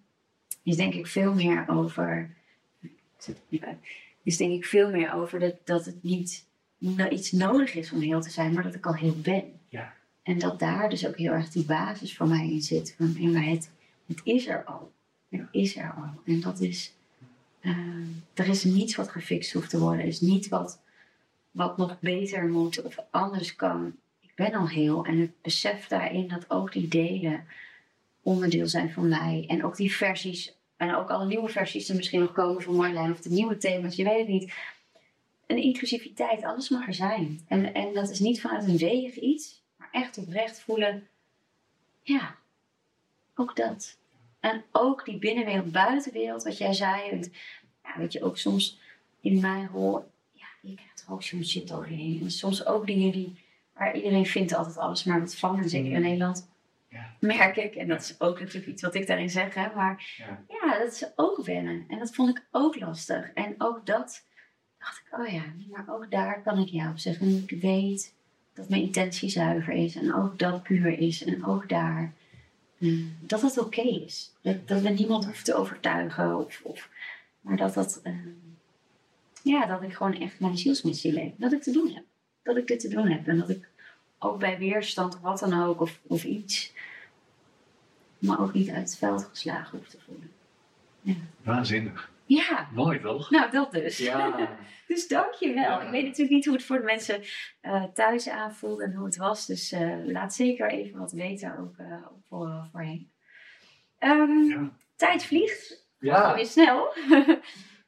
Is 0.64 0.76
denk 0.76 0.94
ik 0.94 1.08
veel 1.08 1.34
meer 1.34 1.66
over, 1.68 2.36
is 4.24 4.38
denk 4.38 4.52
ik 4.52 4.66
veel 4.66 4.90
meer 4.90 5.14
over 5.14 5.40
dat, 5.40 5.56
dat 5.64 5.86
het 5.86 6.04
niet 6.04 6.46
no- 6.78 7.10
iets 7.10 7.32
nodig 7.32 7.74
is 7.74 7.92
om 7.92 8.00
heel 8.00 8.22
te 8.22 8.30
zijn, 8.30 8.54
maar 8.54 8.64
dat 8.64 8.76
ik 8.76 8.86
al 8.86 8.96
heel 8.96 9.16
ben. 9.22 9.44
Ja. 9.70 9.94
En 10.24 10.40
dat 10.40 10.60
daar 10.60 10.90
dus 10.90 11.08
ook 11.08 11.18
heel 11.18 11.32
erg 11.32 11.50
die 11.50 11.66
basis 11.66 12.18
voor 12.18 12.28
mij 12.28 12.50
in 12.50 12.62
zit. 12.62 12.96
Van, 12.98 13.16
het, 13.36 13.72
het 14.06 14.22
is 14.24 14.48
er 14.48 14.64
al. 14.64 14.92
Het 15.30 15.48
is 15.52 15.78
er 15.78 15.94
al. 15.94 16.22
En 16.26 16.42
dat 16.42 16.60
is, 16.60 16.94
eh, 17.60 17.78
er 18.34 18.48
is 18.48 18.64
niets 18.64 18.96
wat 18.96 19.10
gefixt 19.10 19.54
hoeft 19.54 19.70
te 19.70 19.80
worden. 19.80 20.02
Er 20.02 20.08
is 20.08 20.22
niets 20.22 20.48
wat, 20.48 20.82
wat 21.52 21.78
nog 21.78 22.00
beter 22.00 22.48
moet 22.48 22.82
of 22.84 22.98
anders 23.10 23.56
kan. 23.56 23.96
Ik 24.20 24.32
ben 24.36 24.54
al 24.54 24.68
heel. 24.68 25.06
En 25.06 25.20
het 25.20 25.42
besef 25.42 25.88
daarin 25.88 26.28
dat 26.28 26.50
ook 26.50 26.72
die 26.72 26.88
delen 26.88 27.46
onderdeel 28.24 28.68
zijn 28.68 28.92
van 28.92 29.08
mij. 29.08 29.46
En 29.48 29.64
ook 29.64 29.76
die 29.76 29.96
versies, 29.96 30.56
en 30.78 30.96
ook 30.96 31.10
alle 31.10 31.26
nieuwe 31.26 31.50
versies 31.50 31.90
er 31.90 31.96
misschien 31.96 32.20
nog 32.20 32.32
komen 32.32 32.62
van 32.62 32.76
Marjolein. 32.76 33.12
Of 33.12 33.22
de 33.22 33.30
nieuwe 33.30 33.58
thema's, 33.58 33.96
je 33.96 34.04
weet 34.04 34.20
het 34.20 34.28
niet. 34.28 34.54
Een 35.48 35.58
inclusiviteit, 35.58 36.44
alles 36.44 36.70
mag 36.70 36.88
er 36.88 36.94
zijn. 36.94 37.40
En, 37.48 37.74
en 37.74 37.94
dat 37.94 38.10
is 38.10 38.20
niet 38.20 38.42
vanuit 38.42 38.68
een 38.68 38.78
weeg 38.78 39.16
iets, 39.16 39.62
maar 39.78 39.90
echt 39.92 40.18
oprecht 40.18 40.60
voelen. 40.60 41.08
Ja, 42.04 42.36
ook 43.36 43.56
dat. 43.56 43.98
En 44.40 44.64
ook 44.72 45.06
die 45.06 45.18
binnenwereld, 45.18 45.72
buitenwereld, 45.72 46.44
wat 46.44 46.58
jij 46.58 46.74
zei. 46.74 47.10
En, 47.10 47.32
ja, 47.84 47.98
weet 47.98 48.14
je, 48.14 48.24
ook 48.24 48.38
soms 48.38 48.80
in 49.22 49.40
mijn 49.40 49.68
rol, 49.68 50.12
ja, 50.32 50.48
je 50.62 50.76
krijgt 50.76 51.04
er 51.08 51.14
ook 51.14 51.24
soms 51.24 51.50
shit 51.50 51.72
over 51.72 51.92
je 51.92 51.98
heen. 51.98 52.22
En 52.22 52.32
soms 52.32 52.66
ook 52.66 52.88
dingen 52.88 53.12
die, 53.12 53.36
waar 53.74 53.96
iedereen 53.96 54.26
vindt 54.26 54.54
altijd 54.54 54.78
alles 54.78 55.04
maar 55.04 55.20
wat 55.20 55.36
van. 55.36 55.58
En 55.58 55.70
zeker 55.70 55.92
in 55.92 56.02
Nederland 56.02 56.50
Ja. 56.90 57.14
merk 57.20 57.56
ik, 57.56 57.76
en 57.76 57.88
dat 57.88 58.02
is 58.02 58.16
ook 58.20 58.40
natuurlijk 58.40 58.68
iets 58.68 58.82
wat 58.82 58.96
ik 58.96 59.08
daarin 59.08 59.30
zeg, 59.30 59.54
hè, 59.54 59.68
maar 59.76 60.16
Ja. 60.18 60.44
ja, 60.48 60.80
dat 60.80 60.92
is 60.92 61.12
ook 61.16 61.46
wennen. 61.46 61.86
En 61.88 62.00
dat 62.00 62.16
vond 62.16 62.38
ik 62.38 62.44
ook 62.52 62.80
lastig. 62.80 63.32
En 63.34 63.56
ook 63.58 63.86
dat 63.86 64.26
dacht 64.80 65.02
ik, 65.06 65.20
oh 65.20 65.28
ja, 65.28 65.44
maar 65.70 65.86
ook 65.90 66.12
daar 66.12 66.42
kan 66.42 66.58
ik 66.58 66.68
ja 66.68 66.90
op 66.90 66.98
zeggen. 66.98 67.28
En 67.28 67.48
ik 67.48 67.62
weet 67.62 68.14
dat 68.54 68.70
mijn 68.70 68.82
intentie 68.82 69.30
zuiver 69.30 69.74
is 69.74 69.96
en 69.96 70.14
ook 70.14 70.40
dat 70.40 70.64
puur 70.64 71.00
is 71.00 71.24
en 71.24 71.46
ook 71.46 71.70
daar 71.70 72.14
eh, 72.80 73.06
dat 73.20 73.42
het 73.42 73.58
oké 73.58 73.82
is. 73.82 74.34
Dat, 74.42 74.68
dat 74.68 74.82
we 74.82 74.90
niemand 74.90 75.26
hoeven 75.26 75.44
te 75.44 75.54
overtuigen 75.56 76.38
of, 76.38 76.62
of 76.64 76.90
maar 77.42 77.58
dat 77.58 77.74
dat 77.74 78.00
eh, 78.04 78.14
ja, 79.44 79.66
dat 79.66 79.82
ik 79.82 79.94
gewoon 79.94 80.20
echt 80.20 80.40
mijn 80.40 80.58
zielsmissie 80.58 81.14
leef. 81.14 81.32
Dat 81.38 81.52
ik 81.52 81.62
te 81.64 81.72
doen 81.72 81.94
heb. 81.94 82.04
Dat 82.44 82.58
ik 82.58 82.68
dit 82.68 82.80
te 82.80 82.88
doen 82.88 83.10
heb 83.10 83.28
en 83.28 83.38
dat 83.38 83.50
ik 83.50 83.70
ook 84.20 84.40
bij 84.40 84.58
weerstand 84.58 85.16
of 85.16 85.22
wat 85.22 85.40
dan 85.40 85.64
ook 85.64 85.82
of, 85.82 86.00
of 86.08 86.24
iets 86.24 86.74
maar 88.20 88.40
ook 88.42 88.54
niet 88.54 88.70
uit 88.70 88.90
het 88.90 88.98
veld 88.98 89.24
geslagen 89.24 89.78
hoef 89.78 89.88
te 89.88 89.98
voelen. 90.06 90.32
Waanzinnig. 91.44 92.12
Ja, 92.26 92.70
Mooi 92.74 93.00
toch? 93.00 93.30
nou 93.30 93.52
dat 93.52 93.72
dus. 93.72 93.98
Ja. 93.98 94.50
Dus 94.88 95.08
dank 95.08 95.34
je 95.34 95.54
wel. 95.54 95.64
Ja. 95.64 95.82
Ik 95.82 95.90
weet 95.92 96.04
natuurlijk 96.04 96.30
niet 96.30 96.46
hoe 96.46 96.54
het 96.54 96.64
voor 96.64 96.78
de 96.78 96.84
mensen 96.84 97.22
eh, 97.62 97.84
thuis 97.84 98.30
aanvoelde 98.30 98.84
en 98.84 98.94
hoe 98.94 99.06
het 99.06 99.18
was. 99.18 99.46
Dus 99.46 99.72
eh, 99.72 99.98
laat 100.06 100.34
zeker 100.34 100.70
even 100.70 101.00
wat 101.00 101.12
weten 101.12 101.58
ook 101.58 101.78
eh, 101.78 102.06
voor, 102.28 102.68
voorheen. 102.72 103.12
Ja. 104.00 104.72
Tijd 104.96 105.26
vliegt. 105.26 105.88
Ja. 106.00 106.36
Weer 106.36 106.46
snel. 106.46 106.94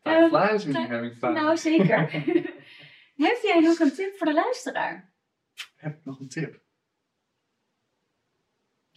Vijf 0.04 0.66
Ehm, 0.66 0.74
heb 0.92 1.04
ik 1.04 1.16
vaak. 1.20 1.34
nou, 1.34 1.58
zeker. 1.58 2.12
Heb 3.16 3.40
jij 3.44 3.60
nog 3.60 3.80
een 3.80 3.94
tip 3.94 4.18
voor 4.18 4.28
de 4.28 4.34
luisteraar? 4.34 5.12
Heb 5.76 5.94
ik 5.98 6.06
nog 6.06 6.20
een 6.20 6.30
tip? 6.30 6.61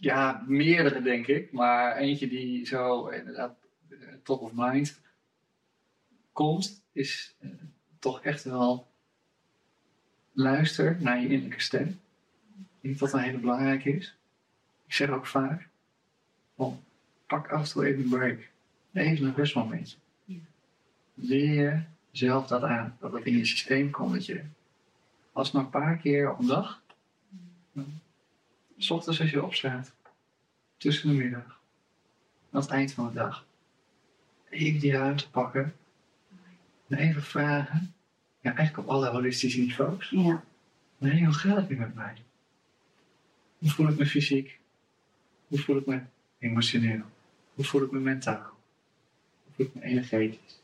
Ja, 0.05 0.43
meerdere 0.47 1.01
denk 1.01 1.27
ik. 1.27 1.51
Maar 1.51 1.97
eentje 1.97 2.27
die 2.27 2.65
zo 2.65 3.07
inderdaad 3.07 3.55
eh, 3.89 3.97
top 4.23 4.41
of 4.41 4.51
mind 4.53 5.01
komt, 6.31 6.83
is 6.91 7.35
eh, 7.39 7.49
toch 7.99 8.21
echt 8.21 8.43
wel 8.43 8.87
luister 10.31 10.97
naar 10.99 11.21
je 11.21 11.27
innerlijke 11.27 11.61
stem. 11.61 11.87
Ik 11.87 12.81
denk 12.81 12.99
dat 12.99 13.11
dat 13.11 13.19
een 13.19 13.25
hele 13.25 13.37
belangrijke 13.37 13.89
is. 13.89 14.17
Ik 14.85 14.93
zeg 14.93 15.09
ook 15.09 15.25
vaak, 15.25 15.67
van, 16.55 16.83
pak 17.27 17.49
af 17.49 17.61
en 17.61 17.69
toe 17.69 17.85
even 17.85 18.03
een 18.03 18.09
break. 18.09 18.49
Even 18.93 19.25
een 19.25 19.35
rustmoment. 19.35 19.97
Ja. 20.25 20.37
Leer 21.13 21.87
jezelf 22.11 22.47
dat 22.47 22.63
aan, 22.63 22.97
dat 22.99 23.13
het 23.13 23.25
in 23.25 23.37
je 23.37 23.45
systeem 23.45 23.91
komt. 23.91 24.13
Dat 24.13 24.25
je, 24.25 24.43
als 25.31 25.51
maar 25.51 25.63
een 25.63 25.69
paar 25.69 25.97
keer 25.97 26.31
op 26.31 26.39
een 26.39 26.47
dag, 26.47 26.83
S 28.77 28.91
ochtends 28.91 29.19
als 29.19 29.29
je 29.29 29.43
opstaat, 29.43 29.93
tussen 30.77 31.09
de 31.09 31.15
middag, 31.15 31.59
aan 32.51 32.61
het 32.61 32.69
eind 32.69 32.91
van 32.91 33.07
de 33.07 33.13
dag, 33.13 33.45
even 34.49 34.79
die 34.79 34.91
ruimte 34.91 35.29
pakken 35.29 35.75
en 36.87 36.97
even 36.97 37.23
vragen, 37.23 37.93
ja, 38.41 38.55
eigenlijk 38.55 38.87
op 38.87 38.93
alle 38.93 39.09
holistische 39.09 39.59
niveaus, 39.59 40.09
Ja. 40.09 40.43
nee, 40.97 41.25
hoe 41.25 41.33
gaat 41.33 41.55
het 41.55 41.69
nu 41.69 41.75
met 41.77 41.95
mij? 41.95 42.13
Hoe 43.57 43.69
voel 43.69 43.87
ik 43.87 43.97
me 43.97 44.05
fysiek? 44.05 44.59
Hoe 45.47 45.59
voel 45.59 45.77
ik 45.77 45.85
me 45.85 46.01
emotioneel? 46.39 47.01
Hoe 47.53 47.65
voel 47.65 47.83
ik 47.83 47.91
me 47.91 47.99
mentaal? 47.99 48.49
Hoe 49.43 49.53
voel 49.55 49.65
ik 49.65 49.73
me 49.75 49.81
energetisch? 49.83 50.59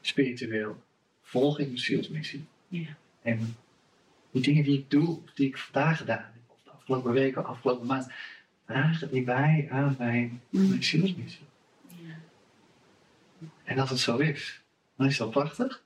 Spiritueel? 0.00 0.82
Volg 1.22 1.58
ik 1.58 1.66
mijn 1.66 1.78
zielsmissie? 1.78 2.44
Ja. 2.68 2.96
En 3.22 3.56
die 4.30 4.42
dingen 4.42 4.64
die 4.64 4.78
ik 4.78 4.90
doe, 4.90 5.18
die 5.34 5.46
ik 5.48 5.58
vandaag 5.58 5.96
gedaan 5.96 6.24
heb, 6.32 6.41
afgelopen 6.82 7.12
week 7.12 7.36
of 7.36 7.44
afgelopen 7.44 7.86
maand, 7.86 8.08
dragen 8.66 9.10
die 9.10 9.22
bij 9.22 9.68
aan 9.70 9.94
mijn, 9.98 10.40
Mm. 10.50 10.68
mijn 10.68 10.82
zielsmissie. 10.82 11.46
Ja. 11.88 12.14
En 13.64 13.78
als 13.78 13.90
het 13.90 13.98
zo 13.98 14.16
is, 14.16 14.62
dan 14.96 15.06
is 15.06 15.16
dat 15.16 15.30
prachtig. 15.30 15.82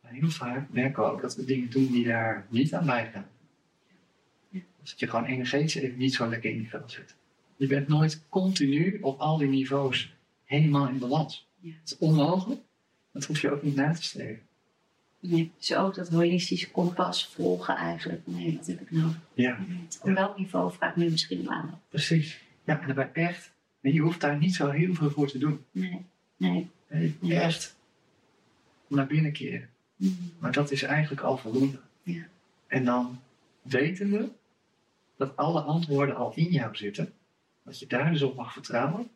Maar 0.00 0.12
heel 0.12 0.30
vaak 0.30 0.70
merken 0.70 1.02
we 1.02 1.10
ook 1.10 1.20
dat 1.20 1.36
we 1.36 1.44
dingen 1.44 1.70
doen 1.70 1.86
die 1.86 2.06
daar 2.06 2.46
niet 2.48 2.74
aan. 2.74 2.86
Ja. 2.86 3.24
Dus 4.80 4.90
dat 4.90 5.00
je 5.00 5.08
gewoon 5.08 5.24
energetisch 5.24 5.74
even 5.74 5.98
niet 5.98 6.14
zo 6.14 6.28
lekker 6.28 6.50
in 6.50 6.62
je 6.62 6.68
vel 6.68 6.82
zit. 6.86 7.16
Je 7.56 7.66
bent 7.66 7.88
nooit 7.88 8.24
continu 8.28 8.98
op 9.00 9.20
al 9.20 9.38
die 9.38 9.48
niveaus 9.48 10.14
helemaal 10.44 10.88
in 10.88 10.98
balans. 10.98 11.48
Dat 11.60 11.72
is 11.84 11.98
onmogelijk. 11.98 12.60
Dat 13.12 13.24
hoef 13.24 13.40
je 13.40 13.50
ook 13.50 13.62
niet 13.62 13.74
na 13.74 13.92
te 13.92 14.02
streven. 14.02 14.46
Nee, 15.28 15.50
dus 15.58 15.74
ook 15.74 15.94
dat 15.94 16.08
holistische 16.08 16.70
kompas 16.70 17.26
volgen 17.26 17.76
eigenlijk. 17.76 18.22
Nee, 18.24 18.56
dat 18.56 18.66
heb 18.66 18.80
ik 18.80 18.90
nodig. 18.90 19.20
Ja. 19.34 19.58
Op 20.02 20.10
welk 20.10 20.38
niveau 20.38 20.72
vraag 20.72 20.90
ik 20.90 20.96
nu 20.96 21.10
misschien 21.10 21.40
om 21.40 21.48
aandacht? 21.48 21.80
Precies. 21.88 22.40
Ja, 22.64 22.80
en 22.80 22.86
daarbij 22.86 23.10
echt. 23.12 23.52
Je 23.80 24.00
hoeft 24.00 24.20
daar 24.20 24.38
niet 24.38 24.54
zo 24.54 24.70
heel 24.70 24.94
veel 24.94 25.10
voor 25.10 25.28
te 25.28 25.38
doen. 25.38 25.64
Nee, 25.70 26.04
nee. 26.36 26.70
Nee, 27.20 27.40
Echt 27.40 27.76
naar 28.86 29.06
binnen 29.06 29.32
keren. 29.32 29.68
Mm. 29.96 30.16
Maar 30.38 30.52
dat 30.52 30.70
is 30.70 30.82
eigenlijk 30.82 31.22
al 31.22 31.36
voldoende. 31.36 31.78
Ja. 32.02 32.22
En 32.66 32.84
dan 32.84 33.20
weten 33.62 34.10
we 34.10 34.28
dat 35.16 35.36
alle 35.36 35.60
antwoorden 35.60 36.16
al 36.16 36.32
in 36.34 36.50
jou 36.50 36.76
zitten. 36.76 37.12
Dat 37.62 37.78
je 37.78 37.86
daar 37.86 38.10
dus 38.10 38.22
op 38.22 38.36
mag 38.36 38.52
vertrouwen. 38.52 39.10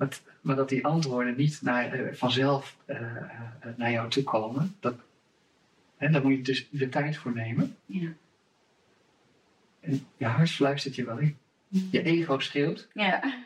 Maar, 0.00 0.18
maar 0.40 0.56
dat 0.56 0.68
die 0.68 0.86
antwoorden 0.86 1.36
niet 1.36 1.62
naar, 1.62 1.92
eh, 1.92 2.14
vanzelf 2.14 2.76
eh, 2.84 3.16
eh, 3.16 3.26
naar 3.76 3.90
jou 3.90 4.10
toe 4.10 4.22
komen. 4.22 4.76
Dat, 4.80 4.94
hè, 5.96 6.10
daar 6.10 6.22
moet 6.22 6.36
je 6.36 6.42
dus 6.42 6.68
de 6.70 6.88
tijd 6.88 7.16
voor 7.16 7.32
nemen. 7.34 7.76
Ja. 7.86 8.08
En 9.80 10.06
je 10.16 10.24
hart 10.26 10.50
fluistert 10.50 10.94
je 10.94 11.04
wel 11.04 11.18
in. 11.18 11.36
Je 11.68 12.02
ego 12.02 12.38
schreeuwt. 12.38 12.88
Ja. 12.94 13.44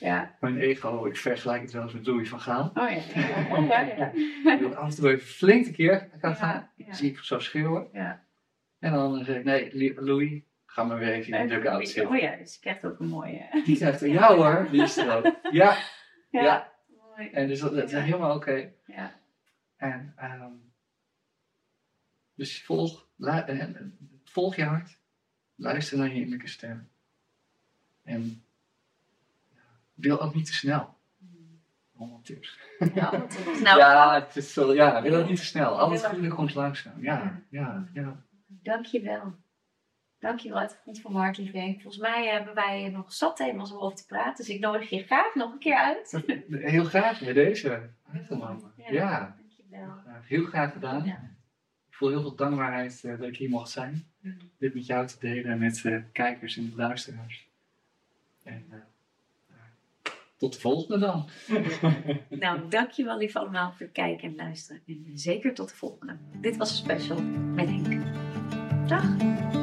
Ja. 0.00 0.36
Mijn 0.40 0.58
ego, 0.58 1.04
ik 1.06 1.16
vergelijk 1.16 1.62
het 1.62 1.72
wel 1.72 1.82
eens 1.82 1.92
met 1.92 2.06
Louis 2.06 2.28
van 2.28 2.40
Gaal. 2.40 2.72
Oh 2.74 2.90
ja. 2.90 3.02
Ja, 3.68 3.80
ja. 3.80 4.12
Ik 4.52 4.58
wil 4.60 4.74
af 4.74 4.88
en 4.88 4.96
toe 4.96 5.10
even 5.10 5.26
flink 5.26 5.66
een 5.66 5.72
keer 5.72 6.08
gaan 6.20 6.30
Ja, 6.30 6.36
gaan. 6.36 6.70
ja. 6.76 6.92
zie 6.92 7.10
ik 7.10 7.18
zo 7.18 7.38
schreeuwen. 7.38 7.88
Ja. 7.92 8.24
En 8.78 8.92
dan 8.92 9.24
zeg 9.24 9.36
ik, 9.36 9.44
nee, 9.44 9.94
Louis, 9.96 10.42
ga 10.74 10.84
maar 10.84 10.98
weer 10.98 11.12
even 11.12 11.38
in 11.38 11.48
de 11.48 11.54
dugout 11.54 11.88
zitten. 11.88 12.14
Oh 12.14 12.20
ja, 12.20 12.36
dus 12.36 12.54
je 12.54 12.60
krijgt 12.60 12.84
ook 12.84 13.00
een 13.00 13.08
mooie. 13.08 13.62
Die 13.64 13.76
zegt, 13.76 14.00
ja 14.00 14.34
hoor, 14.34 14.68
die 14.70 14.82
is 14.82 14.96
er 14.96 15.16
ook. 15.16 15.24
Ja, 15.50 15.78
Ja. 16.30 16.42
Ja. 16.42 16.72
Mooi. 16.86 17.30
En 17.30 17.48
dus 17.48 17.60
dat, 17.60 17.74
dat 17.74 17.84
is 17.84 17.92
helemaal 17.92 18.34
oké. 18.34 18.72
Ja. 18.86 19.20
En 19.76 20.12
ehm, 20.16 20.52
dus 22.34 22.62
volg, 22.64 23.06
eh, 23.18 23.64
volg 24.24 24.56
je 24.56 24.64
hart. 24.64 24.98
Luister 25.54 25.98
naar 25.98 26.08
je 26.08 26.14
innerlijke 26.14 26.48
stem. 26.48 26.88
En 28.02 28.44
wil 29.94 30.20
ook 30.20 30.34
niet 30.34 30.46
te 30.46 30.54
snel. 30.54 30.94
Allemaal 31.96 32.20
tips. 32.20 32.58
Ja, 32.94 33.10
nou, 33.62 33.78
ja, 33.78 34.14
het 34.14 34.36
is 34.36 34.52
zo, 34.52 34.74
ja, 34.74 35.02
wil 35.02 35.20
ook 35.20 35.28
niet 35.28 35.38
te 35.38 35.44
snel. 35.44 35.78
Al 35.78 35.90
het 35.90 36.00
Heel 36.00 36.10
goede 36.10 36.28
komt 36.28 36.54
langzaam. 36.54 37.02
Ja, 37.02 37.42
ja, 37.48 37.88
ja. 37.92 38.22
Dankjewel. 38.46 39.42
Dankjewel 40.24 40.68
de 40.68 40.74
grond 40.82 41.00
van 41.00 41.12
mijn 41.12 41.24
hart, 41.24 41.38
lieve 41.38 41.58
Henk. 41.58 41.80
Volgens 41.80 42.02
mij 42.02 42.26
hebben 42.26 42.54
wij 42.54 42.88
nog 42.88 43.12
zat 43.12 43.36
thema's 43.36 43.72
om 43.72 43.78
over 43.78 43.96
te 43.96 44.06
praten. 44.06 44.44
Dus 44.44 44.54
ik 44.54 44.60
nodig 44.60 44.90
je 44.90 45.02
graag 45.02 45.34
nog 45.34 45.52
een 45.52 45.58
keer 45.58 45.76
uit. 45.76 46.22
Heel 46.72 46.84
graag 46.84 47.20
bij 47.20 47.32
deze. 47.32 47.68
Ja. 47.68 48.56
Ja, 48.90 49.36
Dankjewel. 49.36 50.02
heel 50.22 50.44
graag 50.44 50.72
gedaan. 50.72 51.04
Ja. 51.04 51.30
Ik 51.88 51.94
voel 51.94 52.08
heel 52.08 52.20
veel 52.20 52.34
dankbaarheid 52.34 53.04
eh, 53.04 53.18
dat 53.18 53.28
ik 53.28 53.36
hier 53.36 53.48
mocht 53.48 53.70
zijn. 53.70 54.06
Dit 54.58 54.74
met 54.74 54.86
jou 54.86 55.06
te 55.06 55.16
delen 55.20 55.52
en 55.52 55.58
met 55.58 55.74
de 55.82 56.02
kijkers 56.12 56.56
en 56.56 56.72
luisteraars. 56.76 57.48
En 58.42 58.66
eh, 58.70 58.76
eh, 58.76 60.12
tot 60.36 60.52
de 60.52 60.60
volgende 60.60 60.98
dan. 61.06 61.28
Nou, 62.44 62.68
dankjewel 62.68 63.18
lief 63.18 63.36
allemaal 63.36 63.72
voor 63.72 63.86
het 63.86 63.94
kijken 63.94 64.28
en 64.28 64.36
luisteren. 64.36 64.82
En 64.86 65.10
zeker 65.14 65.54
tot 65.54 65.68
de 65.68 65.74
volgende. 65.76 66.16
Dit 66.40 66.56
was 66.56 66.70
een 66.70 66.76
special 66.76 67.22
met 67.22 67.68
Henk. 67.68 68.02
Dag. 68.88 69.62